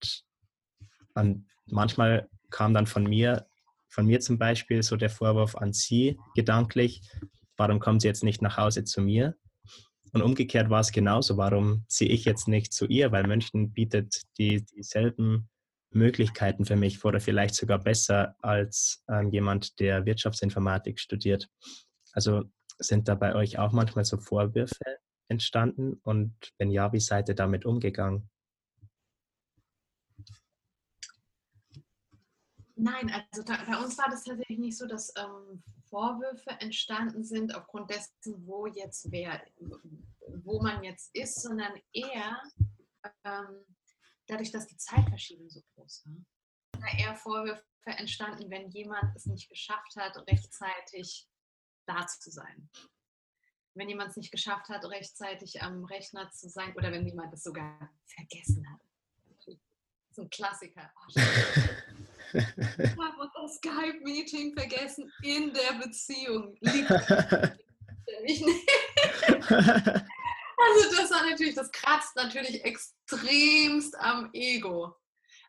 an, 1.13 1.45
manchmal 1.67 2.27
kam 2.49 2.73
dann 2.73 2.87
von 2.87 3.03
mir, 3.03 3.47
von 3.89 4.07
mir 4.07 4.19
zum 4.19 4.37
Beispiel 4.37 4.81
so 4.81 4.95
der 4.95 5.09
Vorwurf 5.09 5.55
an 5.55 5.71
sie 5.71 6.19
gedanklich, 6.35 7.01
warum 7.57 7.79
kommt 7.79 8.01
sie 8.01 8.07
jetzt 8.07 8.23
nicht 8.23 8.41
nach 8.41 8.57
Hause 8.57 8.83
zu 8.83 9.01
mir? 9.01 9.35
Und 10.13 10.21
umgekehrt 10.21 10.69
war 10.69 10.79
es 10.79 10.91
genauso, 10.91 11.37
warum 11.37 11.83
ziehe 11.87 12.09
ich 12.09 12.25
jetzt 12.25 12.47
nicht 12.47 12.73
zu 12.73 12.85
ihr? 12.85 13.11
Weil 13.11 13.27
München 13.27 13.73
bietet 13.73 14.21
die, 14.37 14.65
dieselben 14.65 15.49
Möglichkeiten 15.91 16.65
für 16.65 16.75
mich 16.75 17.03
oder 17.03 17.19
vielleicht 17.19 17.55
sogar 17.55 17.79
besser 17.79 18.35
als 18.41 19.03
ähm, 19.09 19.31
jemand, 19.31 19.79
der 19.79 20.05
Wirtschaftsinformatik 20.05 20.99
studiert. 20.99 21.49
Also 22.13 22.43
sind 22.79 23.07
da 23.07 23.15
bei 23.15 23.35
euch 23.35 23.57
auch 23.57 23.71
manchmal 23.71 24.05
so 24.05 24.17
Vorwürfe 24.17 24.97
entstanden? 25.27 25.99
Und 26.03 26.33
wenn 26.57 26.71
ja, 26.71 26.91
wie 26.93 26.99
seid 26.99 27.29
ihr 27.29 27.35
damit 27.35 27.65
umgegangen? 27.65 28.29
Nein, 32.79 33.11
also 33.31 33.41
da, 33.41 33.57
bei 33.65 33.77
uns 33.77 33.97
war 33.97 34.09
das 34.09 34.23
tatsächlich 34.23 34.59
nicht 34.59 34.77
so, 34.77 34.85
dass 34.85 35.11
ähm, 35.17 35.63
Vorwürfe 35.89 36.51
entstanden 36.59 37.23
sind 37.23 37.55
aufgrund 37.55 37.89
dessen, 37.89 38.45
wo 38.45 38.67
jetzt 38.67 39.11
wer, 39.11 39.43
wo 40.43 40.61
man 40.61 40.83
jetzt 40.83 41.13
ist, 41.15 41.41
sondern 41.41 41.73
eher 41.91 42.39
ähm, 43.23 43.65
dadurch, 44.27 44.51
dass 44.51 44.67
die 44.67 44.77
Zeitverschiebung 44.77 45.49
so 45.49 45.61
groß 45.73 46.05
war. 46.05 46.13
Da 46.79 46.97
eher 46.99 47.15
Vorwürfe 47.15 47.63
entstanden, 47.85 48.49
wenn 48.51 48.69
jemand 48.69 49.15
es 49.15 49.25
nicht 49.25 49.49
geschafft 49.49 49.95
hat, 49.95 50.15
rechtzeitig 50.27 51.27
da 51.87 52.05
zu 52.05 52.29
sein. 52.29 52.69
Wenn 53.73 53.89
jemand 53.89 54.11
es 54.11 54.17
nicht 54.17 54.31
geschafft 54.31 54.69
hat, 54.69 54.85
rechtzeitig 54.85 55.63
am 55.63 55.83
Rechner 55.85 56.29
zu 56.31 56.47
sein 56.47 56.75
oder 56.75 56.91
wenn 56.91 57.07
jemand 57.07 57.33
es 57.33 57.41
sogar 57.41 57.89
vergessen 58.05 58.69
hat. 58.69 58.81
Das 59.45 59.55
ist 60.11 60.19
ein 60.19 60.29
Klassiker. 60.29 60.91
Oh, 60.95 61.13
ich 62.33 62.97
habe 62.97 63.31
das 63.33 63.55
Skype-Meeting 63.55 64.53
vergessen 64.57 65.11
in 65.23 65.53
der 65.53 65.73
Beziehung. 65.79 66.57
Liegt 66.61 66.89
nicht. 68.23 68.45
Also 70.57 70.95
das 70.95 71.11
war 71.11 71.29
natürlich, 71.29 71.55
das 71.55 71.71
kratzt 71.71 72.15
natürlich 72.15 72.63
extremst 72.65 73.97
am 73.99 74.29
Ego. 74.33 74.95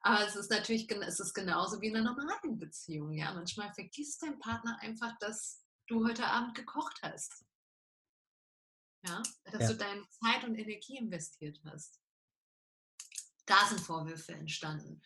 Aber 0.03 0.27
es 0.27 0.37
ist 0.37 0.51
natürlich 0.51 0.91
es 0.91 1.21
ist 1.21 1.35
genauso 1.35 1.81
wie 1.81 1.89
in 1.89 1.97
einer 1.97 2.15
normalen 2.15 2.59
Beziehung. 2.59 3.13
Ja? 3.13 3.33
Manchmal 3.33 3.73
vergisst 3.75 4.23
dein 4.23 4.39
Partner 4.39 4.79
einfach, 4.81 5.19
dass 5.19 5.65
du 5.89 6.07
heute 6.07 6.25
Abend 6.27 6.55
gekocht 6.55 6.99
hast. 7.03 7.45
Ja? 9.07 9.23
Dass 9.45 9.63
ja. 9.63 9.69
du 9.69 9.77
deine 9.77 10.09
Zeit 10.09 10.45
und 10.45 10.57
Energie 10.57 10.99
investiert 10.99 11.61
hast. 11.65 12.01
Da 13.47 13.67
sind 13.67 13.81
Vorwürfe 13.81 14.33
entstanden 14.33 15.01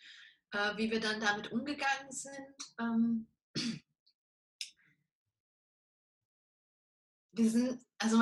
äh, 0.53 0.77
wie 0.77 0.89
wir 0.89 0.99
dann 0.99 1.19
damit 1.19 1.51
umgegangen 1.51 2.11
sind. 2.11 2.55
Ähm, 2.79 3.27
wir 7.31 7.49
sind, 7.49 7.83
also 7.97 8.21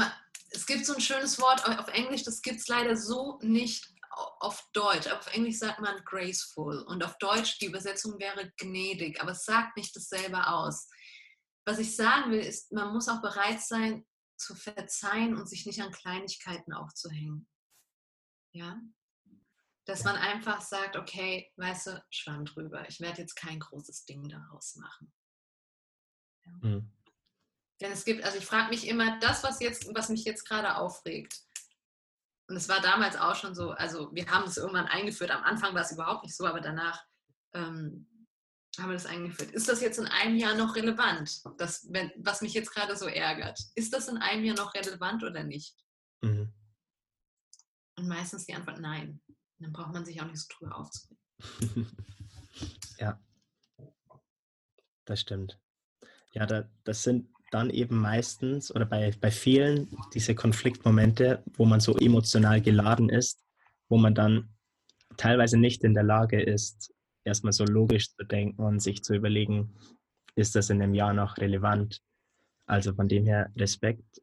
es 0.51 0.65
gibt 0.65 0.85
so 0.85 0.93
ein 0.93 1.01
schönes 1.01 1.39
Wort 1.39 1.65
auf 1.65 1.87
Englisch, 1.89 2.23
das 2.23 2.41
gibt 2.41 2.59
es 2.59 2.67
leider 2.67 2.97
so 2.97 3.39
nicht 3.41 3.93
auf 4.11 4.67
Deutsch. 4.73 5.07
Auf 5.07 5.33
Englisch 5.33 5.59
sagt 5.59 5.79
man 5.79 6.03
graceful 6.03 6.83
und 6.87 7.03
auf 7.03 7.17
Deutsch 7.17 7.59
die 7.59 7.67
Übersetzung 7.67 8.19
wäre 8.19 8.51
gnädig, 8.57 9.21
aber 9.21 9.31
es 9.31 9.45
sagt 9.45 9.77
nicht 9.77 9.95
dasselbe 9.95 10.47
aus. 10.47 10.89
Was 11.65 11.79
ich 11.79 11.95
sagen 11.95 12.31
will, 12.31 12.39
ist, 12.39 12.71
man 12.71 12.91
muss 12.93 13.07
auch 13.07 13.21
bereit 13.21 13.61
sein 13.61 14.05
zu 14.37 14.55
verzeihen 14.55 15.35
und 15.37 15.47
sich 15.47 15.65
nicht 15.65 15.81
an 15.81 15.91
Kleinigkeiten 15.91 16.73
aufzuhängen. 16.73 17.47
Ja, 18.53 18.81
dass 19.85 20.03
man 20.03 20.15
einfach 20.15 20.61
sagt, 20.61 20.95
okay, 20.95 21.51
weißt 21.57 21.87
du, 21.87 22.03
schwamm 22.09 22.45
drüber. 22.45 22.87
Ich 22.87 22.99
werde 22.99 23.21
jetzt 23.21 23.35
kein 23.35 23.59
großes 23.59 24.05
Ding 24.05 24.27
daraus 24.29 24.75
machen. 24.75 25.11
Ja. 26.45 26.51
Mhm. 26.61 26.91
Denn 27.81 27.91
es 27.91 28.05
gibt, 28.05 28.23
also 28.23 28.37
ich 28.37 28.45
frage 28.45 28.69
mich 28.69 28.87
immer, 28.87 29.19
das, 29.19 29.43
was 29.43 29.59
jetzt, 29.59 29.87
was 29.95 30.09
mich 30.09 30.23
jetzt 30.23 30.47
gerade 30.47 30.75
aufregt, 30.75 31.39
und 32.47 32.55
es 32.55 32.69
war 32.69 32.79
damals 32.81 33.15
auch 33.15 33.35
schon 33.35 33.55
so, 33.55 33.71
also 33.71 34.13
wir 34.13 34.29
haben 34.29 34.45
das 34.45 34.57
irgendwann 34.57 34.85
eingeführt, 34.85 35.31
am 35.31 35.43
Anfang 35.43 35.73
war 35.73 35.81
es 35.81 35.91
überhaupt 35.91 36.23
nicht 36.23 36.35
so, 36.35 36.45
aber 36.45 36.59
danach 36.59 37.03
ähm, 37.53 38.07
haben 38.77 38.89
wir 38.89 38.93
das 38.93 39.05
eingeführt. 39.05 39.51
Ist 39.51 39.67
das 39.67 39.81
jetzt 39.81 39.97
in 39.97 40.07
einem 40.07 40.35
Jahr 40.35 40.53
noch 40.53 40.75
relevant, 40.75 41.41
das, 41.57 41.87
wenn, 41.91 42.11
was 42.17 42.41
mich 42.41 42.53
jetzt 42.53 42.71
gerade 42.71 42.95
so 42.95 43.07
ärgert? 43.07 43.59
Ist 43.75 43.93
das 43.93 44.09
in 44.09 44.17
einem 44.17 44.43
Jahr 44.43 44.57
noch 44.57 44.73
relevant 44.75 45.23
oder 45.23 45.43
nicht? 45.43 45.75
Mhm. 46.21 46.53
Und 47.97 48.07
meistens 48.07 48.45
die 48.45 48.53
Antwort 48.53 48.79
nein 48.79 49.21
dann 49.61 49.73
braucht 49.73 49.93
man 49.93 50.05
sich 50.05 50.21
auch 50.21 50.25
nicht 50.25 50.39
so 50.39 50.47
drüber 50.57 50.77
aufzuregen. 50.77 51.17
ja, 52.99 53.19
das 55.05 55.21
stimmt. 55.21 55.59
Ja, 56.33 56.45
da, 56.45 56.69
das 56.83 57.03
sind 57.03 57.29
dann 57.51 57.69
eben 57.69 57.99
meistens 57.99 58.73
oder 58.73 58.85
bei, 58.85 59.13
bei 59.19 59.29
vielen 59.29 59.89
diese 60.13 60.35
Konfliktmomente, 60.35 61.43
wo 61.57 61.65
man 61.65 61.81
so 61.81 61.97
emotional 61.97 62.61
geladen 62.61 63.09
ist, 63.09 63.43
wo 63.89 63.97
man 63.97 64.15
dann 64.15 64.55
teilweise 65.17 65.57
nicht 65.57 65.83
in 65.83 65.93
der 65.93 66.03
Lage 66.03 66.41
ist, 66.41 66.93
erstmal 67.25 67.53
so 67.53 67.65
logisch 67.65 68.15
zu 68.15 68.23
denken 68.23 68.61
und 68.61 68.79
sich 68.79 69.03
zu 69.03 69.13
überlegen, 69.13 69.75
ist 70.35 70.55
das 70.55 70.69
in 70.69 70.81
einem 70.81 70.93
Jahr 70.93 71.13
noch 71.13 71.37
relevant? 71.37 72.01
Also 72.65 72.93
von 72.93 73.09
dem 73.09 73.25
her 73.25 73.51
Respekt. 73.57 74.21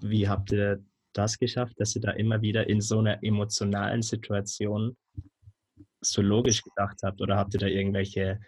Wie 0.00 0.28
habt 0.28 0.52
ihr 0.52 0.84
das 1.12 1.38
geschafft, 1.38 1.74
dass 1.78 1.94
ihr 1.96 2.02
da 2.02 2.12
immer 2.12 2.40
wieder 2.42 2.68
in 2.68 2.80
so 2.80 2.98
einer 2.98 3.22
emotionalen 3.22 4.02
Situation 4.02 4.96
so 6.00 6.22
logisch 6.22 6.62
gedacht 6.62 6.98
habt? 7.02 7.20
Oder 7.20 7.36
habt 7.36 7.54
ihr 7.54 7.60
da 7.60 7.66
irgendwelche. 7.66 8.40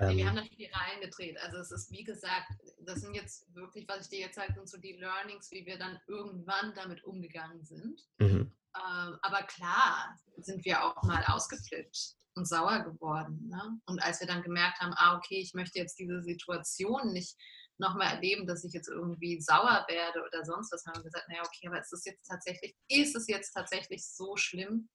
Ähm 0.00 0.16
wir 0.16 0.28
haben 0.28 0.36
da 0.36 0.44
Spiralen 0.44 1.00
gedreht. 1.00 1.36
Also 1.42 1.58
es 1.58 1.70
ist 1.70 1.90
wie 1.90 2.04
gesagt, 2.04 2.52
das 2.84 3.00
sind 3.00 3.14
jetzt 3.14 3.52
wirklich, 3.54 3.86
was 3.88 4.02
ich 4.04 4.08
dir 4.08 4.20
jetzt 4.20 4.36
sage, 4.36 4.52
sind 4.54 4.68
so 4.68 4.78
die 4.78 4.92
Learnings, 4.92 5.50
wie 5.50 5.66
wir 5.66 5.78
dann 5.78 5.98
irgendwann 6.06 6.74
damit 6.74 7.04
umgegangen 7.04 7.64
sind. 7.64 8.00
Mhm. 8.18 8.52
Ähm, 8.76 9.18
aber 9.22 9.42
klar 9.42 10.16
sind 10.38 10.64
wir 10.64 10.84
auch 10.84 11.02
mal 11.02 11.24
ausgeflippt 11.26 12.14
und 12.34 12.46
sauer 12.46 12.80
geworden. 12.84 13.48
Ne? 13.48 13.80
Und 13.86 14.00
als 14.02 14.20
wir 14.20 14.28
dann 14.28 14.42
gemerkt 14.42 14.80
haben, 14.80 14.92
ah, 14.96 15.16
okay, 15.16 15.40
ich 15.40 15.54
möchte 15.54 15.78
jetzt 15.78 15.98
diese 15.98 16.22
Situation 16.22 17.12
nicht 17.12 17.36
nochmal 17.80 18.14
erleben, 18.14 18.46
dass 18.46 18.64
ich 18.64 18.72
jetzt 18.72 18.88
irgendwie 18.88 19.40
sauer 19.40 19.84
werde 19.88 20.22
oder 20.22 20.44
sonst 20.44 20.72
was, 20.72 20.86
haben 20.86 20.98
wir 20.98 21.04
gesagt, 21.04 21.28
naja, 21.28 21.42
okay, 21.44 21.66
aber 21.66 21.80
ist 21.80 21.92
es 21.92 22.04
jetzt 22.04 22.26
tatsächlich, 22.26 22.76
ist 22.88 23.16
es 23.16 23.26
jetzt 23.26 23.52
tatsächlich 23.52 24.06
so 24.06 24.36
schlimm? 24.36 24.88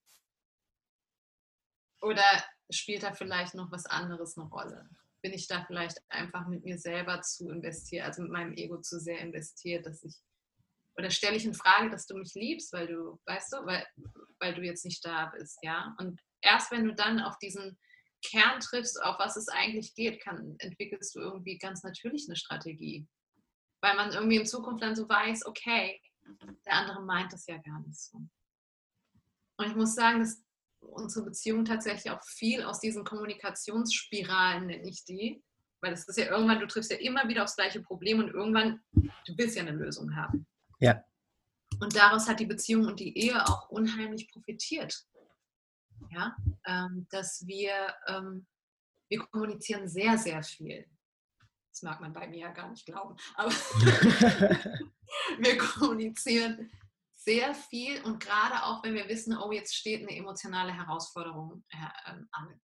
Oder 2.02 2.24
spielt 2.70 3.04
da 3.04 3.14
vielleicht 3.14 3.56
noch 3.56 3.72
was 3.72 3.86
anderes 3.86 4.38
eine 4.38 4.48
Rolle? 4.48 4.90
Bin 5.22 5.34
ich 5.34 5.48
da 5.48 5.66
vielleicht 5.66 6.00
einfach 6.10 6.48
mit 6.48 6.64
mir 6.64 6.78
selber 6.78 7.22
zu 7.22 7.50
investiert, 7.50 8.06
also 8.06 8.22
mit 8.22 8.32
meinem 8.32 8.54
Ego 8.54 8.80
zu 8.80 9.00
sehr 9.00 9.20
investiert, 9.20 9.86
dass 9.86 10.04
ich, 10.04 10.16
oder 10.98 11.10
stelle 11.10 11.36
ich 11.36 11.46
in 11.46 11.56
Frage, 11.56 11.90
dass 11.90 12.06
du 12.06 12.16
mich 12.16 12.36
liebst, 12.36 12.72
weil 12.72 12.88
du, 12.88 13.20
weißt 13.26 13.54
du, 13.54 13.66
weil, 13.66 13.86
weil 14.40 14.54
du 14.54 14.62
jetzt 14.62 14.86
nicht 14.86 15.04
da 15.04 15.34
bist, 15.36 15.58
ja? 15.64 15.96
Und 16.00 16.22
erst 16.42 16.72
wenn 16.72 16.86
du 16.86 16.94
dann 16.94 17.20
auf 17.20 17.38
diesen 17.40 17.78
Kern 18.26 18.60
triffst, 18.60 19.02
auf 19.02 19.20
was 19.20 19.36
es 19.38 19.48
eigentlich 19.48 19.96
geht, 19.96 20.22
kann, 20.22 20.56
entwickelst 20.60 21.16
du 21.16 21.20
irgendwie 21.20 21.58
ganz 21.58 21.84
natürlich 21.84 22.28
eine 22.28 22.36
Strategie. 22.36 23.08
Weil 23.82 23.96
man 23.96 24.12
irgendwie 24.12 24.38
in 24.38 24.46
Zukunft 24.46 24.84
dann 24.84 24.96
so 24.96 25.08
weiß, 25.08 25.46
okay, 25.46 26.00
der 26.66 26.74
andere 26.74 27.02
meint 27.04 27.34
das 27.34 27.46
ja 27.48 27.58
gar 27.58 27.80
nicht 27.82 28.00
so. 28.00 28.18
Und 29.58 29.68
ich 29.68 29.76
muss 29.76 29.96
sagen, 29.96 30.20
dass 30.20 30.44
unsere 30.80 31.26
Beziehung 31.26 31.66
tatsächlich 31.66 32.12
auch 32.12 32.24
viel 32.24 32.64
aus 32.64 32.80
diesen 32.80 33.04
Kommunikationsspiralen, 33.04 34.68
nenne 34.68 34.88
ich 34.88 35.06
die, 35.06 35.44
weil 35.82 35.92
das 35.92 36.08
ist 36.08 36.18
ja 36.18 36.30
irgendwann, 36.32 36.60
du 36.60 36.68
triffst 36.68 36.92
ja 36.92 36.98
immer 36.98 37.28
wieder 37.28 37.44
aufs 37.44 37.56
gleiche 37.56 37.82
Problem 37.82 38.20
und 38.20 38.30
irgendwann, 38.30 38.82
du 38.92 39.38
willst 39.38 39.56
ja 39.56 39.62
eine 39.62 39.72
Lösung 39.72 40.16
haben. 40.16 40.48
Ja. 40.80 41.04
Und 41.80 41.96
daraus 41.96 42.28
hat 42.28 42.40
die 42.40 42.46
Beziehung 42.46 42.86
und 42.86 43.00
die 43.00 43.18
Ehe 43.18 43.44
auch 43.46 43.70
unheimlich 43.70 44.30
profitiert 44.32 45.06
ja, 46.12 46.36
ähm, 46.66 47.08
dass 47.10 47.46
wir, 47.46 47.94
ähm, 48.08 48.46
wir 49.10 49.20
kommunizieren 49.20 49.88
sehr, 49.88 50.18
sehr 50.18 50.44
viel. 50.44 50.86
Das 51.72 51.82
mag 51.82 52.00
man 52.00 52.14
bei 52.14 52.28
mir 52.28 52.40
ja 52.40 52.52
gar 52.52 52.70
nicht 52.70 52.86
glauben, 52.86 53.18
aber 53.36 53.50
wir 55.40 55.58
kommunizieren 55.58 56.72
sehr 57.26 57.56
viel 57.56 58.02
und 58.04 58.24
gerade 58.24 58.64
auch, 58.64 58.84
wenn 58.84 58.94
wir 58.94 59.10
wissen, 59.10 59.38
oh, 59.38 59.52
jetzt 59.52 59.76
steht 59.76 60.02
eine 60.02 60.16
emotionale 60.16 60.74
Herausforderung 60.74 61.66
äh, 61.70 62.12
ähm, 62.12 62.30
an, 62.32 62.62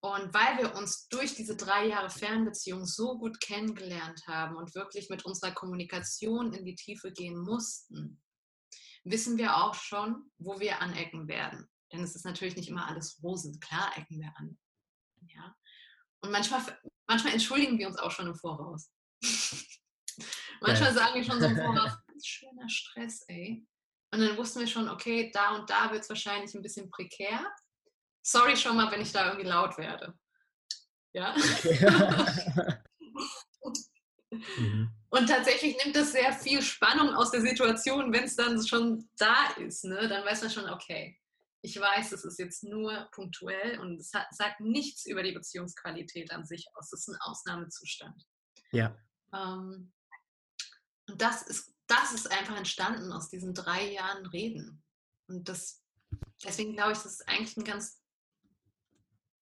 Und 0.00 0.32
weil 0.32 0.58
wir 0.58 0.76
uns 0.76 1.08
durch 1.08 1.34
diese 1.34 1.56
drei 1.56 1.88
Jahre 1.88 2.10
Fernbeziehung 2.10 2.86
so 2.86 3.18
gut 3.18 3.40
kennengelernt 3.40 4.22
haben 4.28 4.56
und 4.56 4.74
wirklich 4.74 5.10
mit 5.10 5.24
unserer 5.24 5.52
Kommunikation 5.52 6.52
in 6.52 6.64
die 6.64 6.76
Tiefe 6.76 7.12
gehen 7.12 7.38
mussten, 7.38 8.22
wissen 9.02 9.36
wir 9.36 9.56
auch 9.56 9.74
schon, 9.74 10.30
wo 10.38 10.60
wir 10.60 10.80
anecken 10.80 11.26
werden. 11.26 11.68
Denn 11.94 12.02
es 12.02 12.16
ist 12.16 12.24
natürlich 12.24 12.56
nicht 12.56 12.68
immer 12.68 12.88
alles 12.88 13.22
Rosen. 13.22 13.60
Klar 13.60 13.96
ecken 13.96 14.20
wir 14.20 14.32
an. 14.36 14.58
Ja? 15.28 15.54
Und 16.22 16.32
manchmal, 16.32 16.60
manchmal 17.06 17.34
entschuldigen 17.34 17.78
wir 17.78 17.86
uns 17.86 17.98
auch 17.98 18.10
schon 18.10 18.26
im 18.26 18.34
Voraus. 18.34 18.90
manchmal 20.60 20.88
ja. 20.88 20.94
sagen 20.94 21.14
wir 21.14 21.24
schon 21.24 21.40
so 21.40 21.46
im 21.46 21.56
Voraus, 21.56 21.92
schöner 22.24 22.68
Stress, 22.68 23.22
ey. 23.28 23.64
Und 24.12 24.20
dann 24.20 24.36
wussten 24.36 24.58
wir 24.58 24.66
schon, 24.66 24.88
okay, 24.88 25.30
da 25.32 25.54
und 25.54 25.70
da 25.70 25.92
wird 25.92 26.02
es 26.02 26.08
wahrscheinlich 26.08 26.52
ein 26.54 26.62
bisschen 26.62 26.90
prekär. 26.90 27.46
Sorry 28.26 28.56
schon 28.56 28.76
mal, 28.76 28.90
wenn 28.90 29.00
ich 29.00 29.12
da 29.12 29.26
irgendwie 29.26 29.48
laut 29.48 29.78
werde. 29.78 30.18
Ja. 31.12 31.36
ja. 31.62 32.82
mhm. 34.30 34.90
Und 35.10 35.28
tatsächlich 35.28 35.76
nimmt 35.76 35.94
das 35.94 36.10
sehr 36.10 36.32
viel 36.32 36.60
Spannung 36.60 37.14
aus 37.14 37.30
der 37.30 37.40
Situation, 37.40 38.12
wenn 38.12 38.24
es 38.24 38.34
dann 38.34 38.60
schon 38.66 39.08
da 39.16 39.50
ist. 39.58 39.84
Ne? 39.84 40.08
Dann 40.08 40.24
weiß 40.24 40.42
man 40.42 40.50
schon, 40.50 40.68
okay, 40.68 41.16
ich 41.64 41.80
weiß, 41.80 42.12
es 42.12 42.24
ist 42.24 42.38
jetzt 42.38 42.62
nur 42.62 43.08
punktuell 43.12 43.80
und 43.80 43.98
es 43.98 44.12
hat, 44.12 44.26
sagt 44.32 44.60
nichts 44.60 45.06
über 45.06 45.22
die 45.22 45.32
Beziehungsqualität 45.32 46.30
an 46.30 46.44
sich 46.44 46.66
aus. 46.74 46.92
Es 46.92 47.00
ist 47.00 47.08
ein 47.08 47.20
Ausnahmezustand. 47.22 48.22
Ja. 48.70 48.94
Ähm, 49.32 49.90
und 51.08 51.22
das 51.22 51.40
ist, 51.40 51.74
das 51.86 52.12
ist 52.12 52.30
einfach 52.30 52.58
entstanden 52.58 53.10
aus 53.12 53.30
diesen 53.30 53.54
drei 53.54 53.92
Jahren 53.92 54.26
Reden. 54.26 54.84
Und 55.26 55.48
das, 55.48 55.82
deswegen 56.44 56.74
glaube 56.74 56.92
ich, 56.92 56.98
das 56.98 57.12
ist 57.12 57.26
eigentlich 57.28 57.56
ein 57.56 57.64
ganz, 57.64 58.02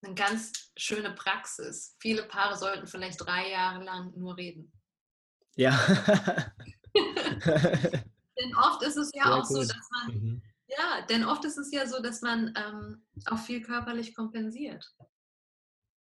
eine 0.03 0.14
ganz 0.14 0.53
schöne 0.77 1.12
Praxis. 1.16 1.97
Viele 1.99 2.23
Paare 2.29 2.57
sollten 2.57 2.87
vielleicht 2.87 3.20
drei 3.20 3.51
Jahre 3.51 3.83
lang 3.83 4.16
nur 4.16 4.37
reden. 4.37 4.73
Ja. 5.57 5.77
Denn 6.95 8.55
oft 8.57 8.83
ist 8.85 8.97
es 8.97 9.11
ja 9.12 9.25
Sehr 9.25 9.35
auch 9.35 9.49
gut. 9.49 9.57
so, 9.57 9.61
dass 9.64 9.91
man 9.91 10.14
mhm 10.14 10.43
ja, 10.77 11.07
denn 11.09 11.25
oft 11.25 11.45
ist 11.45 11.59
es 11.59 11.73
ja 11.73 11.87
so, 11.87 12.01
dass 12.03 12.23
man 12.23 12.55
ähm, 12.57 13.03
auch 13.27 13.39
viel 13.39 13.62
körperlich 13.62 14.14
kompensiert. 14.14 14.95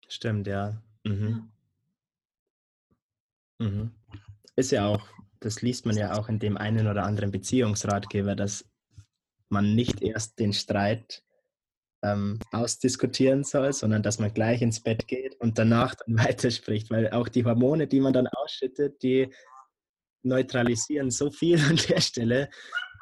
Stimmt, 0.08 0.48
ja. 0.48 0.82
Mhm. 1.04 1.50
ja. 3.60 3.68
Mhm. 3.68 3.92
Ist 4.56 4.72
ja 4.72 4.88
auch, 4.88 5.08
das 5.40 5.62
liest 5.62 5.86
man 5.86 5.98
ja 5.98 6.18
auch 6.18 6.30
in 6.30 6.40
dem 6.40 6.58
einen 6.58 6.88
oder 6.88 7.04
anderen 7.04 7.32
Beziehungsratgeber, 7.32 8.36
dass 8.36 8.66
man 9.50 9.76
nicht 9.76 10.02
erst 10.02 10.40
den 10.40 10.54
Streit 10.54 11.24
ähm, 12.04 12.40
ausdiskutieren 12.52 13.44
soll, 13.44 13.74
sondern 13.74 14.04
dass 14.04 14.20
man 14.20 14.34
gleich 14.34 14.62
ins 14.62 14.82
Bett 14.82 15.08
geht 15.08 15.36
und 15.40 15.58
danach 15.58 15.96
dann 15.96 16.18
weiterspricht, 16.28 16.90
weil 16.90 17.10
auch 17.12 17.28
die 17.28 17.46
Hormone, 17.46 17.88
die 17.88 18.00
man 18.00 18.14
dann 18.14 18.28
ausschüttet, 18.28 19.02
die 19.02 19.34
neutralisieren 20.24 21.12
so 21.12 21.32
viel 21.32 21.60
an 21.70 21.78
der 21.90 22.02
Stelle, 22.02 22.50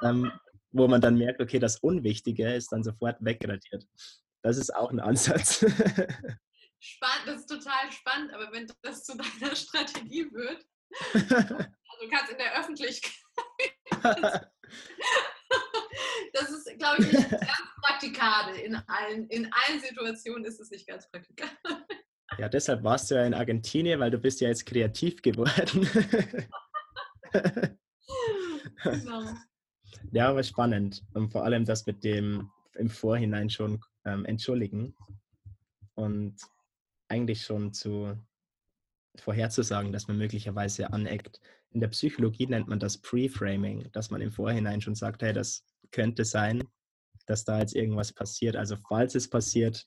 ähm, 0.03 0.31
wo 0.75 0.87
man 0.87 1.01
dann 1.01 1.17
merkt, 1.17 1.41
okay, 1.41 1.57
das 1.57 1.77
Unwichtige 1.77 2.53
ist 2.53 2.71
dann 2.71 2.83
sofort 2.83 3.17
wegradiert. 3.21 3.87
Das 4.41 4.57
ist 4.57 4.75
auch 4.75 4.91
ein 4.91 4.99
Ansatz. 4.99 5.59
Spannend, 6.79 7.25
das 7.25 7.39
ist 7.39 7.47
total 7.47 7.91
spannend, 7.91 8.31
aber 8.33 8.51
wenn 8.51 8.71
das 8.83 9.03
zu 9.03 9.17
deiner 9.17 9.55
Strategie 9.55 10.29
wird, 10.31 10.63
also 11.13 12.09
kannst 12.11 12.31
in 12.31 12.37
der 12.37 12.59
Öffentlichkeit. 12.59 13.13
das 16.33 16.49
ist, 16.51 16.77
glaube 16.77 17.01
ich, 17.01 17.11
nicht 17.11 17.29
ganz 17.31 17.71
praktikabel. 17.81 18.55
In 18.57 18.75
allen, 18.75 19.27
in 19.29 19.51
allen 19.51 19.79
Situationen 19.79 20.45
ist 20.45 20.59
es 20.59 20.69
nicht 20.69 20.85
ganz 20.85 21.09
praktikabel. 21.09 21.55
Ja, 22.37 22.49
deshalb 22.49 22.83
warst 22.83 23.09
du 23.09 23.15
ja 23.15 23.25
in 23.25 23.33
Argentinien, 23.33 23.99
weil 23.99 24.11
du 24.11 24.19
bist 24.19 24.41
ja 24.41 24.49
jetzt 24.49 24.67
kreativ 24.67 25.23
geworden. 25.23 25.89
genau. 28.83 29.33
Ja, 30.15 30.29
aber 30.29 30.43
spannend. 30.43 31.03
Und 31.13 31.29
vor 31.29 31.43
allem 31.43 31.65
das 31.65 31.85
mit 31.85 32.05
dem 32.05 32.49
im 32.75 32.89
Vorhinein 32.89 33.49
schon 33.49 33.81
ähm, 34.05 34.23
entschuldigen 34.23 34.95
und 35.95 36.37
eigentlich 37.09 37.43
schon 37.43 37.73
zu 37.73 38.17
vorherzusagen, 39.17 39.91
dass 39.91 40.07
man 40.07 40.17
möglicherweise 40.17 40.93
aneckt. 40.93 41.41
In 41.71 41.81
der 41.81 41.89
Psychologie 41.89 42.47
nennt 42.47 42.69
man 42.69 42.79
das 42.79 42.97
Pre-Framing, 42.97 43.91
dass 43.91 44.09
man 44.09 44.21
im 44.21 44.31
Vorhinein 44.31 44.79
schon 44.79 44.95
sagt, 44.95 45.21
hey, 45.21 45.33
das 45.33 45.65
könnte 45.91 46.23
sein, 46.23 46.63
dass 47.25 47.43
da 47.43 47.59
jetzt 47.59 47.75
irgendwas 47.75 48.13
passiert. 48.13 48.55
Also 48.55 48.77
falls 48.87 49.15
es 49.15 49.29
passiert, 49.29 49.85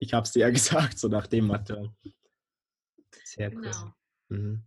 ich 0.00 0.12
habe 0.12 0.24
es 0.24 0.32
dir 0.32 0.40
ja 0.40 0.50
gesagt, 0.50 0.98
so 0.98 1.08
nach 1.08 1.26
dem 1.26 1.46
Motto. 1.46 1.94
Sehr 3.24 3.54
cool. 3.54 3.62
Genau. 3.62 3.94
Mhm. 4.28 4.64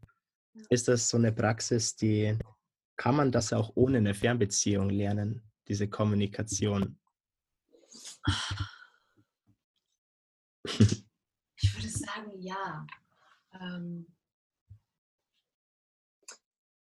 Ist 0.69 0.87
das 0.87 1.07
so 1.07 1.17
eine 1.17 1.31
Praxis, 1.31 1.95
die 1.95 2.35
kann 2.97 3.15
man 3.15 3.31
das 3.31 3.53
auch 3.53 3.71
ohne 3.75 3.97
eine 3.97 4.13
Fernbeziehung 4.13 4.89
lernen, 4.89 5.41
diese 5.67 5.89
Kommunikation? 5.89 6.99
Ich 11.63 11.75
würde 11.75 11.89
sagen, 11.89 12.41
ja. 12.41 12.87
Ähm, 13.53 14.07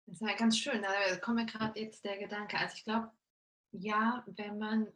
das 0.05 0.21
ist 0.21 0.27
ja 0.27 0.35
ganz 0.35 0.57
schön. 0.57 0.81
Da 0.81 1.17
kommt 1.17 1.37
mir 1.37 1.45
gerade 1.45 1.79
jetzt 1.79 2.03
der 2.03 2.17
Gedanke. 2.17 2.57
Also 2.57 2.75
ich 2.75 2.83
glaube, 2.83 3.11
ja, 3.71 4.23
wenn 4.27 4.59
man 4.59 4.93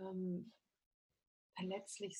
ähm, 0.00 0.52
verletzlich, 1.56 2.16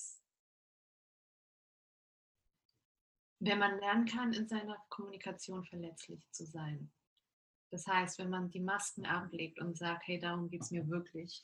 wenn 3.41 3.59
man 3.59 3.79
lernen 3.79 4.07
kann, 4.07 4.33
in 4.33 4.47
seiner 4.47 4.77
Kommunikation 4.89 5.65
verletzlich 5.65 6.31
zu 6.31 6.45
sein. 6.45 6.93
Das 7.71 7.87
heißt, 7.87 8.19
wenn 8.19 8.31
man 8.31 8.51
die 8.51 8.61
Masken 8.61 9.05
ablegt 9.05 9.61
und 9.61 9.77
sagt, 9.77 10.07
hey, 10.07 10.19
darum 10.19 10.49
geht 10.49 10.63
es 10.63 10.71
mir 10.71 10.89
wirklich, 10.89 11.43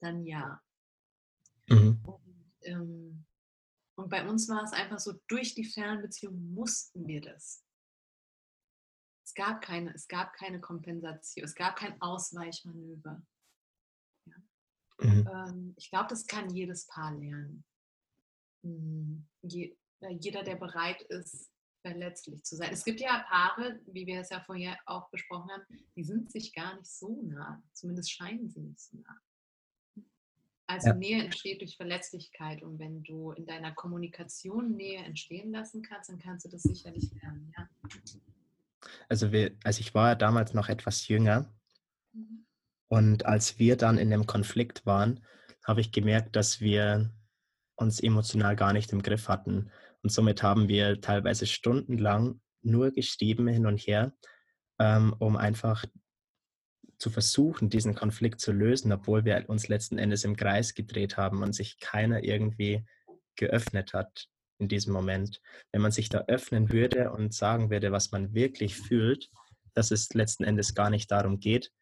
dann 0.00 0.24
ja. 0.24 0.60
Mhm. 1.68 2.00
Und, 2.04 2.52
ähm, 2.62 3.24
und 3.96 4.08
bei 4.10 4.28
uns 4.28 4.48
war 4.48 4.64
es 4.64 4.72
einfach 4.72 4.98
so, 4.98 5.12
durch 5.28 5.54
die 5.54 5.64
Fernbeziehung 5.64 6.52
mussten 6.52 7.06
wir 7.06 7.20
das. 7.20 7.64
Es 9.24 9.34
gab 9.34 9.62
keine, 9.62 9.94
es 9.94 10.08
gab 10.08 10.34
keine 10.34 10.60
Kompensation, 10.60 11.44
es 11.44 11.54
gab 11.54 11.76
kein 11.76 12.00
Ausweichmanöver. 12.02 13.24
Ja. 14.26 14.36
Mhm. 14.98 15.28
Ähm, 15.32 15.74
ich 15.78 15.90
glaube, 15.90 16.08
das 16.08 16.26
kann 16.26 16.50
jedes 16.50 16.86
Paar 16.86 17.14
lernen. 17.14 17.64
Mhm. 18.62 19.28
Je, 19.42 19.76
jeder, 20.18 20.42
der 20.42 20.56
bereit 20.56 21.00
ist, 21.02 21.53
verletzlich 21.84 22.42
zu 22.44 22.56
sein. 22.56 22.70
Es 22.72 22.84
gibt 22.84 23.00
ja 23.00 23.24
Paare, 23.28 23.78
wie 23.86 24.06
wir 24.06 24.20
es 24.20 24.30
ja 24.30 24.40
vorher 24.40 24.78
auch 24.86 25.10
besprochen 25.10 25.50
haben, 25.50 25.62
die 25.94 26.02
sind 26.02 26.32
sich 26.32 26.54
gar 26.54 26.76
nicht 26.76 26.86
so 26.86 27.20
nah. 27.22 27.62
Zumindest 27.74 28.10
scheinen 28.10 28.48
sie 28.48 28.60
nicht 28.60 28.80
so 28.80 28.96
nah. 28.96 29.20
Also 30.66 30.88
ja. 30.88 30.94
Nähe 30.94 31.22
entsteht 31.22 31.60
durch 31.60 31.76
Verletzlichkeit 31.76 32.62
und 32.62 32.78
wenn 32.78 33.02
du 33.02 33.32
in 33.32 33.44
deiner 33.44 33.72
Kommunikation 33.72 34.76
Nähe 34.76 35.04
entstehen 35.04 35.52
lassen 35.52 35.82
kannst, 35.82 36.08
dann 36.08 36.18
kannst 36.18 36.46
du 36.46 36.48
das 36.48 36.62
sicherlich 36.62 37.10
lernen. 37.20 37.52
Ja. 37.54 37.68
Also, 39.10 39.30
wir, 39.30 39.54
also 39.62 39.80
ich 39.80 39.94
war 39.94 40.16
damals 40.16 40.54
noch 40.54 40.70
etwas 40.70 41.06
jünger 41.06 41.52
mhm. 42.12 42.46
und 42.88 43.26
als 43.26 43.58
wir 43.58 43.76
dann 43.76 43.98
in 43.98 44.10
dem 44.10 44.26
Konflikt 44.26 44.86
waren, 44.86 45.22
habe 45.64 45.82
ich 45.82 45.92
gemerkt, 45.92 46.34
dass 46.34 46.60
wir 46.60 47.10
uns 47.76 48.00
emotional 48.00 48.56
gar 48.56 48.72
nicht 48.72 48.90
im 48.92 49.02
Griff 49.02 49.28
hatten. 49.28 49.70
Und 50.04 50.10
somit 50.10 50.42
haben 50.42 50.68
wir 50.68 51.00
teilweise 51.00 51.46
stundenlang 51.46 52.42
nur 52.60 52.90
geschrieben 52.90 53.48
hin 53.48 53.64
und 53.64 53.78
her, 53.78 54.12
ähm, 54.78 55.14
um 55.18 55.36
einfach 55.38 55.86
zu 56.98 57.10
versuchen, 57.10 57.70
diesen 57.70 57.94
Konflikt 57.94 58.38
zu 58.38 58.52
lösen, 58.52 58.92
obwohl 58.92 59.24
wir 59.24 59.48
uns 59.48 59.68
letzten 59.68 59.96
Endes 59.96 60.24
im 60.24 60.36
Kreis 60.36 60.74
gedreht 60.74 61.16
haben 61.16 61.42
und 61.42 61.54
sich 61.54 61.80
keiner 61.80 62.22
irgendwie 62.22 62.84
geöffnet 63.36 63.94
hat 63.94 64.28
in 64.58 64.68
diesem 64.68 64.92
Moment. 64.92 65.40
Wenn 65.72 65.80
man 65.80 65.90
sich 65.90 66.10
da 66.10 66.24
öffnen 66.28 66.70
würde 66.70 67.10
und 67.10 67.32
sagen 67.32 67.70
würde, 67.70 67.90
was 67.90 68.12
man 68.12 68.34
wirklich 68.34 68.76
fühlt, 68.76 69.30
dass 69.72 69.90
es 69.90 70.12
letzten 70.12 70.44
Endes 70.44 70.74
gar 70.74 70.90
nicht 70.90 71.10
darum 71.10 71.40
geht, 71.40 71.72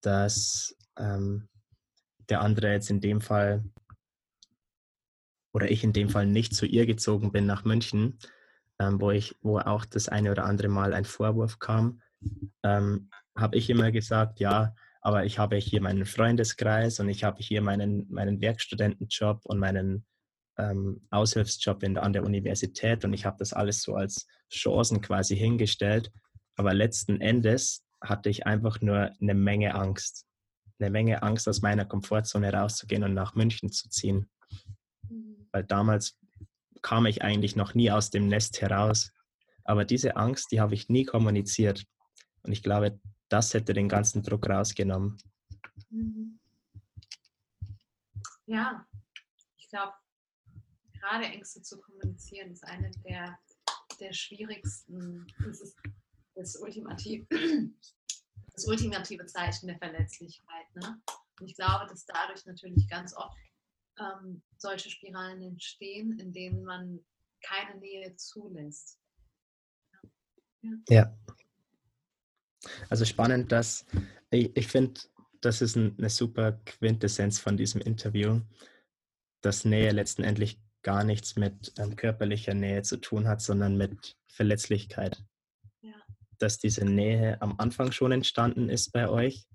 dass 0.00 0.74
ähm, 0.98 1.50
der 2.30 2.40
andere 2.40 2.72
jetzt 2.72 2.88
in 2.88 3.02
dem 3.02 3.20
Fall 3.20 3.64
oder 5.56 5.70
ich 5.70 5.82
in 5.82 5.94
dem 5.94 6.10
Fall 6.10 6.26
nicht 6.26 6.54
zu 6.54 6.66
ihr 6.66 6.84
gezogen 6.84 7.32
bin 7.32 7.46
nach 7.46 7.64
München, 7.64 8.18
ähm, 8.78 9.00
wo 9.00 9.10
ich, 9.10 9.34
wo 9.40 9.58
auch 9.58 9.86
das 9.86 10.06
eine 10.06 10.30
oder 10.30 10.44
andere 10.44 10.68
Mal 10.68 10.92
ein 10.92 11.06
Vorwurf 11.06 11.58
kam, 11.58 12.02
ähm, 12.62 13.08
habe 13.34 13.56
ich 13.56 13.70
immer 13.70 13.90
gesagt, 13.90 14.38
ja, 14.38 14.74
aber 15.00 15.24
ich 15.24 15.38
habe 15.38 15.56
hier 15.56 15.80
meinen 15.80 16.04
Freundeskreis 16.04 17.00
und 17.00 17.08
ich 17.08 17.24
habe 17.24 17.40
hier 17.40 17.62
meinen, 17.62 18.06
meinen 18.10 18.42
Werkstudentenjob 18.42 19.46
und 19.46 19.58
meinen 19.58 20.04
ähm, 20.58 21.06
Aushilfsjob 21.08 21.82
in, 21.84 21.96
an 21.96 22.12
der 22.12 22.24
Universität 22.24 23.06
und 23.06 23.14
ich 23.14 23.24
habe 23.24 23.38
das 23.38 23.54
alles 23.54 23.80
so 23.80 23.94
als 23.94 24.26
Chancen 24.52 25.00
quasi 25.00 25.38
hingestellt. 25.38 26.12
Aber 26.56 26.74
letzten 26.74 27.22
Endes 27.22 27.82
hatte 28.02 28.28
ich 28.28 28.44
einfach 28.44 28.82
nur 28.82 29.10
eine 29.22 29.34
Menge 29.34 29.74
Angst. 29.74 30.26
Eine 30.78 30.90
Menge 30.90 31.22
Angst, 31.22 31.48
aus 31.48 31.62
meiner 31.62 31.86
Komfortzone 31.86 32.52
rauszugehen 32.52 33.04
und 33.04 33.14
nach 33.14 33.34
München 33.34 33.72
zu 33.72 33.88
ziehen 33.88 34.28
weil 35.56 35.64
damals 35.64 36.18
kam 36.82 37.06
ich 37.06 37.22
eigentlich 37.22 37.56
noch 37.56 37.72
nie 37.72 37.90
aus 37.90 38.10
dem 38.10 38.28
Nest 38.28 38.60
heraus. 38.60 39.10
Aber 39.64 39.86
diese 39.86 40.16
Angst, 40.16 40.52
die 40.52 40.60
habe 40.60 40.74
ich 40.74 40.90
nie 40.90 41.06
kommuniziert. 41.06 41.86
Und 42.42 42.52
ich 42.52 42.62
glaube, 42.62 43.00
das 43.30 43.54
hätte 43.54 43.72
den 43.72 43.88
ganzen 43.88 44.22
Druck 44.22 44.50
rausgenommen. 44.50 45.16
Mhm. 45.88 46.38
Ja, 48.44 48.86
ich 49.56 49.70
glaube, 49.70 49.94
gerade 50.92 51.24
Ängste 51.24 51.62
zu 51.62 51.80
kommunizieren 51.80 52.50
ist 52.52 52.64
eine 52.64 52.90
der, 53.06 53.38
der 53.98 54.12
schwierigsten, 54.12 55.26
das 55.42 55.62
ist 55.62 55.76
das 56.34 56.56
ultimative, 56.56 57.26
das 58.52 58.66
ultimative 58.66 59.24
Zeichen 59.24 59.68
der 59.68 59.78
Verletzlichkeit. 59.78 60.66
Ne? 60.74 61.00
Und 61.40 61.48
ich 61.48 61.56
glaube, 61.56 61.86
dass 61.88 62.04
dadurch 62.04 62.44
natürlich 62.44 62.86
ganz 62.90 63.16
oft 63.16 63.38
ähm, 63.98 64.42
solche 64.58 64.90
Spiralen 64.90 65.42
entstehen, 65.42 66.18
in 66.18 66.32
denen 66.32 66.64
man 66.64 67.00
keine 67.42 67.78
Nähe 67.78 68.16
zulässt. 68.16 68.98
Ja. 70.62 70.70
ja. 70.88 71.18
Also 72.88 73.04
spannend, 73.04 73.52
dass 73.52 73.86
ich, 74.30 74.56
ich 74.56 74.66
finde, 74.66 75.00
das 75.40 75.62
ist 75.62 75.76
ein, 75.76 75.96
eine 75.98 76.10
super 76.10 76.52
Quintessenz 76.64 77.38
von 77.38 77.56
diesem 77.56 77.80
Interview, 77.80 78.40
dass 79.40 79.64
Nähe 79.64 79.92
letztendlich 79.92 80.60
gar 80.82 81.04
nichts 81.04 81.36
mit 81.36 81.72
ähm, 81.78 81.96
körperlicher 81.96 82.54
Nähe 82.54 82.82
zu 82.82 82.96
tun 82.96 83.28
hat, 83.28 83.40
sondern 83.40 83.76
mit 83.76 84.16
Verletzlichkeit. 84.28 85.24
Ja. 85.82 85.94
Dass 86.38 86.58
diese 86.58 86.84
Nähe 86.84 87.40
am 87.40 87.58
Anfang 87.58 87.92
schon 87.92 88.12
entstanden 88.12 88.68
ist 88.68 88.92
bei 88.92 89.08
euch, 89.08 89.46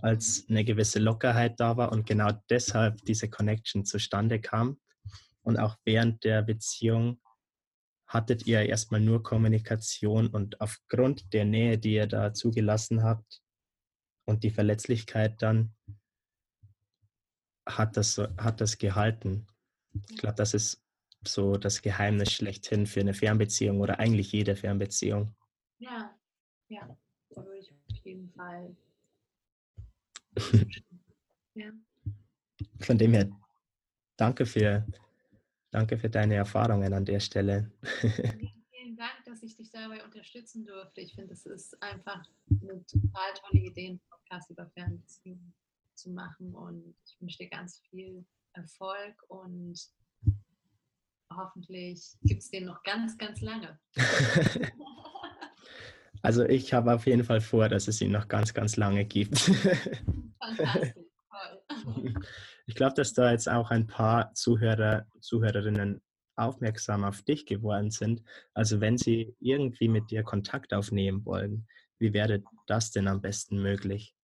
als 0.00 0.46
eine 0.48 0.64
gewisse 0.64 0.98
Lockerheit 0.98 1.58
da 1.60 1.76
war 1.76 1.92
und 1.92 2.06
genau 2.06 2.30
deshalb 2.50 3.04
diese 3.04 3.28
Connection 3.28 3.84
zustande 3.84 4.40
kam. 4.40 4.78
Und 5.42 5.58
auch 5.58 5.76
während 5.84 6.24
der 6.24 6.42
Beziehung 6.42 7.20
hattet 8.06 8.46
ihr 8.46 8.62
erstmal 8.62 9.00
nur 9.00 9.22
Kommunikation 9.22 10.28
und 10.28 10.60
aufgrund 10.60 11.32
der 11.32 11.44
Nähe, 11.44 11.78
die 11.78 11.94
ihr 11.94 12.06
da 12.06 12.32
zugelassen 12.32 13.02
habt 13.02 13.42
und 14.24 14.44
die 14.44 14.50
Verletzlichkeit 14.50 15.40
dann, 15.42 15.74
hat 17.66 17.96
das, 17.96 18.18
hat 18.38 18.60
das 18.60 18.78
gehalten. 18.78 19.46
Ich 20.10 20.16
glaube, 20.16 20.36
das 20.36 20.54
ist 20.54 20.82
so 21.26 21.56
das 21.56 21.82
Geheimnis 21.82 22.32
schlechthin 22.32 22.86
für 22.86 23.00
eine 23.00 23.14
Fernbeziehung 23.14 23.80
oder 23.80 23.98
eigentlich 23.98 24.32
jede 24.32 24.56
Fernbeziehung. 24.56 25.34
Ja, 25.78 26.16
ja, 26.68 26.96
da 27.30 27.44
würde 27.44 27.58
ich 27.58 27.70
auf 27.70 28.04
jeden 28.04 28.30
Fall. 28.32 28.74
Ja. 31.54 31.72
Von 32.80 32.98
dem 32.98 33.12
her, 33.12 33.30
danke 34.16 34.46
für, 34.46 34.86
danke 35.70 35.98
für 35.98 36.10
deine 36.10 36.34
Erfahrungen 36.34 36.92
an 36.92 37.04
der 37.04 37.20
Stelle. 37.20 37.70
Vielen 38.70 38.96
Dank, 38.96 39.24
dass 39.26 39.42
ich 39.42 39.56
dich 39.56 39.70
dabei 39.70 40.04
unterstützen 40.04 40.64
durfte. 40.64 41.00
Ich 41.00 41.14
finde, 41.14 41.34
es 41.34 41.46
ist 41.46 41.80
einfach 41.82 42.24
eine 42.50 42.84
total 42.86 43.34
tolle 43.40 43.62
Idee, 43.64 43.88
einen 43.88 44.00
Podcast 44.10 44.50
über 44.50 44.66
Fernbeziehungen 44.70 45.54
zu 45.94 46.10
machen. 46.10 46.54
Und 46.54 46.94
ich 47.06 47.20
wünsche 47.20 47.38
dir 47.38 47.50
ganz 47.50 47.80
viel 47.90 48.24
Erfolg 48.54 49.22
und 49.28 49.78
hoffentlich 51.34 52.16
gibt 52.22 52.42
es 52.42 52.50
den 52.50 52.64
noch 52.64 52.82
ganz, 52.82 53.16
ganz 53.18 53.40
lange. 53.40 53.78
also 56.22 56.44
ich 56.44 56.72
habe 56.72 56.94
auf 56.94 57.06
jeden 57.06 57.24
Fall 57.24 57.40
vor, 57.40 57.68
dass 57.68 57.88
es 57.88 58.00
ihn 58.00 58.12
noch 58.12 58.28
ganz, 58.28 58.54
ganz 58.54 58.76
lange 58.76 59.04
gibt. 59.04 59.38
Fantastisch, 60.40 60.94
toll. 61.82 62.14
Ich 62.66 62.74
glaube, 62.74 62.94
dass 62.94 63.14
da 63.14 63.30
jetzt 63.30 63.48
auch 63.48 63.70
ein 63.70 63.86
paar 63.86 64.32
Zuhörer, 64.34 65.06
Zuhörerinnen 65.20 66.00
aufmerksam 66.36 67.04
auf 67.04 67.22
dich 67.22 67.46
geworden 67.46 67.90
sind. 67.90 68.22
Also 68.54 68.80
wenn 68.80 68.96
sie 68.96 69.34
irgendwie 69.40 69.88
mit 69.88 70.10
dir 70.10 70.22
Kontakt 70.22 70.72
aufnehmen 70.72 71.24
wollen, 71.24 71.66
wie 71.98 72.12
wäre 72.12 72.42
das 72.66 72.90
denn 72.90 73.08
am 73.08 73.20
besten 73.20 73.60
möglich? 73.60 74.14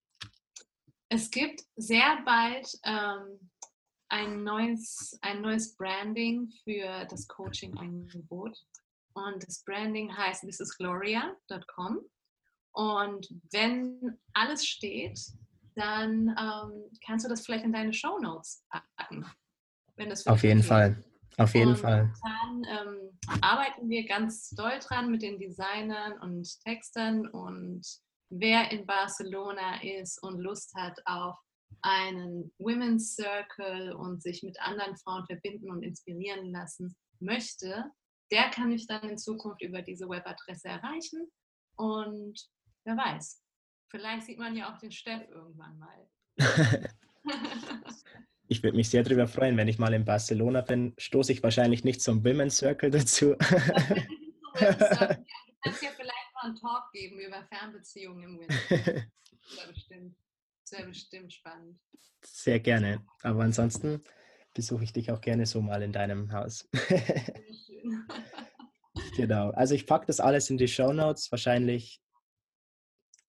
Es 1.08 1.30
gibt 1.30 1.62
sehr 1.76 2.22
bald 2.24 2.66
ähm, 2.84 3.50
ein 4.08 4.44
neues, 4.44 5.18
ein 5.22 5.42
neues 5.42 5.76
Branding 5.76 6.50
für 6.62 7.04
das 7.08 7.26
Coaching-Angebot. 7.26 8.56
Und 9.14 9.46
das 9.46 9.62
Branding 9.64 10.14
heißt 10.16 10.42
thisisgloria.com. 10.42 12.00
Und 12.72 13.28
wenn 13.52 14.18
alles 14.32 14.66
steht, 14.66 15.20
dann 15.76 16.28
ähm, 16.38 16.90
kannst 17.04 17.24
du 17.24 17.28
das 17.28 17.44
vielleicht 17.44 17.64
in 17.64 17.72
deine 17.72 17.92
Show 17.92 18.18
Notes 18.18 18.64
packen. 18.96 19.24
Wenn 19.96 20.10
das 20.10 20.26
Auf 20.26 20.42
jeden 20.42 20.60
geht. 20.60 20.68
Fall. 20.68 21.04
Auf 21.36 21.54
jeden 21.54 21.70
und 21.70 21.78
Fall. 21.78 22.12
Dann 22.22 22.64
ähm, 22.64 23.18
arbeiten 23.40 23.88
wir 23.88 24.06
ganz 24.06 24.50
doll 24.50 24.78
dran 24.80 25.10
mit 25.10 25.22
den 25.22 25.38
Designern 25.38 26.18
und 26.20 26.60
Textern 26.60 27.26
und 27.28 27.82
wer 28.30 28.70
in 28.70 28.86
Barcelona 28.86 29.82
ist 29.82 30.22
und 30.22 30.40
Lust 30.40 30.72
hat 30.76 31.00
auf 31.06 31.36
einen 31.82 32.52
Women's 32.58 33.16
Circle 33.16 33.92
und 33.94 34.22
sich 34.22 34.42
mit 34.42 34.60
anderen 34.60 34.96
Frauen 34.96 35.26
verbinden 35.26 35.70
und 35.70 35.82
inspirieren 35.82 36.50
lassen 36.52 36.96
möchte, 37.20 37.84
der 38.34 38.50
kann 38.50 38.68
mich 38.68 38.86
dann 38.88 39.08
in 39.08 39.16
Zukunft 39.16 39.62
über 39.62 39.80
diese 39.80 40.08
Webadresse 40.08 40.66
erreichen. 40.66 41.30
Und 41.76 42.34
wer 42.84 42.96
weiß, 42.96 43.40
vielleicht 43.88 44.26
sieht 44.26 44.38
man 44.38 44.56
ja 44.56 44.74
auch 44.74 44.78
den 44.78 44.90
Steff 44.90 45.22
irgendwann 45.30 45.78
mal. 45.78 46.08
ich 48.48 48.62
würde 48.64 48.76
mich 48.76 48.90
sehr 48.90 49.04
darüber 49.04 49.28
freuen, 49.28 49.56
wenn 49.56 49.68
ich 49.68 49.78
mal 49.78 49.94
in 49.94 50.04
Barcelona 50.04 50.62
bin, 50.62 50.94
stoße 50.98 51.30
ich 51.30 51.44
wahrscheinlich 51.44 51.84
nicht 51.84 52.02
zum 52.02 52.24
Women's 52.24 52.56
Circle 52.56 52.90
dazu. 52.90 53.36
du 53.38 53.44
kannst 54.58 55.82
ja 55.82 55.90
vielleicht 55.96 56.34
mal 56.34 56.42
einen 56.42 56.56
Talk 56.56 56.90
geben 56.92 57.20
über 57.20 57.44
Fernbeziehungen 57.44 58.24
im 58.24 58.40
Winter. 58.40 59.04
Bestimmt. 59.68 60.16
Das 60.64 60.78
wäre 60.78 60.88
bestimmt 60.88 61.32
spannend. 61.32 61.78
Sehr 62.24 62.58
gerne. 62.58 63.06
Aber 63.22 63.44
ansonsten 63.44 64.02
besuche 64.54 64.82
ich 64.82 64.92
dich 64.92 65.12
auch 65.12 65.20
gerne 65.20 65.46
so 65.46 65.60
mal 65.60 65.82
in 65.82 65.92
deinem 65.92 66.32
Haus. 66.32 66.68
genau. 69.16 69.50
Also 69.50 69.74
ich 69.74 69.86
packe 69.86 70.06
das 70.06 70.20
alles 70.20 70.50
in 70.50 70.58
die 70.58 70.68
Show 70.68 70.92
Notes. 70.92 71.30
Wahrscheinlich, 71.30 72.00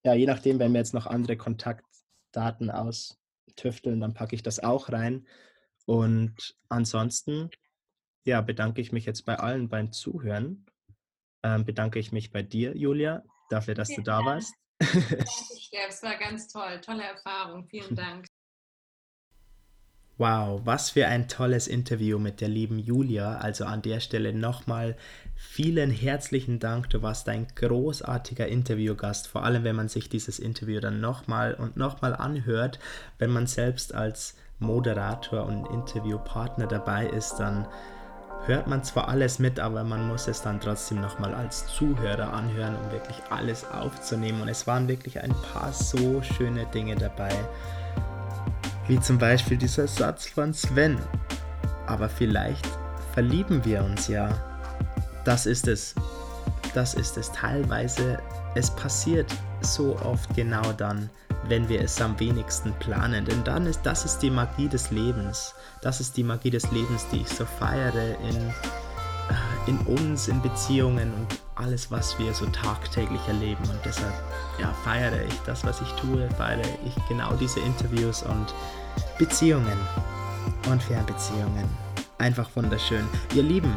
ja, 0.04 0.14
je 0.14 0.26
nachdem, 0.26 0.58
wenn 0.58 0.72
wir 0.72 0.78
jetzt 0.78 0.94
noch 0.94 1.06
andere 1.06 1.36
Kontaktdaten 1.36 2.70
austüfteln, 2.70 4.00
dann 4.00 4.14
packe 4.14 4.34
ich 4.34 4.42
das 4.42 4.60
auch 4.60 4.90
rein. 4.90 5.26
Und 5.86 6.56
ansonsten, 6.68 7.50
ja, 8.24 8.40
bedanke 8.40 8.80
ich 8.80 8.92
mich 8.92 9.06
jetzt 9.06 9.24
bei 9.24 9.38
allen 9.38 9.68
beim 9.68 9.92
Zuhören. 9.92 10.66
Ähm, 11.42 11.64
bedanke 11.64 11.98
ich 11.98 12.12
mich 12.12 12.32
bei 12.32 12.42
dir, 12.42 12.76
Julia, 12.76 13.22
dafür, 13.50 13.74
dass 13.74 13.90
ja, 13.90 13.96
du 13.96 14.02
da 14.02 14.24
warst. 14.24 14.54
Danke, 14.78 15.24
Steff. 15.58 15.88
Es 15.88 16.02
war 16.02 16.16
ganz 16.16 16.48
toll. 16.48 16.80
Tolle 16.80 17.04
Erfahrung. 17.04 17.66
Vielen 17.68 17.94
Dank. 17.94 18.26
Wow, 20.18 20.62
was 20.64 20.88
für 20.88 21.06
ein 21.08 21.28
tolles 21.28 21.68
Interview 21.68 22.18
mit 22.18 22.40
der 22.40 22.48
lieben 22.48 22.78
Julia. 22.78 23.36
Also 23.36 23.66
an 23.66 23.82
der 23.82 24.00
Stelle 24.00 24.32
nochmal 24.32 24.96
vielen 25.34 25.90
herzlichen 25.90 26.58
Dank. 26.58 26.88
Du 26.88 27.02
warst 27.02 27.28
ein 27.28 27.46
großartiger 27.54 28.46
Interviewgast, 28.46 29.28
vor 29.28 29.44
allem 29.44 29.62
wenn 29.64 29.76
man 29.76 29.88
sich 29.88 30.08
dieses 30.08 30.38
Interview 30.38 30.80
dann 30.80 31.02
nochmal 31.02 31.52
und 31.52 31.76
nochmal 31.76 32.16
anhört. 32.16 32.78
Wenn 33.18 33.30
man 33.30 33.46
selbst 33.46 33.94
als 33.94 34.36
Moderator 34.58 35.44
und 35.44 35.66
Interviewpartner 35.66 36.66
dabei 36.66 37.08
ist, 37.08 37.34
dann 37.34 37.66
hört 38.46 38.68
man 38.68 38.84
zwar 38.84 39.10
alles 39.10 39.38
mit, 39.38 39.60
aber 39.60 39.84
man 39.84 40.08
muss 40.08 40.28
es 40.28 40.40
dann 40.40 40.62
trotzdem 40.62 41.02
nochmal 41.02 41.34
als 41.34 41.66
Zuhörer 41.66 42.32
anhören, 42.32 42.76
um 42.76 42.90
wirklich 42.90 43.18
alles 43.28 43.70
aufzunehmen. 43.70 44.40
Und 44.40 44.48
es 44.48 44.66
waren 44.66 44.88
wirklich 44.88 45.20
ein 45.20 45.34
paar 45.52 45.74
so 45.74 46.22
schöne 46.22 46.64
Dinge 46.72 46.96
dabei, 46.96 47.34
wie 48.88 49.00
zum 49.00 49.18
Beispiel 49.18 49.56
dieser 49.56 49.86
Satz 49.88 50.26
von 50.26 50.52
Sven. 50.52 50.98
Aber 51.86 52.08
vielleicht 52.08 52.66
verlieben 53.12 53.64
wir 53.64 53.84
uns 53.84 54.08
ja. 54.08 54.28
Das 55.24 55.46
ist 55.46 55.68
es. 55.68 55.94
Das 56.74 56.94
ist 56.94 57.16
es. 57.16 57.32
Teilweise, 57.32 58.18
es 58.54 58.70
passiert 58.70 59.32
so 59.60 59.98
oft 60.00 60.34
genau 60.34 60.72
dann, 60.72 61.10
wenn 61.48 61.68
wir 61.68 61.80
es 61.80 62.00
am 62.00 62.18
wenigsten 62.20 62.72
planen. 62.74 63.24
Denn 63.24 63.42
dann 63.44 63.66
ist 63.66 63.80
das 63.82 64.04
ist 64.04 64.18
die 64.18 64.30
Magie 64.30 64.68
des 64.68 64.90
Lebens. 64.90 65.54
Das 65.82 66.00
ist 66.00 66.16
die 66.16 66.24
Magie 66.24 66.50
des 66.50 66.70
Lebens, 66.70 67.06
die 67.12 67.22
ich 67.22 67.28
so 67.28 67.44
feiere 67.44 68.18
in, 68.20 68.52
in 69.66 69.78
uns, 69.78 70.28
in 70.28 70.40
Beziehungen 70.42 71.12
und 71.14 71.40
alles, 71.54 71.90
was 71.90 72.18
wir 72.18 72.32
so 72.32 72.46
tagtäglich 72.46 73.20
erleben. 73.26 73.62
Und 73.68 73.78
deshalb 73.84 74.14
ja, 74.60 74.72
feiere 74.84 75.24
ich 75.24 75.34
das, 75.44 75.64
was 75.64 75.80
ich 75.80 75.90
tue, 75.92 76.28
feiere 76.36 76.60
ich 76.84 76.94
genau 77.08 77.32
diese 77.34 77.60
Interviews 77.60 78.22
und 78.22 78.54
Beziehungen 79.18 79.78
und 80.70 80.82
Fernbeziehungen. 80.82 81.68
Einfach 82.18 82.48
wunderschön. 82.54 83.06
Ihr 83.34 83.42
Lieben, 83.42 83.74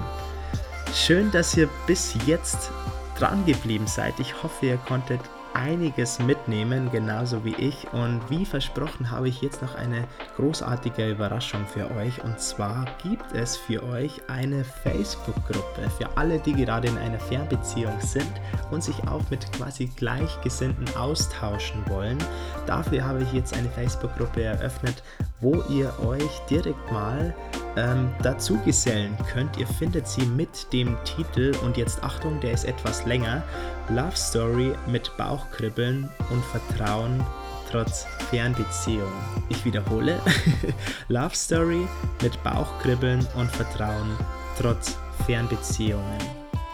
schön, 0.93 1.31
dass 1.31 1.55
ihr 1.57 1.67
bis 1.87 2.15
jetzt 2.25 2.71
dran 3.17 3.45
geblieben 3.45 3.87
seid. 3.87 4.19
Ich 4.19 4.43
hoffe, 4.43 4.67
ihr 4.67 4.77
konntet 4.77 5.21
einiges 5.53 6.19
mitnehmen, 6.19 6.89
genauso 6.91 7.43
wie 7.43 7.55
ich. 7.55 7.87
Und 7.93 8.21
wie 8.29 8.45
versprochen 8.45 9.11
habe 9.11 9.29
ich 9.29 9.41
jetzt 9.41 9.61
noch 9.61 9.75
eine 9.75 10.07
großartige 10.35 11.09
Überraschung 11.09 11.65
für 11.65 11.89
euch. 11.95 12.23
Und 12.23 12.39
zwar 12.39 12.85
gibt 13.03 13.31
es 13.33 13.57
für 13.57 13.83
euch 13.83 14.21
eine 14.27 14.63
Facebook-Gruppe 14.63 15.89
für 15.97 16.17
alle, 16.17 16.39
die 16.39 16.53
gerade 16.53 16.87
in 16.87 16.97
einer 16.97 17.19
Fernbeziehung 17.19 17.99
sind 17.99 18.31
und 18.71 18.83
sich 18.83 19.07
auch 19.07 19.23
mit 19.29 19.51
quasi 19.53 19.87
Gleichgesinnten 19.95 20.95
austauschen 20.95 21.81
wollen. 21.87 22.17
Dafür 22.65 23.03
habe 23.03 23.23
ich 23.23 23.33
jetzt 23.33 23.53
eine 23.53 23.69
Facebook-Gruppe 23.69 24.43
eröffnet, 24.43 25.03
wo 25.41 25.63
ihr 25.69 25.93
euch 26.05 26.39
direkt 26.49 26.91
mal 26.91 27.33
ähm, 27.77 28.09
dazu 28.21 28.57
gesellen 28.65 29.17
könnt. 29.31 29.57
Ihr 29.57 29.67
findet 29.67 30.07
sie 30.07 30.25
mit 30.25 30.71
dem 30.73 30.97
Titel 31.03 31.55
und 31.63 31.77
jetzt 31.77 32.03
Achtung, 32.03 32.39
der 32.41 32.51
ist 32.51 32.65
etwas 32.65 33.05
länger. 33.05 33.43
Love 33.89 34.15
Story 34.15 34.73
mit 34.87 35.15
Bauchkribbeln 35.17 36.09
und 36.29 36.43
Vertrauen 36.45 37.23
trotz 37.71 38.05
Fernbeziehung. 38.29 39.11
Ich 39.49 39.63
wiederhole. 39.63 40.19
Love 41.07 41.35
Story 41.35 41.87
mit 42.21 42.41
Bauchkribbeln 42.43 43.25
und 43.35 43.51
Vertrauen 43.51 44.17
trotz 44.59 44.97
Fernbeziehungen. 45.25 46.17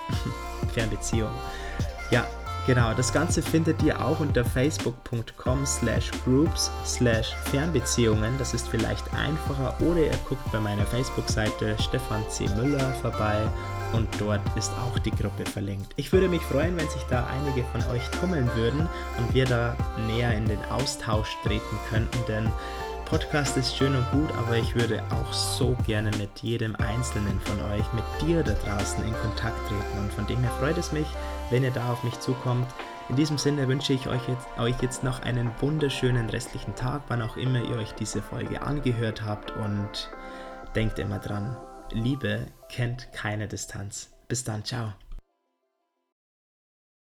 Fernbeziehung. 0.73 1.31
Ja, 2.11 2.25
Genau, 2.65 2.95
das 2.95 3.13
Ganze 3.13 3.43
findet 3.43 3.83
ihr 3.83 4.03
auch 4.03 4.19
unter 4.19 4.43
facebook.com 4.43 5.65
slash 5.67 6.09
groups 6.23 6.71
slash 6.83 7.35
Fernbeziehungen. 7.51 8.35
Das 8.39 8.55
ist 8.55 8.67
vielleicht 8.67 9.05
einfacher 9.13 9.75
oder 9.81 9.99
ihr 9.99 10.17
guckt 10.27 10.51
bei 10.51 10.59
meiner 10.59 10.83
Facebook-Seite 10.87 11.75
Stefan 11.79 12.27
C. 12.27 12.47
Müller 12.55 12.91
vorbei 13.01 13.43
und 13.93 14.07
dort 14.19 14.41
ist 14.57 14.71
auch 14.71 14.97
die 14.97 15.11
Gruppe 15.11 15.45
verlinkt. 15.45 15.93
Ich 15.95 16.11
würde 16.11 16.27
mich 16.27 16.41
freuen, 16.41 16.75
wenn 16.75 16.89
sich 16.89 17.03
da 17.03 17.27
einige 17.27 17.63
von 17.65 17.81
euch 17.93 18.03
tummeln 18.19 18.49
würden 18.55 18.89
und 19.19 19.33
wir 19.35 19.45
da 19.45 19.75
näher 20.07 20.33
in 20.33 20.47
den 20.47 20.63
Austausch 20.71 21.37
treten 21.43 21.77
könnten, 21.91 22.17
denn 22.27 22.51
Podcast 23.05 23.55
ist 23.55 23.77
schön 23.77 23.95
und 23.95 24.09
gut, 24.09 24.29
aber 24.35 24.57
ich 24.57 24.73
würde 24.73 25.03
auch 25.11 25.31
so 25.31 25.77
gerne 25.85 26.09
mit 26.17 26.39
jedem 26.41 26.75
Einzelnen 26.77 27.39
von 27.41 27.61
euch, 27.71 27.85
mit 27.93 28.03
dir 28.21 28.41
da 28.41 28.53
draußen 28.53 29.05
in 29.05 29.13
Kontakt 29.21 29.59
treten. 29.67 29.99
Und 29.99 30.11
von 30.11 30.25
dem 30.25 30.39
her 30.39 30.49
freut 30.59 30.77
es 30.79 30.91
mich, 30.91 31.05
wenn 31.55 31.63
ihr 31.63 31.71
da 31.71 31.93
auf 31.93 32.03
mich 32.03 32.19
zukommt. 32.19 32.67
In 33.07 33.15
diesem 33.15 33.37
Sinne 33.37 33.69
wünsche 33.69 33.93
ich 33.93 34.09
euch 34.09 34.27
jetzt, 34.27 34.45
euch 34.59 34.75
jetzt 34.81 35.05
noch 35.05 35.21
einen 35.21 35.49
wunderschönen 35.61 36.29
restlichen 36.29 36.75
Tag, 36.75 37.03
wann 37.07 37.21
auch 37.21 37.37
immer 37.37 37.61
ihr 37.63 37.77
euch 37.77 37.93
diese 37.93 38.21
Folge 38.21 38.61
angehört 38.61 39.23
habt. 39.23 39.51
Und 39.51 40.11
denkt 40.75 40.99
immer 40.99 41.19
dran, 41.19 41.55
Liebe 41.91 42.47
kennt 42.67 43.13
keine 43.13 43.47
Distanz. 43.47 44.11
Bis 44.27 44.43
dann, 44.43 44.65
ciao. 44.65 45.04